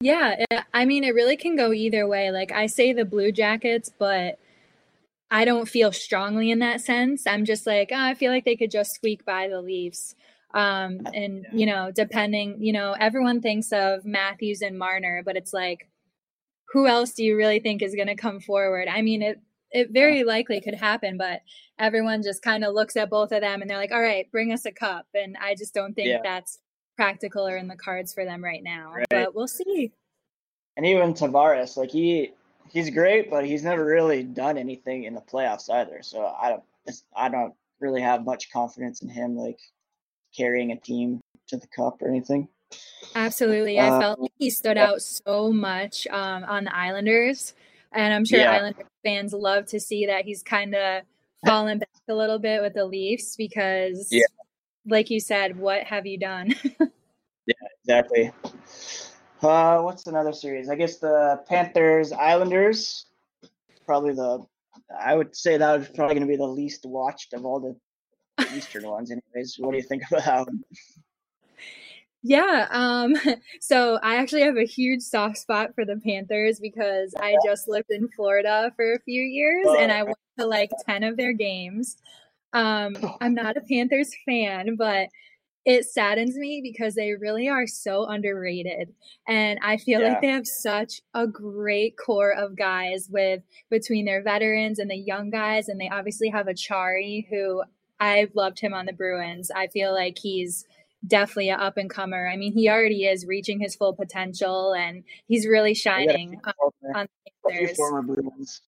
Yeah, 0.00 0.44
I 0.74 0.84
mean, 0.84 1.04
it 1.04 1.14
really 1.14 1.36
can 1.36 1.54
go 1.54 1.72
either 1.72 2.08
way. 2.08 2.32
Like 2.32 2.50
I 2.50 2.66
say 2.66 2.92
the 2.92 3.04
Blue 3.04 3.30
Jackets, 3.30 3.90
but 3.96 4.38
I 5.32 5.46
don't 5.46 5.66
feel 5.66 5.92
strongly 5.92 6.50
in 6.50 6.58
that 6.58 6.82
sense. 6.82 7.26
I'm 7.26 7.46
just 7.46 7.66
like, 7.66 7.88
oh, 7.90 7.98
I 7.98 8.12
feel 8.12 8.30
like 8.30 8.44
they 8.44 8.54
could 8.54 8.70
just 8.70 8.92
squeak 8.92 9.24
by 9.24 9.48
the 9.48 9.62
Leafs. 9.62 10.14
Um, 10.52 11.00
and 11.14 11.46
you 11.54 11.64
know, 11.64 11.90
depending, 11.90 12.62
you 12.62 12.74
know, 12.74 12.94
everyone 13.00 13.40
thinks 13.40 13.72
of 13.72 14.04
Matthews 14.04 14.60
and 14.60 14.78
Marner, 14.78 15.22
but 15.24 15.38
it's 15.38 15.54
like, 15.54 15.88
who 16.68 16.86
else 16.86 17.12
do 17.12 17.24
you 17.24 17.34
really 17.34 17.60
think 17.60 17.80
is 17.80 17.94
going 17.94 18.08
to 18.08 18.14
come 18.14 18.40
forward? 18.40 18.88
I 18.88 19.00
mean, 19.00 19.22
it 19.22 19.40
it 19.70 19.88
very 19.90 20.22
likely 20.22 20.60
could 20.60 20.74
happen, 20.74 21.16
but 21.16 21.40
everyone 21.78 22.22
just 22.22 22.42
kind 22.42 22.62
of 22.62 22.74
looks 22.74 22.94
at 22.94 23.08
both 23.08 23.32
of 23.32 23.40
them 23.40 23.62
and 23.62 23.70
they're 23.70 23.78
like, 23.78 23.90
all 23.90 24.02
right, 24.02 24.30
bring 24.30 24.52
us 24.52 24.66
a 24.66 24.70
cup. 24.70 25.06
And 25.14 25.34
I 25.42 25.54
just 25.54 25.72
don't 25.72 25.94
think 25.94 26.08
yeah. 26.08 26.20
that's 26.22 26.58
practical 26.94 27.48
or 27.48 27.56
in 27.56 27.68
the 27.68 27.76
cards 27.76 28.12
for 28.12 28.26
them 28.26 28.44
right 28.44 28.62
now. 28.62 28.92
Right. 28.92 29.06
But 29.08 29.34
we'll 29.34 29.48
see. 29.48 29.92
And 30.76 30.84
even 30.84 31.14
Tavares, 31.14 31.78
like 31.78 31.90
he 31.90 32.32
he's 32.72 32.90
great, 32.90 33.30
but 33.30 33.44
he's 33.44 33.62
never 33.62 33.84
really 33.84 34.22
done 34.22 34.56
anything 34.58 35.04
in 35.04 35.14
the 35.14 35.20
playoffs 35.20 35.70
either. 35.70 36.02
So 36.02 36.26
I 36.26 36.50
don't 36.50 36.62
I 37.14 37.28
don't 37.28 37.54
really 37.80 38.00
have 38.00 38.24
much 38.24 38.50
confidence 38.50 39.02
in 39.02 39.08
him 39.08 39.36
like 39.36 39.58
carrying 40.36 40.72
a 40.72 40.76
team 40.76 41.20
to 41.48 41.56
the 41.56 41.66
cup 41.66 42.00
or 42.00 42.08
anything. 42.08 42.48
Absolutely. 43.14 43.78
I 43.78 43.88
uh, 43.88 44.00
felt 44.00 44.20
like 44.20 44.32
he 44.38 44.50
stood 44.50 44.78
out 44.78 45.02
so 45.02 45.52
much 45.52 46.06
um, 46.08 46.44
on 46.44 46.64
the 46.64 46.74
Islanders. 46.74 47.54
And 47.92 48.14
I'm 48.14 48.24
sure 48.24 48.38
yeah. 48.38 48.52
Islander 48.52 48.84
fans 49.04 49.34
love 49.34 49.66
to 49.66 49.80
see 49.80 50.06
that 50.06 50.24
he's 50.24 50.42
kind 50.42 50.74
of 50.74 51.02
fallen 51.44 51.78
back 51.78 51.88
a 52.08 52.14
little 52.14 52.38
bit 52.38 52.62
with 52.62 52.72
the 52.72 52.86
Leafs 52.86 53.36
because, 53.36 54.08
yeah. 54.10 54.22
like 54.86 55.10
you 55.10 55.20
said, 55.20 55.58
what 55.58 55.82
have 55.84 56.06
you 56.06 56.18
done? 56.18 56.54
yeah, 57.46 57.54
exactly. 57.82 58.32
Uh, 59.42 59.80
what's 59.80 60.06
another 60.06 60.32
series? 60.32 60.68
I 60.68 60.76
guess 60.76 60.98
the 60.98 61.42
Panthers 61.48 62.12
Islanders. 62.12 63.06
Probably 63.84 64.14
the. 64.14 64.44
I 64.98 65.16
would 65.16 65.34
say 65.34 65.56
that 65.56 65.78
was 65.78 65.88
probably 65.88 66.14
going 66.14 66.26
to 66.26 66.32
be 66.32 66.36
the 66.36 66.46
least 66.46 66.86
watched 66.86 67.32
of 67.32 67.44
all 67.44 67.58
the 67.58 68.46
Eastern 68.56 68.86
ones. 68.86 69.10
Anyways, 69.10 69.56
what 69.58 69.72
do 69.72 69.78
you 69.78 69.82
think 69.82 70.04
about 70.08 70.24
that 70.24 70.46
one? 70.46 70.64
Yeah. 72.22 72.68
Um, 72.70 73.16
so 73.60 73.98
I 74.02 74.16
actually 74.16 74.42
have 74.42 74.56
a 74.56 74.64
huge 74.64 75.02
soft 75.02 75.38
spot 75.38 75.74
for 75.74 75.84
the 75.84 75.96
Panthers 75.96 76.60
because 76.60 77.14
I 77.18 77.36
just 77.44 77.68
lived 77.68 77.90
in 77.90 78.08
Florida 78.08 78.72
for 78.76 78.94
a 78.94 79.00
few 79.00 79.22
years 79.22 79.66
and 79.78 79.90
I 79.90 80.04
went 80.04 80.18
to 80.38 80.46
like 80.46 80.70
10 80.86 81.02
of 81.02 81.16
their 81.16 81.32
games. 81.32 81.96
Um, 82.52 82.96
I'm 83.20 83.34
not 83.34 83.56
a 83.56 83.60
Panthers 83.62 84.12
fan, 84.24 84.76
but 84.76 85.08
it 85.64 85.84
saddens 85.84 86.36
me 86.36 86.60
because 86.62 86.94
they 86.94 87.12
really 87.12 87.48
are 87.48 87.66
so 87.66 88.04
underrated 88.06 88.92
and 89.28 89.58
i 89.62 89.76
feel 89.76 90.00
yeah. 90.00 90.08
like 90.08 90.20
they 90.20 90.28
have 90.28 90.46
such 90.46 91.00
a 91.14 91.26
great 91.26 91.96
core 91.96 92.32
of 92.32 92.56
guys 92.56 93.08
with 93.10 93.42
between 93.70 94.04
their 94.04 94.22
veterans 94.22 94.78
and 94.78 94.90
the 94.90 94.96
young 94.96 95.30
guys 95.30 95.68
and 95.68 95.80
they 95.80 95.88
obviously 95.88 96.28
have 96.28 96.46
Acciari 96.46 97.26
who 97.28 97.62
i've 98.00 98.34
loved 98.34 98.58
him 98.58 98.74
on 98.74 98.86
the 98.86 98.92
bruins. 98.92 99.50
I 99.54 99.68
feel 99.68 99.92
like 99.92 100.18
he's 100.20 100.64
definitely 101.06 101.50
an 101.50 101.60
up 101.60 101.76
and 101.76 101.90
comer 101.90 102.28
i 102.28 102.36
mean 102.36 102.52
he 102.52 102.68
already 102.68 103.04
is 103.04 103.26
reaching 103.26 103.60
his 103.60 103.74
full 103.74 103.92
potential 103.92 104.72
and 104.72 105.04
he's 105.26 105.46
really 105.46 105.74
shining 105.74 106.40
on, 106.44 106.94
on 106.94 107.08
the 107.44 107.74
former 107.76 108.02
bruins. 108.02 108.62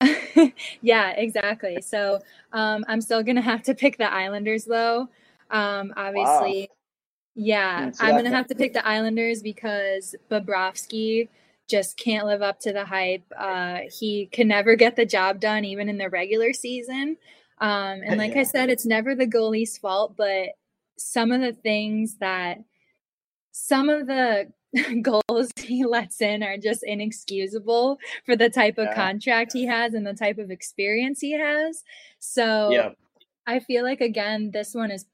Yeah 0.80 1.10
exactly. 1.10 1.78
So 1.82 2.20
um, 2.52 2.84
i'm 2.88 3.00
still 3.00 3.22
gonna 3.22 3.42
have 3.42 3.62
to 3.64 3.74
pick 3.74 3.98
the 3.98 4.10
islanders 4.10 4.64
though 4.64 5.08
um, 5.50 5.92
obviously, 5.96 6.60
wow. 6.60 6.76
yeah, 7.34 7.90
I'm 8.00 8.16
gonna 8.16 8.30
have 8.30 8.48
to 8.48 8.54
pick 8.54 8.72
the 8.72 8.86
Islanders 8.86 9.42
because 9.42 10.14
Bobrovsky 10.30 11.28
just 11.68 11.98
can't 11.98 12.26
live 12.26 12.42
up 12.42 12.58
to 12.60 12.72
the 12.72 12.84
hype. 12.84 13.24
Uh, 13.36 13.80
he 13.90 14.26
can 14.32 14.48
never 14.48 14.74
get 14.74 14.96
the 14.96 15.06
job 15.06 15.40
done, 15.40 15.64
even 15.64 15.88
in 15.88 15.98
the 15.98 16.08
regular 16.08 16.52
season. 16.52 17.16
Um, 17.60 18.00
and 18.04 18.16
like 18.18 18.34
yeah. 18.34 18.40
I 18.40 18.44
said, 18.44 18.70
it's 18.70 18.86
never 18.86 19.14
the 19.14 19.26
goalie's 19.26 19.78
fault, 19.78 20.14
but 20.16 20.50
some 20.96 21.30
of 21.30 21.40
the 21.40 21.52
things 21.52 22.16
that 22.18 22.58
some 23.52 23.88
of 23.88 24.06
the 24.06 24.50
goals 25.02 25.50
he 25.56 25.84
lets 25.84 26.20
in 26.20 26.42
are 26.42 26.56
just 26.56 26.82
inexcusable 26.82 27.98
for 28.24 28.36
the 28.36 28.50
type 28.50 28.78
of 28.78 28.86
yeah. 28.86 28.94
contract 28.94 29.52
he 29.52 29.66
has 29.66 29.94
and 29.94 30.06
the 30.06 30.14
type 30.14 30.38
of 30.38 30.50
experience 30.50 31.20
he 31.20 31.32
has. 31.32 31.84
So 32.18 32.70
yeah. 32.70 32.90
I 33.46 33.60
feel 33.60 33.84
like 33.84 34.00
again, 34.00 34.50
this 34.52 34.74
one 34.74 34.90
is 34.90 35.06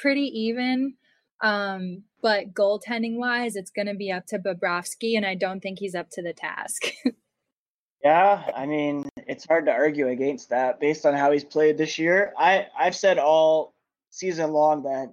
pretty 0.00 0.22
even. 0.40 0.94
Um, 1.40 2.04
but 2.20 2.52
goaltending 2.52 3.16
wise, 3.16 3.56
it's 3.56 3.70
going 3.70 3.86
to 3.86 3.94
be 3.94 4.10
up 4.10 4.26
to 4.26 4.38
Bobrovsky, 4.38 5.16
and 5.16 5.24
I 5.24 5.34
don't 5.34 5.60
think 5.60 5.78
he's 5.78 5.94
up 5.94 6.10
to 6.10 6.22
the 6.22 6.32
task. 6.32 6.86
yeah, 8.04 8.50
I 8.56 8.66
mean, 8.66 9.08
it's 9.16 9.46
hard 9.46 9.66
to 9.66 9.72
argue 9.72 10.08
against 10.08 10.50
that 10.50 10.80
based 10.80 11.06
on 11.06 11.14
how 11.14 11.30
he's 11.30 11.44
played 11.44 11.78
this 11.78 11.98
year. 11.98 12.32
I 12.36 12.66
I've 12.76 12.96
said 12.96 13.18
all 13.18 13.74
season 14.10 14.52
long 14.52 14.82
that 14.84 15.12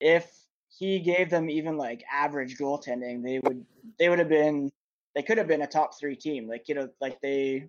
if 0.00 0.30
he 0.78 1.00
gave 1.00 1.30
them 1.30 1.50
even 1.50 1.76
like 1.76 2.04
average 2.12 2.56
goaltending, 2.58 3.22
they 3.22 3.40
would 3.40 3.64
they 3.98 4.08
would 4.08 4.18
have 4.18 4.28
been 4.28 4.70
they 5.14 5.22
could 5.22 5.38
have 5.38 5.48
been 5.48 5.62
a 5.62 5.66
top 5.66 5.98
three 5.98 6.16
team. 6.16 6.48
Like 6.48 6.68
you 6.68 6.74
know, 6.74 6.88
like 7.00 7.20
they 7.20 7.68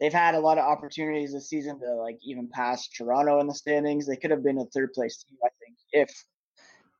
they've 0.00 0.12
had 0.12 0.34
a 0.34 0.40
lot 0.40 0.58
of 0.58 0.64
opportunities 0.64 1.32
this 1.32 1.48
season 1.48 1.78
to 1.80 1.94
like 1.94 2.18
even 2.22 2.48
pass 2.48 2.88
Toronto 2.88 3.40
in 3.40 3.46
the 3.46 3.54
standings. 3.54 4.06
They 4.06 4.16
could 4.16 4.30
have 4.30 4.44
been 4.44 4.58
a 4.58 4.66
third 4.66 4.92
place 4.92 5.22
team, 5.22 5.38
I 5.44 5.48
think, 5.60 5.76
if 5.92 6.24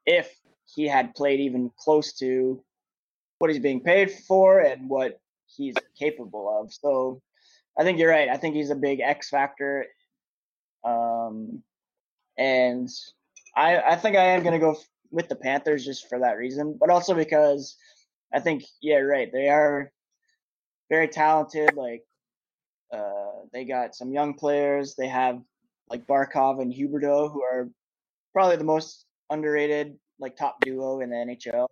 if 0.07 0.35
he 0.75 0.87
had 0.87 1.15
played 1.15 1.41
even 1.41 1.71
close 1.79 2.13
to 2.15 2.63
what 3.39 3.51
he's 3.51 3.61
being 3.61 3.81
paid 3.81 4.11
for 4.11 4.61
and 4.61 4.89
what 4.89 5.21
he's 5.47 5.75
capable 5.99 6.61
of. 6.61 6.73
So 6.73 7.23
I 7.79 7.85
think 7.85 7.99
you're 7.99 8.11
right. 8.11 8.29
I 8.29 8.37
think 8.37 8.55
he's 8.55 8.71
a 8.71 8.77
big 8.77 9.01
X 9.01 9.29
factor. 9.31 9.87
Um, 10.85 11.63
and 12.37 12.89
I 13.57 13.79
I 13.79 13.97
think 13.97 14.17
I 14.17 14.25
am 14.25 14.43
gonna 14.43 14.59
go 14.59 14.77
with 15.11 15.29
the 15.29 15.37
Panthers 15.37 15.85
just 15.85 16.09
for 16.09 16.19
that 16.19 16.37
reason, 16.37 16.77
but 16.79 16.91
also 16.91 17.15
because 17.15 17.77
I 18.33 18.41
think 18.41 18.65
yeah, 18.83 18.99
right. 18.99 19.31
They 19.33 19.49
are 19.49 19.93
very 20.91 21.09
talented. 21.09 21.75
Like 21.75 22.05
uh, 22.93 23.45
they 23.53 23.65
got 23.65 23.95
some 23.95 24.13
young 24.13 24.35
players. 24.35 24.95
They 24.95 25.09
have 25.09 25.41
like 25.91 26.07
Barkov 26.07 26.61
and 26.61 26.73
Huberdeau, 26.73 27.33
who 27.33 27.43
are 27.43 27.69
probably 28.33 28.57
the 28.57 28.65
most 28.65 29.07
underrated 29.31 29.97
like 30.21 30.37
top 30.37 30.61
duo 30.61 31.01
in 31.01 31.11
the 31.11 31.17
NHL 31.17 31.69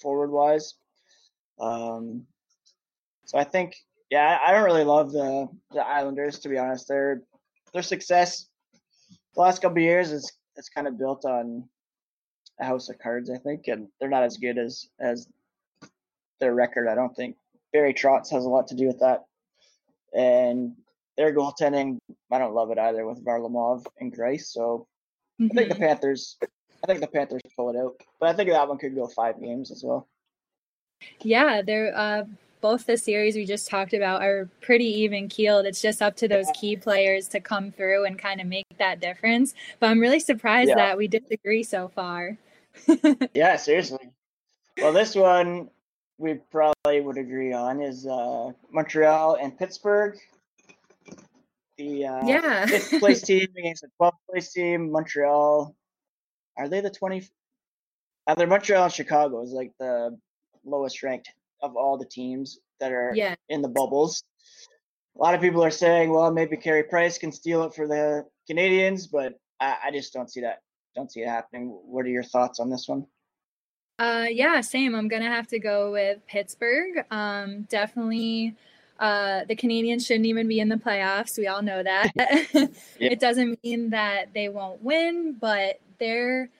forward 0.00 0.30
wise. 0.30 0.74
Um, 1.60 2.26
so 3.24 3.38
I 3.38 3.44
think 3.44 3.74
yeah, 4.10 4.38
I 4.44 4.52
don't 4.52 4.64
really 4.64 4.84
love 4.84 5.12
the 5.12 5.48
the 5.72 5.84
Islanders 5.86 6.38
to 6.40 6.48
be 6.48 6.58
honest. 6.58 6.88
Their 6.88 7.22
their 7.72 7.82
success 7.82 8.46
the 9.34 9.40
last 9.40 9.62
couple 9.62 9.78
years 9.78 10.10
is 10.10 10.32
it's 10.56 10.68
kind 10.68 10.86
of 10.86 10.98
built 10.98 11.24
on 11.24 11.68
a 12.60 12.64
house 12.64 12.88
of 12.88 12.98
cards, 12.98 13.30
I 13.30 13.38
think, 13.38 13.68
and 13.68 13.88
they're 14.00 14.08
not 14.08 14.24
as 14.24 14.36
good 14.36 14.58
as 14.58 14.88
as 14.98 15.28
their 16.40 16.54
record. 16.54 16.88
I 16.88 16.94
don't 16.94 17.14
think 17.14 17.36
Barry 17.72 17.94
Trotz 17.94 18.30
has 18.30 18.44
a 18.44 18.48
lot 18.48 18.66
to 18.68 18.74
do 18.74 18.86
with 18.86 18.98
that, 19.00 19.24
and 20.14 20.72
their 21.16 21.34
goaltending, 21.34 21.98
I 22.30 22.38
don't 22.38 22.54
love 22.54 22.70
it 22.70 22.78
either 22.78 23.06
with 23.06 23.24
Varlamov 23.24 23.84
and 24.00 24.14
Greiss. 24.14 24.46
So 24.46 24.86
mm-hmm. 25.40 25.50
I 25.50 25.54
think 25.54 25.68
the 25.68 25.74
mm-hmm. 25.74 25.84
Panthers, 25.84 26.36
I 26.82 26.86
think 26.86 27.00
the 27.00 27.08
Panthers 27.08 27.42
pull 27.56 27.70
it 27.70 27.76
out, 27.76 27.94
but 28.20 28.28
I 28.28 28.32
think 28.32 28.50
that 28.50 28.68
one 28.68 28.78
could 28.78 28.94
go 28.94 29.08
five 29.08 29.40
games 29.40 29.70
as 29.70 29.82
well. 29.84 30.08
Yeah, 31.20 31.62
they're 31.62 31.96
uh, 31.96 32.24
both 32.60 32.86
the 32.86 32.96
series 32.96 33.36
we 33.36 33.44
just 33.44 33.68
talked 33.68 33.94
about 33.94 34.22
are 34.22 34.48
pretty 34.60 34.86
even 34.86 35.28
keeled. 35.28 35.66
It's 35.66 35.82
just 35.82 36.02
up 36.02 36.16
to 36.16 36.28
those 36.28 36.46
key 36.54 36.76
players 36.76 37.28
to 37.28 37.40
come 37.40 37.70
through 37.70 38.04
and 38.04 38.18
kind 38.18 38.40
of 38.40 38.46
make 38.46 38.66
that 38.78 39.00
difference. 39.00 39.54
But 39.80 39.90
I'm 39.90 40.00
really 40.00 40.20
surprised 40.20 40.70
yeah. 40.70 40.76
that 40.76 40.98
we 40.98 41.08
disagree 41.08 41.62
so 41.62 41.88
far. 41.88 42.36
yeah, 43.34 43.56
seriously. 43.56 44.10
Well, 44.80 44.92
this 44.92 45.14
one 45.14 45.70
we 46.18 46.34
probably 46.50 47.00
would 47.00 47.16
agree 47.16 47.52
on 47.52 47.80
is 47.80 48.06
uh, 48.06 48.50
Montreal 48.72 49.36
and 49.40 49.56
Pittsburgh. 49.56 50.18
The 51.78 52.06
uh, 52.06 52.26
yeah. 52.26 52.66
fifth 52.66 52.98
place 52.98 53.22
team 53.26 53.46
against 53.56 53.82
the 53.82 53.88
12th 54.00 54.12
place 54.28 54.52
team. 54.52 54.90
Montreal. 54.90 55.74
Are 56.56 56.68
they 56.68 56.80
the 56.80 56.90
20? 56.90 57.26
Either 58.26 58.46
Montreal 58.46 58.84
and 58.84 58.92
Chicago 58.92 59.42
is 59.42 59.52
like 59.52 59.72
the 59.78 60.18
lowest 60.64 61.02
ranked 61.04 61.30
of 61.62 61.76
all 61.76 61.96
the 61.96 62.04
teams 62.04 62.58
that 62.80 62.92
are 62.92 63.12
yeah. 63.14 63.36
in 63.48 63.62
the 63.62 63.68
bubbles. 63.68 64.24
A 65.16 65.22
lot 65.22 65.34
of 65.34 65.40
people 65.40 65.64
are 65.64 65.70
saying, 65.70 66.10
well, 66.10 66.30
maybe 66.32 66.56
Carey 66.56 66.82
Price 66.82 67.16
can 67.16 67.32
steal 67.32 67.62
it 67.64 67.74
for 67.74 67.86
the 67.86 68.24
Canadiens, 68.50 69.08
but 69.10 69.34
I, 69.60 69.76
I 69.86 69.90
just 69.92 70.12
don't 70.12 70.30
see 70.30 70.40
that. 70.42 70.58
Don't 70.94 71.10
see 71.10 71.20
it 71.20 71.28
happening. 71.28 71.68
What 71.68 72.06
are 72.06 72.10
your 72.10 72.24
thoughts 72.24 72.58
on 72.58 72.70
this 72.70 72.88
one? 72.88 73.06
Uh, 73.98 74.26
yeah, 74.30 74.60
same. 74.60 74.94
I'm 74.94 75.08
gonna 75.08 75.26
have 75.26 75.48
to 75.48 75.58
go 75.58 75.90
with 75.90 76.18
Pittsburgh. 76.26 77.04
Um, 77.10 77.62
definitely. 77.62 78.54
Uh, 78.98 79.44
the 79.44 79.56
Canadiens 79.56 80.06
shouldn't 80.06 80.26
even 80.26 80.48
be 80.48 80.60
in 80.60 80.68
the 80.68 80.76
playoffs. 80.76 81.38
We 81.38 81.46
all 81.46 81.62
know 81.62 81.82
that. 81.82 82.12
yeah. 82.16 82.66
It 82.98 83.20
doesn't 83.20 83.62
mean 83.62 83.90
that 83.90 84.34
they 84.34 84.48
won't 84.48 84.82
win, 84.82 85.36
but 85.40 85.80
they're 85.98 86.50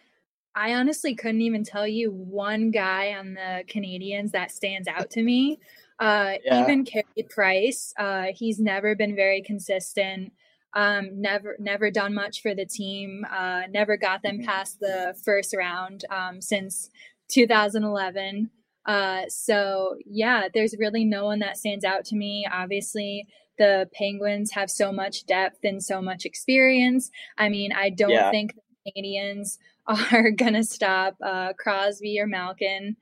I 0.59 0.75
honestly 0.75 1.15
couldn't 1.15 1.43
even 1.43 1.63
tell 1.63 1.87
you 1.87 2.11
one 2.11 2.73
guy 2.73 3.15
on 3.15 3.35
the 3.35 3.63
Canadiens 3.69 4.33
that 4.33 4.51
stands 4.51 4.89
out 4.89 5.09
to 5.11 5.23
me. 5.23 5.61
Uh, 6.01 6.35
yeah. 6.45 6.63
Even 6.63 6.85
Carey 6.85 7.05
Price, 7.31 7.95
uh, 7.97 8.27
he's 8.35 8.59
never 8.59 8.97
been 8.97 9.15
very 9.15 9.41
consistent. 9.41 10.33
Um, 10.75 11.21
never, 11.21 11.57
never 11.61 11.93
done 11.93 12.13
much 12.13 12.43
for 12.43 12.57
the 12.57 12.67
team. 12.67 13.25
Uh, 13.31 13.63
never 13.71 13.97
got 13.97 14.23
them 14.23 14.39
mm-hmm. 14.39 14.47
past 14.47 14.81
the 14.81 15.17
first 15.25 15.55
round 15.57 16.05
um, 16.11 16.41
since 16.41 16.91
2011. 17.29 18.51
Uh, 18.87 19.23
so 19.29 19.97
yeah, 20.07 20.49
there's 20.53 20.75
really 20.79 21.05
no 21.05 21.27
one 21.27 21.41
that 21.41 21.59
stands 21.59 21.85
out 21.85 22.05
to 22.07 22.17
me. 22.17 22.47
Obviously, 22.51 23.27
the 23.59 23.89
Penguins 23.93 24.53
have 24.53 24.71
so 24.71 24.91
much 24.93 25.27
depth 25.27 25.59
and 25.65 25.83
so 25.83 26.01
much 26.01 26.25
experience. 26.25 27.11
I 27.37 27.49
mean, 27.49 27.73
I 27.73 27.91
don't 27.91 28.11
yeah. 28.11 28.31
think 28.31 28.55
the 28.85 28.93
Canadiens 28.93 29.59
are 30.13 30.31
gonna 30.31 30.65
stop 30.65 31.17
uh, 31.23 31.53
Crosby 31.59 32.19
or 32.19 32.27
Malkin. 32.27 32.97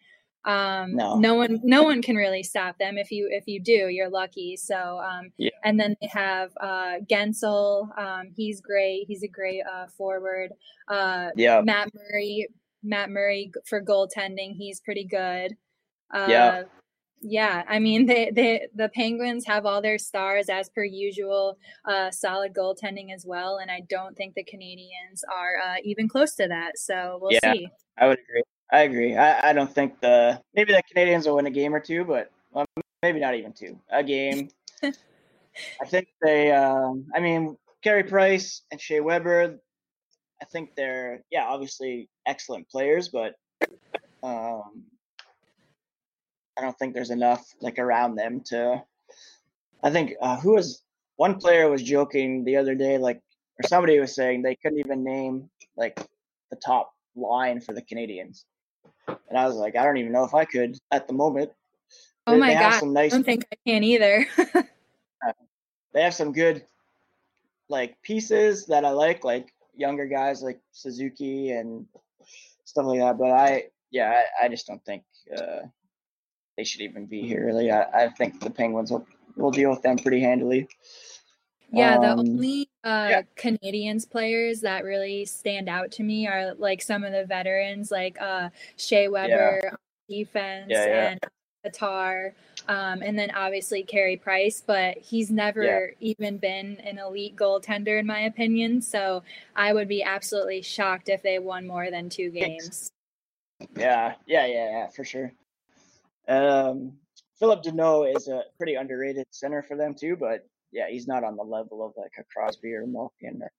Um, 0.46 0.94
no. 0.94 1.18
no 1.18 1.34
one, 1.34 1.60
no 1.64 1.82
one 1.82 2.00
can 2.00 2.14
really 2.14 2.44
stop 2.44 2.78
them. 2.78 2.98
If 2.98 3.10
you, 3.10 3.28
if 3.30 3.48
you 3.48 3.60
do, 3.60 3.88
you're 3.88 4.08
lucky. 4.08 4.56
So, 4.56 5.00
um, 5.00 5.32
yeah. 5.36 5.50
and 5.64 5.78
then 5.78 5.96
they 6.00 6.06
have 6.06 6.52
uh, 6.60 7.00
Guentzel. 7.10 7.98
Um, 7.98 8.28
he's 8.34 8.60
great. 8.60 9.06
He's 9.08 9.24
a 9.24 9.28
great 9.28 9.62
uh, 9.62 9.88
forward. 9.88 10.52
Uh, 10.86 11.30
yeah. 11.34 11.62
Matt 11.62 11.90
Murray. 11.92 12.46
Matt 12.86 13.10
Murray 13.10 13.52
for 13.66 13.82
goaltending. 13.82 14.54
He's 14.56 14.80
pretty 14.80 15.04
good. 15.04 15.56
Uh, 16.14 16.26
yeah 16.28 16.62
yeah, 17.28 17.64
I 17.68 17.78
mean 17.78 18.06
they, 18.06 18.30
they 18.30 18.68
the 18.74 18.88
Penguins 18.90 19.46
have 19.46 19.66
all 19.66 19.80
their 19.80 19.98
stars 19.98 20.48
as 20.48 20.68
per 20.68 20.84
usual, 20.84 21.58
uh, 21.84 22.10
solid 22.10 22.54
goaltending 22.54 23.12
as 23.12 23.24
well, 23.26 23.58
and 23.58 23.70
I 23.70 23.80
don't 23.88 24.16
think 24.16 24.34
the 24.34 24.44
Canadiens 24.44 25.22
are 25.34 25.56
uh, 25.64 25.76
even 25.82 26.08
close 26.08 26.34
to 26.36 26.46
that. 26.48 26.78
So 26.78 27.18
we'll 27.20 27.32
yeah, 27.32 27.52
see. 27.52 27.68
I 27.98 28.06
would 28.06 28.18
agree. 28.18 28.42
I 28.72 28.82
agree. 28.82 29.16
I, 29.16 29.50
I 29.50 29.52
don't 29.52 29.72
think 29.72 30.00
the 30.00 30.40
maybe 30.54 30.72
the 30.72 30.82
Canadiens 30.94 31.26
will 31.26 31.36
win 31.36 31.46
a 31.46 31.50
game 31.50 31.74
or 31.74 31.80
two, 31.80 32.04
but 32.04 32.30
well, 32.52 32.66
maybe 33.02 33.20
not 33.20 33.34
even 33.34 33.52
two. 33.52 33.78
A 33.90 34.02
game. 34.02 34.50
I 34.82 35.86
think 35.86 36.08
they. 36.22 36.52
Um, 36.52 37.06
I 37.14 37.20
mean, 37.20 37.56
Carey 37.82 38.04
Price 38.04 38.62
and 38.70 38.80
Shea 38.80 39.00
Weber. 39.00 39.58
I 40.40 40.44
think 40.44 40.76
they're 40.76 41.24
yeah, 41.30 41.46
obviously 41.46 42.10
excellent 42.26 42.68
players, 42.68 43.08
but 43.08 43.34
um, 44.22 44.84
I 46.56 46.62
don't 46.62 46.78
think 46.78 46.94
there's 46.94 47.10
enough 47.10 47.44
like 47.60 47.78
around 47.78 48.16
them 48.16 48.40
to. 48.46 48.82
I 49.82 49.90
think 49.90 50.14
uh, 50.20 50.36
who 50.36 50.54
was 50.54 50.82
one 51.16 51.36
player 51.36 51.70
was 51.70 51.82
joking 51.82 52.44
the 52.44 52.56
other 52.56 52.74
day, 52.74 52.98
like 52.98 53.22
or 53.58 53.68
somebody 53.68 53.98
was 53.98 54.14
saying 54.14 54.42
they 54.42 54.56
couldn't 54.56 54.78
even 54.78 55.04
name 55.04 55.48
like 55.76 55.98
the 56.50 56.56
top 56.56 56.92
line 57.14 57.60
for 57.60 57.72
the 57.72 57.82
Canadiens, 57.82 58.44
and 59.06 59.38
I 59.38 59.46
was 59.46 59.56
like, 59.56 59.76
I 59.76 59.84
don't 59.84 59.98
even 59.98 60.12
know 60.12 60.24
if 60.24 60.34
I 60.34 60.44
could 60.44 60.78
at 60.90 61.06
the 61.06 61.14
moment. 61.14 61.50
Oh 62.26 62.32
they, 62.32 62.38
my 62.38 62.54
they 62.54 62.60
god! 62.60 62.82
Nice, 62.84 63.12
I 63.12 63.16
don't 63.16 63.24
think 63.24 63.46
I 63.52 63.56
can 63.66 63.84
either. 63.84 64.26
they 65.92 66.02
have 66.02 66.14
some 66.14 66.32
good 66.32 66.64
like 67.68 68.00
pieces 68.02 68.66
that 68.66 68.84
I 68.84 68.90
like, 68.90 69.24
like 69.24 69.52
younger 69.76 70.06
guys 70.06 70.42
like 70.42 70.60
Suzuki 70.72 71.50
and 71.50 71.86
stuff 72.76 72.86
like 72.86 73.00
that. 73.00 73.18
But 73.18 73.30
I, 73.30 73.64
yeah, 73.90 74.22
I, 74.42 74.44
I 74.44 74.48
just 74.48 74.66
don't 74.66 74.84
think 74.84 75.02
uh, 75.34 75.62
they 76.56 76.64
should 76.64 76.82
even 76.82 77.06
be 77.06 77.22
here. 77.22 77.46
Really, 77.46 77.70
I, 77.70 78.04
I 78.04 78.08
think 78.10 78.40
the 78.40 78.50
Penguins 78.50 78.90
will 78.90 79.06
will 79.36 79.50
deal 79.50 79.70
with 79.70 79.82
them 79.82 79.98
pretty 79.98 80.20
handily. 80.20 80.68
Yeah, 81.72 81.98
the 81.98 82.10
um, 82.10 82.20
only 82.20 82.68
uh, 82.84 83.08
yeah. 83.10 83.22
Canadiens 83.36 84.08
players 84.08 84.60
that 84.60 84.84
really 84.84 85.24
stand 85.24 85.68
out 85.68 85.90
to 85.92 86.02
me 86.02 86.26
are 86.28 86.54
like 86.54 86.80
some 86.80 87.02
of 87.02 87.12
the 87.12 87.24
veterans, 87.24 87.90
like 87.90 88.20
uh, 88.20 88.50
Shea 88.76 89.08
Weber 89.08 89.60
yeah. 89.64 89.70
defense 90.08 90.68
yeah, 90.68 91.10
and 91.10 91.20
Tatar, 91.70 92.34
um, 92.68 93.02
and 93.02 93.18
then 93.18 93.30
obviously 93.30 93.82
Carey 93.82 94.16
Price. 94.16 94.62
But 94.66 94.98
he's 94.98 95.30
never 95.30 95.92
even 96.00 96.38
been 96.38 96.78
an 96.84 96.98
elite 96.98 97.36
goaltender, 97.36 97.98
in 97.98 98.06
my 98.06 98.20
opinion. 98.20 98.80
So 98.82 99.22
I 99.54 99.72
would 99.72 99.88
be 99.88 100.02
absolutely 100.02 100.62
shocked 100.62 101.08
if 101.08 101.22
they 101.22 101.38
won 101.38 101.66
more 101.66 101.90
than 101.90 102.08
two 102.08 102.30
games. 102.30 102.90
Yeah, 103.76 104.14
yeah, 104.26 104.46
yeah, 104.46 104.70
yeah, 104.70 104.86
for 104.88 105.04
sure. 105.04 105.32
Um, 106.28 106.92
Phillip 107.38 107.62
Danault 107.62 108.16
is 108.16 108.28
a 108.28 108.42
pretty 108.56 108.74
underrated 108.74 109.26
center 109.30 109.62
for 109.62 109.76
them 109.76 109.94
too, 109.94 110.16
but 110.16 110.46
yeah, 110.72 110.88
he's 110.88 111.06
not 111.06 111.24
on 111.24 111.36
the 111.36 111.42
level 111.42 111.84
of 111.84 111.92
like 111.96 112.12
a 112.18 112.24
Crosby 112.24 112.72
or 112.74 112.86
Malkin. 112.86 113.40
Or... 113.42 113.50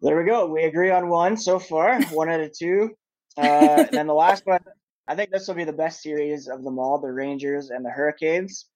There 0.00 0.16
we 0.16 0.24
go. 0.24 0.46
We 0.46 0.64
agree 0.64 0.90
on 0.90 1.08
one 1.08 1.36
so 1.36 1.58
far, 1.58 2.00
one 2.04 2.28
out 2.28 2.40
of 2.40 2.56
two. 2.56 2.90
Uh, 3.36 3.84
and 3.86 3.88
then 3.90 4.06
the 4.06 4.14
last 4.14 4.44
one, 4.44 4.60
I 5.08 5.14
think 5.14 5.30
this 5.30 5.48
will 5.48 5.54
be 5.54 5.64
the 5.64 5.72
best 5.72 6.02
series 6.02 6.48
of 6.48 6.62
them 6.62 6.78
all: 6.78 6.98
the 6.98 7.12
Rangers 7.12 7.70
and 7.70 7.84
the 7.84 7.90
Hurricanes. 7.90 8.66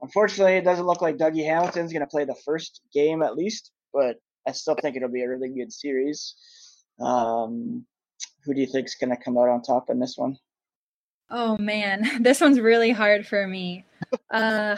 Unfortunately, 0.00 0.54
it 0.54 0.64
doesn't 0.64 0.86
look 0.86 1.02
like 1.02 1.16
Dougie 1.16 1.44
Hamilton's 1.44 1.92
going 1.92 2.00
to 2.00 2.06
play 2.06 2.24
the 2.24 2.36
first 2.44 2.82
game 2.92 3.22
at 3.22 3.36
least, 3.36 3.72
but 3.92 4.16
I 4.46 4.52
still 4.52 4.76
think 4.76 4.96
it'll 4.96 5.08
be 5.08 5.22
a 5.22 5.28
really 5.28 5.48
good 5.48 5.72
series. 5.72 6.34
Um, 7.00 7.84
who 8.44 8.54
do 8.54 8.60
you 8.60 8.66
think 8.66 8.86
is 8.86 8.94
going 8.94 9.10
to 9.10 9.22
come 9.22 9.36
out 9.36 9.48
on 9.48 9.62
top 9.62 9.90
in 9.90 9.98
this 9.98 10.16
one? 10.16 10.38
Oh 11.30 11.56
man, 11.58 12.08
this 12.22 12.40
one's 12.40 12.60
really 12.60 12.90
hard 12.90 13.26
for 13.26 13.46
me. 13.46 13.84
uh, 14.30 14.76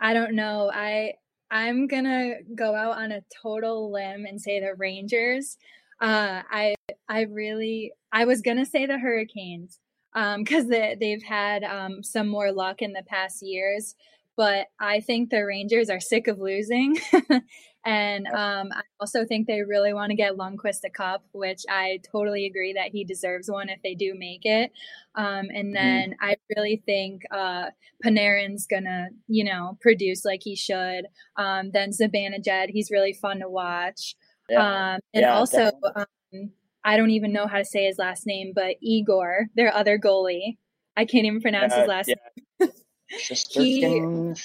I 0.00 0.14
don't 0.14 0.34
know. 0.34 0.70
I 0.72 1.14
I'm 1.50 1.86
gonna 1.86 2.34
go 2.54 2.74
out 2.74 2.98
on 2.98 3.12
a 3.12 3.22
total 3.42 3.90
limb 3.90 4.26
and 4.26 4.40
say 4.40 4.60
the 4.60 4.74
Rangers. 4.74 5.58
Uh, 6.00 6.42
I 6.50 6.74
I 7.08 7.22
really 7.22 7.92
I 8.16 8.24
was 8.24 8.40
gonna 8.40 8.64
say 8.64 8.86
the 8.86 8.98
Hurricanes 8.98 9.78
because 10.14 10.64
um, 10.64 10.70
they, 10.70 10.96
they've 10.98 11.22
had 11.22 11.62
um, 11.62 12.02
some 12.02 12.28
more 12.28 12.50
luck 12.50 12.80
in 12.80 12.94
the 12.94 13.02
past 13.02 13.42
years, 13.42 13.94
but 14.38 14.68
I 14.80 15.00
think 15.00 15.28
the 15.28 15.44
Rangers 15.44 15.90
are 15.90 16.00
sick 16.00 16.26
of 16.26 16.38
losing. 16.38 16.96
and 17.84 18.26
um, 18.28 18.70
I 18.72 18.80
also 18.98 19.26
think 19.26 19.46
they 19.46 19.60
really 19.60 19.92
want 19.92 20.08
to 20.12 20.16
get 20.16 20.38
Lundqvist 20.38 20.80
a 20.86 20.88
cup, 20.88 21.26
which 21.32 21.64
I 21.68 22.00
totally 22.10 22.46
agree 22.46 22.72
that 22.72 22.88
he 22.90 23.04
deserves 23.04 23.50
one 23.50 23.68
if 23.68 23.82
they 23.82 23.94
do 23.94 24.14
make 24.16 24.46
it. 24.46 24.72
Um, 25.14 25.48
and 25.54 25.66
mm-hmm. 25.66 25.72
then 25.74 26.10
mm-hmm. 26.12 26.24
I 26.24 26.36
really 26.56 26.82
think 26.86 27.20
uh, 27.30 27.66
Panarin's 28.02 28.66
gonna, 28.66 29.08
you 29.28 29.44
know, 29.44 29.76
produce 29.82 30.24
like 30.24 30.40
he 30.42 30.56
should. 30.56 31.04
Um, 31.36 31.70
then 31.70 31.90
Zibanejad, 31.90 32.70
he's 32.70 32.90
really 32.90 33.12
fun 33.12 33.40
to 33.40 33.48
watch. 33.50 34.16
Yeah. 34.48 34.94
Um, 34.94 35.00
and 35.12 35.22
yeah, 35.22 35.34
also, 35.34 35.70
um, 35.94 36.52
I 36.86 36.96
don't 36.96 37.10
even 37.10 37.32
know 37.32 37.48
how 37.48 37.58
to 37.58 37.64
say 37.64 37.86
his 37.86 37.98
last 37.98 38.26
name, 38.26 38.52
but 38.54 38.76
Igor, 38.80 39.48
their 39.56 39.74
other 39.74 39.98
goalie, 39.98 40.56
I 40.96 41.04
can't 41.04 41.26
even 41.26 41.40
pronounce 41.40 41.72
uh, 41.72 41.80
his 41.80 41.88
last 41.88 42.08
yeah. 42.08 42.14
name. 42.60 44.34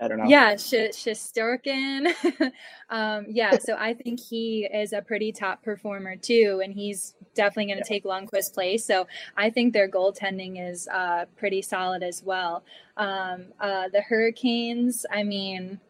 I 0.00 0.08
don't 0.08 0.18
know. 0.18 0.24
Yeah, 0.26 0.56
Sh- 0.56 0.92
um, 2.90 3.26
yeah, 3.28 3.58
so 3.58 3.76
I 3.78 3.94
think 3.94 4.20
he 4.20 4.68
is 4.72 4.92
a 4.92 5.02
pretty 5.02 5.32
top 5.32 5.62
performer 5.62 6.16
too, 6.16 6.60
and 6.64 6.72
he's 6.72 7.14
definitely 7.34 7.72
going 7.72 7.82
to 7.82 7.92
yeah. 7.92 8.00
take 8.00 8.04
Lundqvist's 8.04 8.50
place. 8.50 8.84
So 8.84 9.06
I 9.36 9.50
think 9.50 9.72
their 9.72 9.88
goaltending 9.88 10.70
is 10.70 10.88
uh, 10.88 11.26
pretty 11.36 11.62
solid 11.62 12.02
as 12.02 12.22
well. 12.22 12.64
Um, 12.96 13.46
uh, 13.60 13.88
the 13.92 14.02
Hurricanes, 14.02 15.06
I 15.10 15.22
mean, 15.22 15.80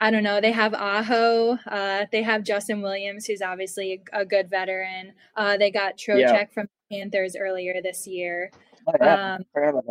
I 0.00 0.10
don't 0.10 0.22
know. 0.22 0.40
They 0.40 0.52
have 0.52 0.74
Aho. 0.74 1.58
Uh, 1.66 2.04
they 2.12 2.22
have 2.22 2.44
Justin 2.44 2.82
Williams, 2.82 3.26
who's 3.26 3.40
obviously 3.40 4.02
a, 4.12 4.24
good 4.24 4.50
veteran. 4.50 5.12
Uh, 5.34 5.56
they 5.56 5.70
got 5.70 5.96
Trocheck 5.96 6.18
yeah. 6.18 6.44
from 6.46 6.68
Panthers 6.92 7.34
earlier 7.34 7.80
this 7.82 8.06
year. 8.06 8.50
Oh, 8.86 8.92
yeah. 9.00 9.36
um, 9.36 9.44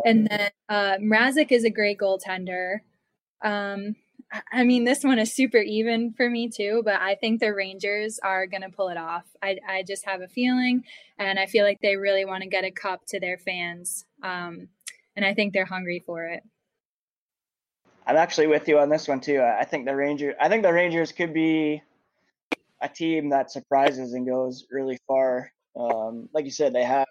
and 0.04 0.28
then 0.28 0.50
uh, 0.68 0.96
Mrazek 0.98 1.50
is 1.50 1.64
a 1.64 1.70
great 1.70 1.98
goaltender. 1.98 2.78
Um, 3.44 3.96
I 4.52 4.64
mean, 4.64 4.84
this 4.84 5.04
one 5.04 5.18
is 5.18 5.34
super 5.34 5.58
even 5.58 6.12
for 6.16 6.28
me 6.28 6.48
too, 6.48 6.82
but 6.84 7.00
I 7.00 7.14
think 7.14 7.40
the 7.40 7.54
Rangers 7.54 8.18
are 8.22 8.46
going 8.46 8.62
to 8.62 8.70
pull 8.70 8.88
it 8.88 8.96
off. 8.96 9.24
I, 9.42 9.58
I 9.68 9.82
just 9.82 10.04
have 10.06 10.20
a 10.20 10.28
feeling, 10.28 10.84
and 11.18 11.38
I 11.38 11.46
feel 11.46 11.64
like 11.64 11.78
they 11.80 11.96
really 11.96 12.24
want 12.24 12.42
to 12.42 12.48
get 12.48 12.64
a 12.64 12.70
cup 12.70 13.02
to 13.08 13.20
their 13.20 13.38
fans. 13.38 14.04
Um, 14.22 14.68
and 15.14 15.24
I 15.24 15.34
think 15.34 15.52
they're 15.52 15.64
hungry 15.64 16.02
for 16.04 16.26
it. 16.26 16.42
I'm 18.06 18.16
actually 18.16 18.46
with 18.46 18.68
you 18.68 18.78
on 18.78 18.88
this 18.88 19.08
one 19.08 19.20
too. 19.20 19.42
I 19.42 19.64
think 19.64 19.84
the 19.84 19.96
Rangers. 19.96 20.34
I 20.40 20.48
think 20.48 20.62
the 20.62 20.72
Rangers 20.72 21.10
could 21.10 21.34
be 21.34 21.82
a 22.80 22.88
team 22.88 23.30
that 23.30 23.50
surprises 23.50 24.12
and 24.12 24.26
goes 24.26 24.66
really 24.70 24.98
far. 25.08 25.50
Um, 25.78 26.28
like 26.32 26.44
you 26.44 26.50
said, 26.50 26.72
they 26.72 26.84
have 26.84 27.06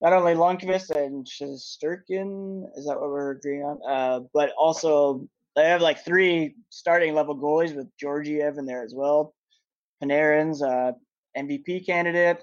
not 0.00 0.12
only 0.12 0.34
Lundqvist 0.34 0.90
and 0.90 1.26
Shesterkin, 1.26 2.64
is 2.76 2.86
that 2.86 3.00
what 3.00 3.10
we're 3.10 3.32
agreeing 3.32 3.62
on? 3.62 3.78
Uh, 3.86 4.20
but 4.32 4.50
also 4.58 5.28
they 5.54 5.68
have 5.68 5.82
like 5.82 6.04
three 6.04 6.54
starting 6.70 7.14
level 7.14 7.36
goalies 7.36 7.74
with 7.74 7.86
Georgiev 7.98 8.58
in 8.58 8.66
there 8.66 8.82
as 8.82 8.94
well. 8.94 9.34
Panarin's 10.02 10.62
MVP 11.36 11.86
candidate, 11.86 12.42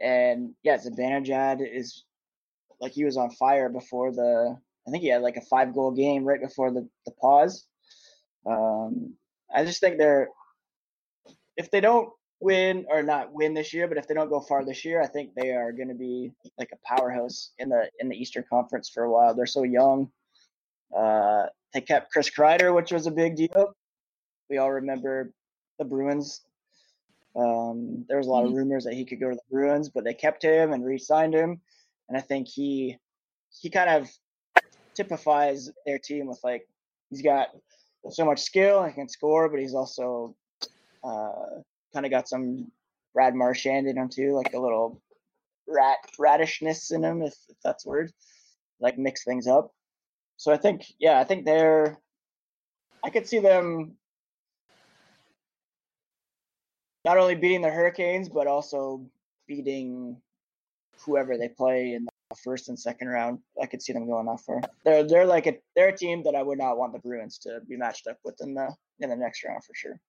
and 0.00 0.50
yeah, 0.62 0.76
Zibanejad 0.76 1.66
is 1.66 2.04
like 2.80 2.92
he 2.92 3.04
was 3.04 3.16
on 3.16 3.30
fire 3.30 3.68
before 3.68 4.12
the. 4.12 4.58
I 4.86 4.90
think 4.90 5.02
he 5.02 5.08
had 5.08 5.22
like 5.22 5.36
a 5.36 5.42
five 5.42 5.74
goal 5.74 5.90
game 5.90 6.24
right 6.24 6.40
before 6.40 6.70
the 6.70 6.88
the 7.04 7.12
pause. 7.12 7.66
Um, 8.46 9.14
I 9.54 9.64
just 9.64 9.80
think 9.80 9.98
they're 9.98 10.28
if 11.56 11.70
they 11.70 11.80
don't 11.80 12.10
win 12.40 12.86
or 12.88 13.02
not 13.02 13.32
win 13.32 13.54
this 13.54 13.72
year, 13.72 13.88
but 13.88 13.96
if 13.96 14.06
they 14.06 14.14
don't 14.14 14.28
go 14.28 14.40
far 14.40 14.64
this 14.64 14.84
year, 14.84 15.02
I 15.02 15.06
think 15.06 15.34
they 15.34 15.52
are 15.52 15.72
going 15.72 15.88
to 15.88 15.94
be 15.94 16.32
like 16.58 16.70
a 16.72 16.96
powerhouse 16.96 17.52
in 17.58 17.68
the 17.68 17.88
in 17.98 18.08
the 18.08 18.16
Eastern 18.16 18.44
Conference 18.48 18.88
for 18.88 19.04
a 19.04 19.10
while. 19.10 19.34
They're 19.34 19.46
so 19.46 19.62
young. 19.62 20.10
Uh, 20.96 21.46
they 21.72 21.80
kept 21.80 22.12
Chris 22.12 22.30
Kreider, 22.30 22.74
which 22.74 22.92
was 22.92 23.06
a 23.06 23.10
big 23.10 23.36
deal. 23.36 23.74
We 24.48 24.58
all 24.58 24.72
remember 24.72 25.32
the 25.78 25.84
Bruins. 25.84 26.42
Um, 27.34 28.04
there 28.08 28.16
was 28.16 28.28
a 28.28 28.30
lot 28.30 28.44
of 28.44 28.50
mm-hmm. 28.50 28.58
rumors 28.58 28.84
that 28.84 28.94
he 28.94 29.04
could 29.04 29.20
go 29.20 29.28
to 29.28 29.34
the 29.34 29.42
Bruins, 29.50 29.88
but 29.88 30.04
they 30.04 30.14
kept 30.14 30.42
him 30.42 30.72
and 30.72 30.84
re-signed 30.84 31.34
him, 31.34 31.60
and 32.08 32.16
I 32.16 32.20
think 32.20 32.48
he 32.48 32.96
he 33.50 33.70
kind 33.70 33.90
of 33.90 34.08
typifies 34.96 35.70
their 35.84 35.98
team 35.98 36.26
with 36.26 36.40
like 36.42 36.66
he's 37.10 37.22
got 37.22 37.48
so 38.10 38.24
much 38.24 38.40
skill 38.40 38.82
and 38.82 38.94
can 38.94 39.08
score, 39.08 39.48
but 39.48 39.60
he's 39.60 39.74
also 39.74 40.34
uh, 41.04 41.60
kind 41.92 42.06
of 42.06 42.10
got 42.10 42.28
some 42.28 42.70
Brad 43.14 43.34
Marchand 43.34 43.86
in 43.86 43.96
him 43.96 44.08
too, 44.08 44.34
like 44.34 44.54
a 44.54 44.58
little 44.58 45.00
rat 45.68 45.98
radishness 46.18 46.92
in 46.92 47.02
him, 47.04 47.22
if, 47.22 47.34
if 47.48 47.56
that's 47.64 47.86
a 47.86 47.88
word. 47.88 48.12
Like 48.78 48.98
mix 48.98 49.24
things 49.24 49.46
up. 49.46 49.72
So 50.36 50.52
I 50.52 50.58
think, 50.58 50.84
yeah, 50.98 51.18
I 51.18 51.24
think 51.24 51.46
they're. 51.46 51.98
I 53.02 53.10
could 53.10 53.26
see 53.26 53.38
them 53.38 53.96
not 57.04 57.16
only 57.16 57.36
beating 57.36 57.62
the 57.62 57.70
Hurricanes, 57.70 58.28
but 58.28 58.46
also 58.46 59.06
beating 59.46 60.20
whoever 61.04 61.38
they 61.38 61.48
play 61.48 61.94
in 61.94 62.06
first 62.34 62.68
and 62.68 62.78
second 62.78 63.08
round. 63.08 63.38
I 63.62 63.66
could 63.66 63.82
see 63.82 63.92
them 63.92 64.06
going 64.06 64.28
off 64.28 64.44
for. 64.44 64.60
They're 64.84 65.04
they're 65.04 65.26
like 65.26 65.46
a 65.46 65.54
they're 65.74 65.88
a 65.88 65.96
team 65.96 66.22
that 66.24 66.34
I 66.34 66.42
would 66.42 66.58
not 66.58 66.78
want 66.78 66.92
the 66.92 66.98
Bruins 66.98 67.38
to 67.38 67.60
be 67.68 67.76
matched 67.76 68.06
up 68.06 68.18
with 68.24 68.36
in 68.40 68.54
the 68.54 68.74
in 69.00 69.10
the 69.10 69.16
next 69.16 69.44
round 69.44 69.62
for 69.64 69.74
sure. 69.74 70.00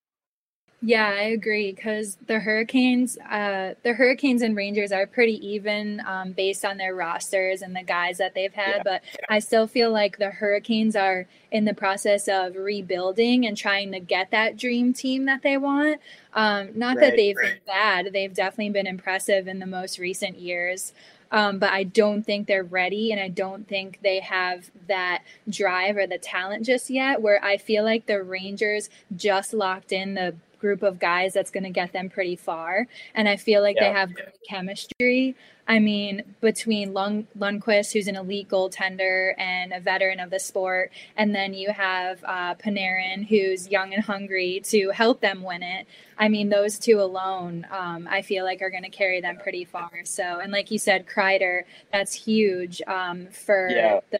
Yeah, 0.79 1.07
I 1.07 1.23
agree 1.29 1.71
because 1.71 2.19
the 2.27 2.39
Hurricanes, 2.39 3.17
uh, 3.17 3.73
the 3.81 3.93
Hurricanes 3.93 4.43
and 4.43 4.55
Rangers 4.55 4.91
are 4.91 5.07
pretty 5.07 5.43
even 5.45 6.03
um, 6.05 6.33
based 6.33 6.63
on 6.63 6.77
their 6.77 6.93
rosters 6.93 7.63
and 7.63 7.75
the 7.75 7.81
guys 7.81 8.19
that 8.19 8.35
they've 8.35 8.53
had. 8.53 8.77
Yeah. 8.77 8.83
But 8.83 9.03
I 9.27 9.39
still 9.39 9.65
feel 9.65 9.91
like 9.91 10.19
the 10.19 10.29
Hurricanes 10.29 10.95
are 10.95 11.25
in 11.51 11.65
the 11.65 11.73
process 11.73 12.27
of 12.27 12.55
rebuilding 12.55 13.47
and 13.47 13.57
trying 13.57 13.91
to 13.93 13.99
get 13.99 14.29
that 14.29 14.55
dream 14.55 14.93
team 14.93 15.25
that 15.25 15.41
they 15.41 15.57
want. 15.57 15.99
Um, 16.33 16.69
not 16.75 16.97
right, 16.97 17.09
that 17.09 17.15
they've 17.15 17.35
right. 17.35 17.53
been 17.53 17.61
bad; 17.65 18.13
they've 18.13 18.33
definitely 18.33 18.69
been 18.69 18.85
impressive 18.85 19.47
in 19.47 19.57
the 19.57 19.65
most 19.65 19.97
recent 19.97 20.37
years. 20.37 20.93
Um, 21.31 21.59
but 21.59 21.71
I 21.71 21.83
don't 21.83 22.23
think 22.23 22.47
they're 22.47 22.63
ready, 22.63 23.11
and 23.11 23.21
I 23.21 23.27
don't 23.27 23.67
think 23.67 23.99
they 24.01 24.19
have 24.19 24.69
that 24.87 25.23
drive 25.49 25.97
or 25.97 26.07
the 26.07 26.17
talent 26.17 26.65
just 26.65 26.89
yet. 26.89 27.21
Where 27.21 27.43
I 27.43 27.57
feel 27.57 27.83
like 27.83 28.05
the 28.05 28.23
Rangers 28.23 28.89
just 29.15 29.53
locked 29.53 29.91
in 29.91 30.13
the 30.13 30.35
group 30.59 30.81
of 30.83 30.99
guys 30.99 31.33
that's 31.33 31.51
going 31.51 31.63
to 31.63 31.69
get 31.69 31.93
them 31.93 32.09
pretty 32.09 32.35
far. 32.35 32.87
And 33.13 33.29
I 33.29 33.35
feel 33.35 33.61
like 33.61 33.75
yeah. 33.75 33.89
they 33.89 33.99
have 33.99 34.13
great 34.13 34.39
chemistry. 34.47 35.35
I 35.67 35.79
mean, 35.79 36.23
between 36.39 36.93
Lund- 36.93 37.27
Lundqvist, 37.37 37.91
who's 37.91 38.07
an 38.07 38.15
elite 38.15 38.47
goaltender 38.47 39.33
and 39.37 39.73
a 39.73 39.79
veteran 39.79 40.19
of 40.19 40.29
the 40.29 40.39
sport, 40.39 40.91
and 41.17 41.35
then 41.35 41.53
you 41.53 41.71
have 41.71 42.23
uh, 42.23 42.55
Panarin, 42.55 43.27
who's 43.27 43.67
young 43.67 43.93
and 43.93 44.03
hungry 44.03 44.61
to 44.65 44.91
help 44.91 45.19
them 45.19 45.43
win 45.43 45.63
it. 45.63 45.85
I 46.17 46.29
mean, 46.29 46.49
those 46.49 46.79
two 46.79 47.01
alone, 47.01 47.67
um, 47.69 48.07
I 48.09 48.21
feel 48.21 48.45
like 48.45 48.61
are 48.61 48.69
going 48.69 48.83
to 48.83 48.89
carry 48.89 49.19
them 49.19 49.37
pretty 49.37 49.65
far. 49.65 49.91
So, 50.05 50.39
and 50.39 50.51
like 50.51 50.71
you 50.71 50.79
said, 50.79 51.05
Kreider, 51.05 51.63
that's 51.91 52.13
huge 52.13 52.81
um, 52.87 53.27
for 53.27 53.69
yeah. 53.69 53.99
the 54.11 54.19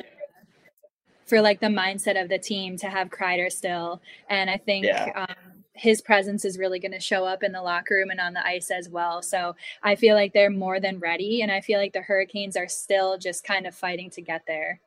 for 1.26 1.42
like 1.42 1.60
the 1.60 1.68
mindset 1.68 2.22
of 2.22 2.30
the 2.30 2.40
team 2.40 2.78
to 2.78 2.90
have 2.90 3.10
Kreider 3.10 3.52
still. 3.52 4.02
And 4.30 4.50
I 4.50 4.58
think 4.58 4.86
yeah. 4.86 5.26
um, 5.28 5.57
his 5.78 6.02
presence 6.02 6.44
is 6.44 6.58
really 6.58 6.80
going 6.80 6.92
to 6.92 7.00
show 7.00 7.26
up 7.26 7.44
in 7.44 7.52
the 7.52 7.62
locker 7.62 7.96
room 7.96 8.10
and 8.10 8.20
on 8.20 8.34
the 8.34 8.46
ice 8.46 8.72
as 8.72 8.90
well. 8.90 9.22
So 9.22 9.56
I 9.84 9.96
feel 9.96 10.16
like 10.16 10.34
they're 10.34 10.50
more 10.50 10.80
than 10.80 11.00
ready. 11.00 11.42
And 11.42 11.52
I 11.52 11.62
feel 11.62 11.80
like 11.80 11.94
the 11.94 12.02
Hurricanes 12.02 12.58
are 12.58 12.68
still 12.68 13.18
just 13.18 13.44
kind 13.44 13.66
of 13.66 13.76
fighting 13.76 14.10
to 14.12 14.22
get 14.22 14.44
there. 14.48 14.80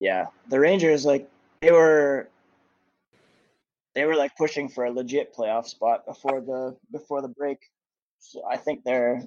Yeah. 0.00 0.26
The 0.48 0.60
Rangers, 0.60 1.04
like, 1.04 1.28
they 1.60 1.72
were. 1.72 2.28
They 3.94 4.04
were 4.04 4.14
like 4.14 4.36
pushing 4.36 4.68
for 4.68 4.84
a 4.84 4.90
legit 4.90 5.34
playoff 5.34 5.64
spot 5.64 6.04
before 6.04 6.42
the 6.42 6.76
before 6.92 7.22
the 7.22 7.28
break, 7.28 7.56
so 8.18 8.42
I 8.46 8.58
think 8.58 8.84
they're, 8.84 9.22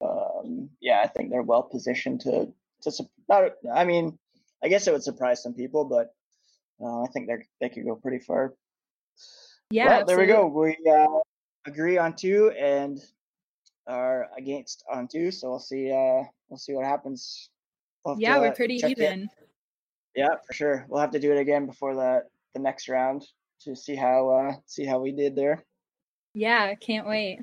um, 0.00 0.70
yeah, 0.80 1.00
I 1.02 1.08
think 1.08 1.28
they're 1.28 1.42
well 1.42 1.64
positioned 1.64 2.20
to 2.20 2.52
to. 2.82 3.04
Not, 3.28 3.54
I 3.74 3.84
mean, 3.84 4.16
I 4.62 4.68
guess 4.68 4.86
it 4.86 4.92
would 4.92 5.02
surprise 5.02 5.42
some 5.42 5.54
people, 5.54 5.84
but 5.84 6.14
uh, 6.80 7.02
I 7.02 7.06
think 7.08 7.26
they 7.26 7.38
they 7.60 7.68
could 7.68 7.84
go 7.84 7.96
pretty 7.96 8.20
far. 8.20 8.54
Yeah. 9.70 9.86
Well, 9.86 10.04
there 10.06 10.18
we 10.18 10.26
go. 10.26 10.46
We 10.46 10.76
uh, 10.90 11.20
agree 11.66 11.98
on 11.98 12.14
two 12.14 12.52
and 12.58 13.00
are 13.86 14.28
against 14.36 14.84
on 14.92 15.08
two. 15.08 15.30
So 15.30 15.50
we'll 15.50 15.58
see. 15.58 15.90
Uh, 15.90 16.24
we'll 16.48 16.58
see 16.58 16.74
what 16.74 16.84
happens. 16.84 17.50
We'll 18.04 18.18
yeah, 18.18 18.34
to, 18.34 18.40
we're 18.40 18.52
pretty 18.52 18.80
even. 18.86 19.28
Yeah, 20.14 20.36
for 20.46 20.52
sure. 20.52 20.86
We'll 20.88 21.00
have 21.00 21.12
to 21.12 21.20
do 21.20 21.32
it 21.32 21.38
again 21.38 21.66
before 21.66 21.94
the 21.94 22.24
the 22.54 22.60
next 22.60 22.88
round 22.88 23.24
to 23.62 23.74
see 23.74 23.94
how 23.94 24.28
uh, 24.30 24.54
see 24.66 24.84
how 24.84 25.00
we 25.00 25.12
did 25.12 25.34
there. 25.36 25.64
Yeah, 26.34 26.74
can't 26.74 27.06
wait. 27.06 27.40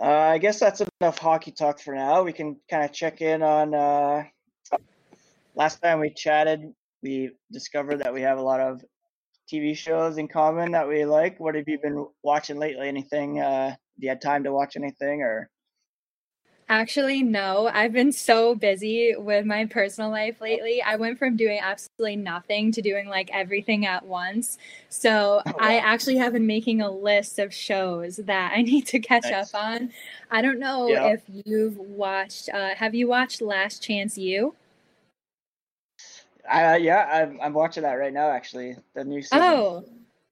Uh, 0.00 0.06
I 0.06 0.38
guess 0.38 0.58
that's 0.58 0.82
enough 1.00 1.18
hockey 1.18 1.52
talk 1.52 1.80
for 1.80 1.94
now. 1.94 2.22
We 2.22 2.32
can 2.32 2.56
kind 2.68 2.84
of 2.84 2.92
check 2.92 3.20
in 3.20 3.42
on. 3.42 3.74
Uh, 3.74 4.24
last 5.54 5.80
time 5.80 6.00
we 6.00 6.10
chatted, 6.10 6.72
we 7.02 7.30
discovered 7.52 7.98
that 7.98 8.12
we 8.12 8.22
have 8.22 8.38
a 8.38 8.42
lot 8.42 8.60
of 8.60 8.82
TV 9.50 9.74
shows 9.76 10.18
in 10.18 10.28
common 10.28 10.72
that 10.72 10.88
we 10.88 11.04
like. 11.04 11.38
What 11.40 11.54
have 11.54 11.68
you 11.68 11.78
been 11.78 12.06
watching 12.22 12.58
lately? 12.58 12.88
Anything? 12.88 13.40
Uh, 13.40 13.70
have 13.70 13.78
you 13.98 14.08
had 14.08 14.20
time 14.20 14.44
to 14.44 14.52
watch 14.52 14.76
anything 14.76 15.22
or? 15.22 15.50
Actually, 16.66 17.22
no. 17.22 17.68
I've 17.72 17.92
been 17.92 18.10
so 18.10 18.54
busy 18.54 19.14
with 19.16 19.44
my 19.44 19.66
personal 19.66 20.10
life 20.10 20.40
lately. 20.40 20.80
I 20.82 20.96
went 20.96 21.18
from 21.18 21.36
doing 21.36 21.58
absolutely 21.60 22.16
nothing 22.16 22.72
to 22.72 22.80
doing 22.80 23.06
like 23.06 23.28
everything 23.34 23.84
at 23.84 24.06
once. 24.06 24.56
So 24.88 25.42
Oh, 25.46 25.52
I 25.58 25.76
actually 25.76 26.16
have 26.16 26.32
been 26.32 26.46
making 26.46 26.80
a 26.80 26.90
list 26.90 27.38
of 27.38 27.52
shows 27.52 28.16
that 28.16 28.52
I 28.56 28.62
need 28.62 28.86
to 28.88 28.98
catch 28.98 29.24
Nice. 29.24 29.54
up 29.54 29.62
on. 29.62 29.92
I 30.30 30.40
don't 30.40 30.58
know 30.58 30.88
Yeah. 30.88 31.12
if 31.12 31.22
you've 31.28 31.76
watched, 31.76 32.48
uh, 32.48 32.74
have 32.74 32.94
you 32.94 33.08
watched 33.08 33.42
Last 33.42 33.82
Chance 33.82 34.16
U? 34.16 34.54
Uh, 36.50 36.78
yeah, 36.80 37.08
I'm 37.10 37.40
I'm 37.40 37.52
watching 37.54 37.82
that 37.84 37.94
right 37.94 38.12
now. 38.12 38.30
Actually, 38.30 38.76
the 38.94 39.04
new 39.04 39.22
season. 39.22 39.40
Oh, 39.42 39.84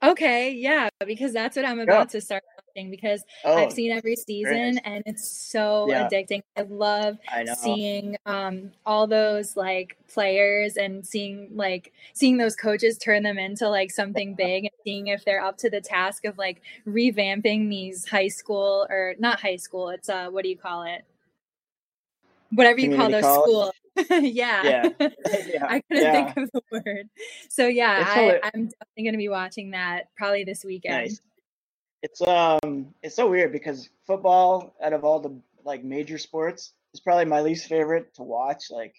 okay. 0.02 0.50
Yeah, 0.50 0.88
because 1.06 1.32
that's 1.32 1.56
what 1.56 1.64
I'm 1.64 1.80
about 1.80 2.10
to 2.10 2.20
start 2.20 2.42
watching 2.74 2.90
because 2.90 3.24
oh, 3.44 3.56
I've 3.56 3.72
seen 3.72 3.92
every 3.92 4.16
season 4.16 4.74
nice. 4.74 4.82
and 4.84 5.02
it's 5.06 5.26
so 5.26 5.86
Yeah. 5.88 6.08
addicting. 6.08 6.42
I 6.56 6.62
love 6.62 7.16
I 7.28 7.46
seeing 7.46 8.16
um 8.26 8.72
all 8.84 9.06
those 9.06 9.56
like 9.56 9.96
players 10.12 10.76
and 10.76 11.06
seeing 11.06 11.48
like 11.54 11.92
seeing 12.12 12.36
those 12.36 12.56
coaches 12.56 12.98
turn 12.98 13.22
them 13.22 13.38
into 13.38 13.68
like 13.68 13.90
something 13.90 14.34
big 14.38 14.64
and 14.64 14.72
seeing 14.84 15.06
if 15.06 15.24
they're 15.24 15.42
up 15.42 15.56
to 15.58 15.70
the 15.70 15.80
task 15.80 16.26
of 16.26 16.36
like 16.36 16.60
revamping 16.86 17.70
these 17.70 18.06
high 18.06 18.28
school 18.28 18.86
or 18.90 19.14
not 19.18 19.40
high 19.40 19.56
school 19.56 19.88
it's 19.88 20.10
uh 20.10 20.28
what 20.28 20.42
do 20.42 20.50
you 20.50 20.56
call 20.56 20.82
it 20.82 21.04
whatever 22.50 22.80
you 22.80 22.94
call 22.94 23.08
those 23.08 23.22
college? 23.22 23.50
schools 23.50 23.72
yeah 24.10 24.62
Yeah. 24.62 24.88
yeah. 25.46 25.66
I 25.68 25.80
couldn't 25.88 26.02
yeah. 26.02 26.32
think 26.32 26.36
of 26.36 26.50
the 26.52 26.62
word. 26.70 27.08
So 27.48 27.66
yeah, 27.66 28.04
I, 28.06 28.40
I'm 28.42 28.66
definitely 28.66 29.04
gonna 29.04 29.18
be 29.18 29.28
watching 29.28 29.72
that 29.72 30.08
probably 30.16 30.44
this 30.44 30.64
weekend. 30.64 31.02
Nice. 31.02 31.20
It's 32.02 32.20
um, 32.22 32.94
it's 33.02 33.14
so 33.14 33.30
weird 33.30 33.52
because 33.52 33.88
football, 34.06 34.74
out 34.82 34.92
of 34.92 35.04
all 35.04 35.20
the 35.20 35.38
like 35.64 35.84
major 35.84 36.18
sports, 36.18 36.72
is 36.94 37.00
probably 37.00 37.26
my 37.26 37.40
least 37.40 37.68
favorite 37.68 38.12
to 38.14 38.22
watch, 38.22 38.64
like 38.70 38.94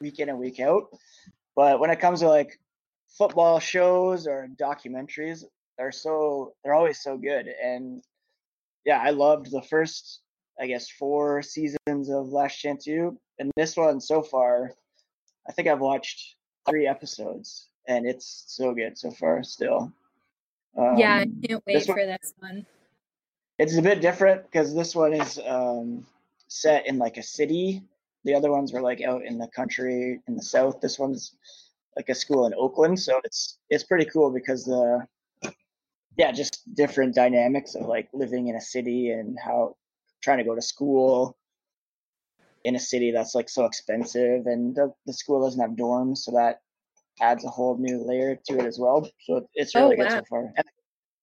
week 0.00 0.18
in 0.18 0.28
and 0.28 0.38
week 0.38 0.60
out. 0.60 0.88
But 1.56 1.80
when 1.80 1.90
it 1.90 2.00
comes 2.00 2.20
to 2.20 2.28
like 2.28 2.58
football 3.08 3.58
shows 3.60 4.26
or 4.26 4.48
documentaries, 4.60 5.44
they're 5.78 5.92
so 5.92 6.54
they're 6.62 6.74
always 6.74 7.00
so 7.00 7.16
good. 7.16 7.46
And 7.46 8.02
yeah, 8.84 9.00
I 9.00 9.10
loved 9.10 9.50
the 9.50 9.62
first, 9.62 10.20
I 10.60 10.66
guess, 10.66 10.88
four 10.90 11.42
seasons 11.42 12.10
of 12.10 12.28
Last 12.28 12.56
Chance 12.56 12.86
U, 12.86 13.18
and 13.38 13.50
this 13.56 13.76
one 13.76 14.00
so 14.00 14.22
far, 14.22 14.72
I 15.48 15.52
think 15.52 15.68
I've 15.68 15.80
watched 15.80 16.36
three 16.68 16.86
episodes, 16.86 17.68
and 17.88 18.06
it's 18.06 18.44
so 18.46 18.72
good 18.72 18.96
so 18.96 19.10
far. 19.10 19.42
Still. 19.42 19.92
yeah, 20.76 21.16
I 21.16 21.22
Um, 21.22 21.42
can't 21.46 21.62
wait 21.66 21.74
this 21.74 21.88
one- 21.88 21.98
for 21.98 22.06
this 22.06 22.34
one. 22.38 22.66
it's 23.58 23.76
a 23.76 23.82
bit 23.82 24.00
different 24.00 24.42
because 24.44 24.74
this 24.74 24.94
one 24.94 25.12
is 25.12 25.38
um, 25.44 26.06
set 26.48 26.86
in 26.86 26.98
like 26.98 27.16
a 27.16 27.22
city. 27.22 27.82
The 28.24 28.34
other 28.34 28.50
ones 28.50 28.72
were 28.72 28.80
like 28.80 29.02
out 29.02 29.24
in 29.24 29.38
the 29.38 29.48
country 29.48 30.20
in 30.26 30.36
the 30.36 30.42
south. 30.42 30.80
This 30.80 30.98
one's 30.98 31.36
like 31.96 32.08
a 32.08 32.14
school 32.14 32.46
in 32.46 32.54
Oakland, 32.54 32.98
so 33.00 33.20
it's 33.24 33.58
it's 33.70 33.84
pretty 33.84 34.06
cool 34.06 34.30
because 34.30 34.64
the 34.64 35.06
yeah, 36.16 36.30
just 36.32 36.62
different 36.74 37.14
dynamics 37.14 37.74
of 37.74 37.86
like 37.86 38.08
living 38.12 38.46
in 38.48 38.54
a 38.56 38.60
city 38.60 39.10
and 39.10 39.36
how 39.38 39.76
trying 40.24 40.38
to 40.38 40.44
go 40.44 40.54
to 40.54 40.62
school 40.62 41.36
in 42.64 42.74
a 42.74 42.80
city 42.80 43.12
that's 43.12 43.34
like 43.34 43.48
so 43.50 43.66
expensive 43.66 44.46
and 44.46 44.74
the, 44.74 44.92
the 45.06 45.12
school 45.12 45.44
doesn't 45.44 45.60
have 45.60 45.72
dorms, 45.72 46.18
so 46.18 46.32
that 46.32 46.62
adds 47.20 47.44
a 47.44 47.48
whole 47.48 47.76
new 47.78 48.02
layer 48.02 48.36
to 48.46 48.58
it 48.58 48.64
as 48.66 48.78
well. 48.78 49.08
So 49.26 49.46
it's 49.54 49.76
Oh, 49.76 49.84
really 49.84 49.96
good 49.96 50.08
wow. 50.08 50.16
so 50.16 50.24
far. 50.28 50.52
And 50.56 50.66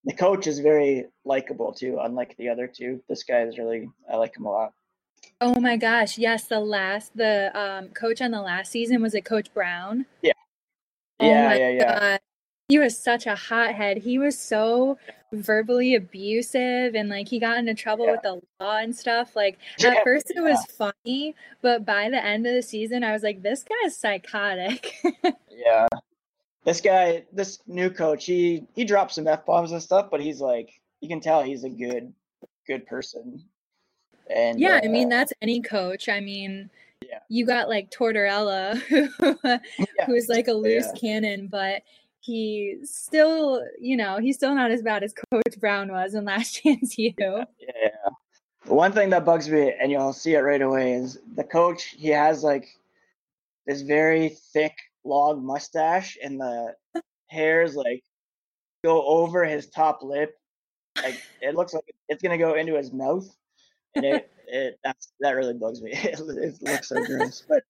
the 0.06 0.14
coach 0.14 0.48
is 0.48 0.60
very 0.60 1.06
likable 1.26 1.74
too, 1.74 1.98
unlike 2.02 2.36
the 2.38 2.50
other 2.50 2.68
two. 2.68 3.02
This 3.10 3.24
guy 3.24 3.42
is 3.42 3.58
really 3.58 3.90
I 4.12 4.18
like 4.18 4.38
him 4.38 4.46
a 4.46 4.52
lot. 4.52 4.74
Oh 5.42 5.60
my 5.60 5.76
gosh, 5.78 6.20
yes, 6.20 6.46
the 6.46 6.60
last 6.60 7.18
the 7.18 7.52
um 7.60 7.90
coach 7.90 8.22
on 8.22 8.32
the 8.32 8.42
last 8.42 8.72
season 8.72 9.02
was 9.02 9.16
it 9.16 9.26
Coach 9.26 9.52
Brown? 9.54 10.06
Yeah. 10.22 10.34
Oh 11.20 11.28
Yeah, 11.28 11.56
yeah, 11.56 11.70
yeah. 11.70 12.00
God. 12.00 12.20
He 12.72 12.80
was 12.80 12.98
such 12.98 13.26
a 13.28 13.36
hothead. 13.36 13.98
He 13.98 14.18
was 14.18 14.40
so 14.40 14.98
verbally 15.34 15.96
abusive 15.96 16.96
and 16.96 17.10
like 17.10 17.28
he 17.28 17.38
got 17.38 17.58
into 17.58 17.74
trouble 17.74 18.06
Yeah. 18.06 18.12
with 18.14 18.22
the 18.22 18.42
law 18.62 18.78
and 18.78 18.96
stuff. 18.96 19.36
Like 19.36 19.58
Yeah, 19.78 19.90
at 19.90 20.04
first 20.06 20.32
it 20.34 20.40
was 20.42 20.66
funny, 20.68 21.36
but 21.62 21.86
by 21.86 22.10
the 22.10 22.24
end 22.24 22.48
of 22.48 22.54
the 22.54 22.62
season 22.62 23.04
I 23.04 23.12
was 23.12 23.24
like, 23.24 23.42
this 23.42 23.64
guy's 23.66 23.98
psychotic. 23.98 24.96
Yeah. 25.52 25.88
This 26.64 26.80
guy, 26.82 27.26
this 27.34 27.60
new 27.68 27.90
coach, 27.90 28.24
he 28.26 28.66
he 28.74 28.86
drops 28.86 29.16
some 29.16 29.28
f 29.28 29.46
bombs 29.46 29.74
and 29.74 29.84
stuff, 29.84 30.08
but 30.10 30.22
he's 30.22 30.40
like, 30.40 30.70
you 31.02 31.10
can 31.10 31.20
tell 31.20 31.44
he's 31.44 31.66
a 31.66 31.70
good 31.70 32.14
good 32.66 32.88
person. 32.88 33.44
And 34.34 34.60
yeah, 34.62 34.80
I 34.82 34.88
uh, 34.88 34.90
mean 34.92 35.10
that's 35.10 35.34
any 35.42 35.62
coach. 35.62 36.08
I 36.08 36.22
mean 36.22 36.70
Yeah. 37.06 37.20
you 37.28 37.46
got 37.46 37.68
like 37.68 37.92
Tortorella 37.92 38.78
who 38.90 39.10
Yeah. 39.44 40.06
who's 40.06 40.30
like 40.30 40.48
a 40.48 40.54
loose 40.54 40.90
cannon, 41.00 41.48
but 41.48 41.84
he 42.22 42.78
still, 42.84 43.64
you 43.80 43.98
know, 43.98 44.20
he's 44.20 44.36
still 44.36 44.54
not 44.54 44.70
as 44.72 44.84
bad 44.84 45.04
as 45.04 45.14
Coach 45.14 45.60
Brown 45.60 45.92
was 45.92 46.14
in 46.14 46.24
Last 46.24 46.52
Chance 46.64 46.98
U. 46.98 47.14
Yeah. 47.18 47.46
The 48.66 48.74
one 48.74 48.92
thing 48.92 49.10
that 49.10 49.26
bugs 49.26 49.50
me, 49.50 49.74
and 49.82 49.92
you'll 49.92 50.14
see 50.14 50.36
it 50.36 50.42
right 50.42 50.62
away, 50.62 50.94
is 50.94 51.20
the 51.36 51.44
coach. 51.44 51.96
He 51.98 52.10
has 52.10 52.44
like 52.44 52.68
this 53.66 53.82
very 53.82 54.38
thick, 54.54 54.78
long 55.04 55.44
mustache, 55.44 56.16
and 56.24 56.40
the 56.40 56.76
hairs 57.28 57.76
like 57.76 58.04
go 58.84 59.04
over 59.04 59.44
his 59.44 59.68
top 59.70 60.04
lip. 60.04 60.38
Like 61.02 61.20
it 61.42 61.56
looks 61.56 61.74
like 61.74 61.86
it's 62.08 62.22
gonna 62.22 62.38
go 62.38 62.54
into 62.54 62.76
his 62.76 62.94
mouth, 62.94 63.28
and 63.96 64.06
it 64.06 64.32
it 64.48 64.80
that's 64.84 65.12
that 65.22 65.32
really 65.32 65.56
bugs 65.56 65.82
me. 65.82 65.94
It, 65.94 66.20
it 66.20 66.62
looks 66.62 66.90
so 66.90 67.04
gross, 67.04 67.44
but 67.50 67.64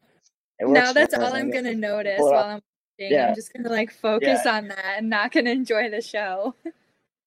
Now 0.59 0.91
that's 0.91 1.13
all 1.13 1.33
I'm 1.33 1.51
gonna 1.51 1.73
notice 1.73 2.19
while. 2.19 2.33
I'm 2.33 2.61
watching. 3.01 3.17
Yeah. 3.17 3.29
I'm 3.29 3.35
just 3.35 3.53
gonna 3.53 3.69
like 3.69 3.91
focus 3.91 4.45
on 4.45 4.67
that 4.69 4.95
and 4.97 5.09
not 5.09 5.31
gonna 5.31 5.51
enjoy 5.51 5.89
the 5.89 6.01
show. 6.01 6.55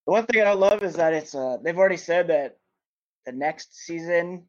The 0.06 0.12
one 0.12 0.26
thing 0.26 0.42
I 0.46 0.52
love 0.52 0.82
is 0.82 0.96
that 0.96 1.14
it's 1.14 1.34
uh 1.34 1.56
they've 1.62 1.78
already 1.78 1.96
said 1.96 2.28
that 2.28 2.58
the 3.24 3.32
next 3.32 3.74
season 3.86 4.44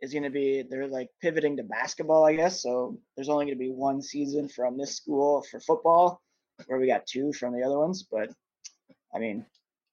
is 0.00 0.12
going 0.12 0.22
to 0.22 0.30
be 0.30 0.62
they're 0.62 0.86
like 0.86 1.10
pivoting 1.20 1.58
to 1.58 1.62
basketball, 1.62 2.24
I 2.24 2.36
guess. 2.36 2.62
So 2.62 2.98
there's 3.14 3.28
only 3.28 3.44
going 3.44 3.58
to 3.58 3.62
be 3.62 3.70
one 3.70 4.00
season 4.00 4.48
from 4.48 4.78
this 4.78 4.96
school 4.96 5.44
for 5.50 5.60
football, 5.60 6.22
where 6.68 6.78
we 6.78 6.86
got 6.86 7.06
two 7.06 7.34
from 7.34 7.52
the 7.52 7.62
other 7.62 7.78
ones. 7.78 8.06
But 8.10 8.30
I 9.14 9.18
mean, 9.18 9.44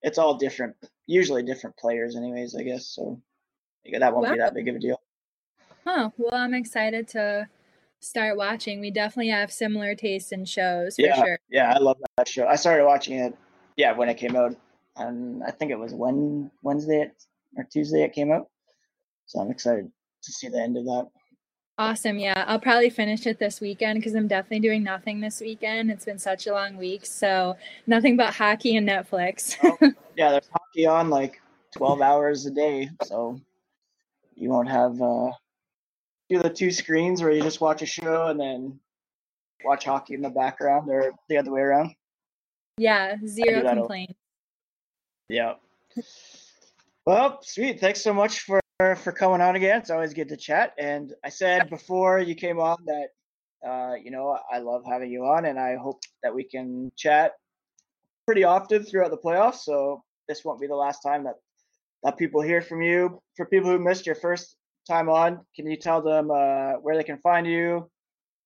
it's 0.02 0.18
all 0.18 0.38
different, 0.38 0.78
usually 1.08 1.44
different 1.44 1.76
players, 1.76 2.16
anyways. 2.16 2.56
I 2.56 2.64
guess 2.64 2.88
so. 2.88 3.22
yeah, 3.84 4.00
That 4.00 4.16
won't 4.16 4.32
be 4.32 4.40
that 4.40 4.54
big 4.54 4.70
of 4.70 4.76
a 4.76 4.80
deal. 4.80 5.02
Huh. 5.84 6.12
Well, 6.18 6.36
I'm 6.36 6.54
excited 6.54 7.10
to 7.10 7.50
start 8.06 8.38
watching. 8.38 8.80
We 8.80 8.92
definitely 8.92 9.30
have 9.32 9.52
similar 9.52 9.96
tastes 9.96 10.32
in 10.32 10.46
shows 10.46 10.96
for 10.96 11.04
Yeah, 11.04 11.16
sure. 11.16 11.40
yeah, 11.50 11.74
I 11.74 11.80
love 11.80 11.98
that 12.18 12.28
show. 12.28 12.48
I 12.48 12.56
started 12.56 12.86
watching 12.86 13.18
it, 13.20 13.36
yeah, 13.76 13.94
when 13.94 14.10
it 14.10 14.16
came 14.16 14.36
out, 14.36 14.56
and 14.96 15.44
I 15.44 15.52
think 15.52 15.72
it 15.72 15.80
was 15.80 15.94
when 15.94 16.52
Wednesday 16.62 17.12
or 17.58 17.64
Tuesday 17.64 18.04
it 18.04 18.14
came 18.14 18.32
out. 18.32 18.50
So 19.26 19.40
I'm 19.40 19.50
excited 19.52 19.92
to 20.24 20.32
see 20.32 20.48
the 20.50 20.62
end 20.62 20.78
of 20.78 20.86
that. 20.86 21.08
Awesome. 21.78 22.20
Yeah, 22.20 22.46
I'll 22.48 22.60
probably 22.60 22.90
finish 22.90 23.26
it 23.28 23.38
this 23.38 23.60
weekend 23.60 24.00
because 24.00 24.16
I'm 24.16 24.30
definitely 24.30 24.62
doing 24.62 24.84
nothing 24.84 25.20
this 25.20 25.42
weekend. 25.42 25.92
It's 25.92 26.06
been 26.06 26.20
such 26.20 26.48
a 26.48 26.54
long 26.54 26.78
week, 26.78 27.06
so 27.06 27.58
nothing 27.86 28.16
but 28.16 28.34
hockey 28.34 28.78
and 28.78 28.88
Netflix. 28.88 29.58
yeah, 30.16 30.32
there's 30.32 30.50
hockey 30.50 30.86
on 30.86 31.10
like 31.10 31.42
12 31.76 32.02
hours 32.02 32.46
a 32.46 32.52
day, 32.52 32.90
so 33.04 33.42
you 34.36 34.50
won't 34.50 34.70
have 34.70 35.02
uh, 35.02 35.32
do 36.30 36.40
the 36.40 36.50
two 36.50 36.72
screens 36.72 37.22
where 37.22 37.32
you 37.32 37.42
just 37.42 37.62
watch 37.62 37.82
a 37.82 37.86
show 37.86 38.28
and 38.28 38.40
then 38.40 38.80
watch 39.64 39.86
hockey 39.86 40.14
in 40.14 40.22
the 40.22 40.30
background, 40.30 40.90
or 40.90 41.12
the 41.30 41.38
other 41.38 41.52
way 41.52 41.62
around. 41.62 41.96
yeah, 42.78 43.16
zero 43.26 43.62
complaints. 43.62 44.14
Yeah. 45.30 45.54
Well, 47.06 47.40
sweet. 47.42 47.80
Thanks 47.80 48.02
so 48.02 48.14
much 48.14 48.42
for 48.42 48.60
for 48.98 49.12
coming 49.12 49.42
on 49.42 49.56
again. 49.56 49.80
It's 49.80 49.90
always 49.90 50.14
good 50.14 50.30
to 50.30 50.38
chat. 50.38 50.74
And 50.78 51.14
I 51.24 51.30
said 51.30 51.70
before 51.70 52.20
you 52.20 52.36
came 52.36 52.60
on 52.60 52.78
that 52.86 53.08
uh, 53.68 53.96
you 53.96 54.12
know 54.12 54.38
I 54.52 54.60
love 54.60 54.84
having 54.86 55.12
you 55.12 55.26
on, 55.26 55.46
and 55.46 55.60
I 55.60 55.76
hope 55.76 56.02
that 56.24 56.34
we 56.34 56.44
can 56.44 56.92
chat 56.96 57.34
pretty 58.26 58.44
often 58.44 58.84
throughout 58.84 59.12
the 59.12 59.18
playoffs. 59.18 59.60
So 59.60 60.04
this 60.28 60.44
won't 60.44 60.60
be 60.60 60.68
the 60.68 60.76
last 60.76 61.02
time 61.02 61.24
that 61.24 61.36
that 62.04 62.18
people 62.18 62.42
hear 62.42 62.62
from 62.62 62.82
you. 62.82 63.22
For 63.38 63.46
people 63.46 63.70
who 63.70 63.80
missed 63.80 64.06
your 64.06 64.16
first 64.16 64.56
time 64.86 65.10
on, 65.10 65.46
can 65.56 65.68
you 65.68 65.78
tell 65.78 66.02
them 66.02 66.32
uh, 66.32 66.74
where 66.74 66.96
they 66.96 67.04
can 67.04 67.18
find 67.20 67.48
you 67.48 67.90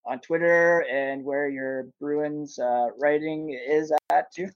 on 0.06 0.20
Twitter 0.20 0.86
and 0.90 1.24
where 1.24 1.50
your 1.50 1.88
Bruins 2.00 2.58
uh, 2.58 2.88
writing 3.00 3.58
is 3.68 3.92
at 4.10 4.32
too? 4.32 4.50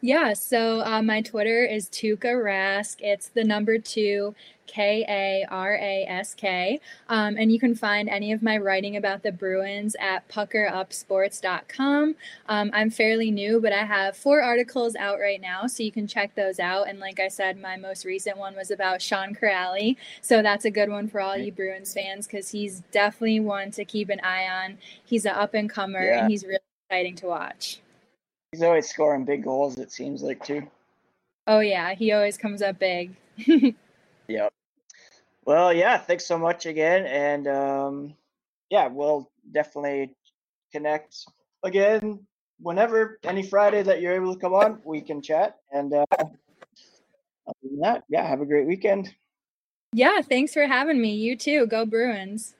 Yeah, 0.00 0.32
so 0.32 0.80
uh, 0.80 1.02
my 1.02 1.20
Twitter 1.20 1.64
is 1.64 1.88
Tuka 1.88 2.32
Rask. 2.32 2.96
It's 3.00 3.28
the 3.28 3.44
number 3.44 3.78
two 3.78 4.34
K 4.66 5.04
A 5.08 5.46
R 5.50 5.74
A 5.74 6.06
S 6.08 6.32
K. 6.32 6.80
Um, 7.08 7.36
and 7.36 7.52
you 7.52 7.58
can 7.58 7.74
find 7.74 8.08
any 8.08 8.32
of 8.32 8.42
my 8.42 8.56
writing 8.56 8.96
about 8.96 9.22
the 9.22 9.32
Bruins 9.32 9.96
at 10.00 10.26
puckerupsports.com. 10.28 12.14
Um, 12.48 12.70
I'm 12.72 12.88
fairly 12.88 13.30
new, 13.30 13.60
but 13.60 13.72
I 13.72 13.84
have 13.84 14.16
four 14.16 14.42
articles 14.42 14.94
out 14.96 15.18
right 15.18 15.40
now, 15.40 15.66
so 15.66 15.82
you 15.82 15.92
can 15.92 16.06
check 16.06 16.34
those 16.34 16.60
out. 16.60 16.88
And 16.88 17.00
like 17.00 17.20
I 17.20 17.28
said, 17.28 17.60
my 17.60 17.76
most 17.76 18.04
recent 18.04 18.38
one 18.38 18.54
was 18.54 18.70
about 18.70 19.02
Sean 19.02 19.34
Kuraly. 19.34 19.96
So 20.22 20.40
that's 20.40 20.64
a 20.64 20.70
good 20.70 20.88
one 20.88 21.08
for 21.08 21.20
all 21.20 21.36
you 21.36 21.52
Bruins 21.52 21.92
fans 21.92 22.26
because 22.26 22.50
he's 22.50 22.80
definitely 22.92 23.40
one 23.40 23.70
to 23.72 23.84
keep 23.84 24.08
an 24.08 24.20
eye 24.20 24.46
on. 24.48 24.78
He's 25.04 25.26
an 25.26 25.32
up 25.32 25.52
and 25.52 25.68
comer, 25.68 26.04
yeah. 26.04 26.20
and 26.20 26.30
he's 26.30 26.44
really 26.44 26.60
exciting 26.88 27.16
to 27.16 27.26
watch. 27.26 27.80
He's 28.52 28.62
always 28.62 28.88
scoring 28.88 29.24
big 29.24 29.44
goals, 29.44 29.78
it 29.78 29.92
seems 29.92 30.22
like, 30.22 30.44
too. 30.44 30.66
Oh, 31.46 31.60
yeah. 31.60 31.94
He 31.94 32.10
always 32.10 32.36
comes 32.36 32.62
up 32.62 32.80
big. 32.80 33.14
yep. 34.26 34.52
Well, 35.44 35.72
yeah. 35.72 35.98
Thanks 35.98 36.26
so 36.26 36.36
much 36.36 36.66
again. 36.66 37.06
And 37.06 37.46
um, 37.46 38.14
yeah, 38.68 38.88
we'll 38.88 39.30
definitely 39.52 40.14
connect 40.72 41.26
again 41.62 42.26
whenever, 42.58 43.20
any 43.22 43.42
Friday 43.42 43.82
that 43.82 44.00
you're 44.00 44.14
able 44.14 44.34
to 44.34 44.40
come 44.40 44.52
on, 44.52 44.80
we 44.84 45.00
can 45.00 45.22
chat. 45.22 45.58
And 45.70 45.94
uh, 45.94 46.04
other 46.10 46.30
than 47.62 47.80
that, 47.80 48.02
yeah, 48.08 48.26
have 48.26 48.40
a 48.40 48.46
great 48.46 48.66
weekend. 48.66 49.14
Yeah. 49.92 50.22
Thanks 50.22 50.52
for 50.52 50.66
having 50.66 51.00
me. 51.00 51.14
You 51.14 51.36
too. 51.36 51.66
Go 51.68 51.86
Bruins. 51.86 52.54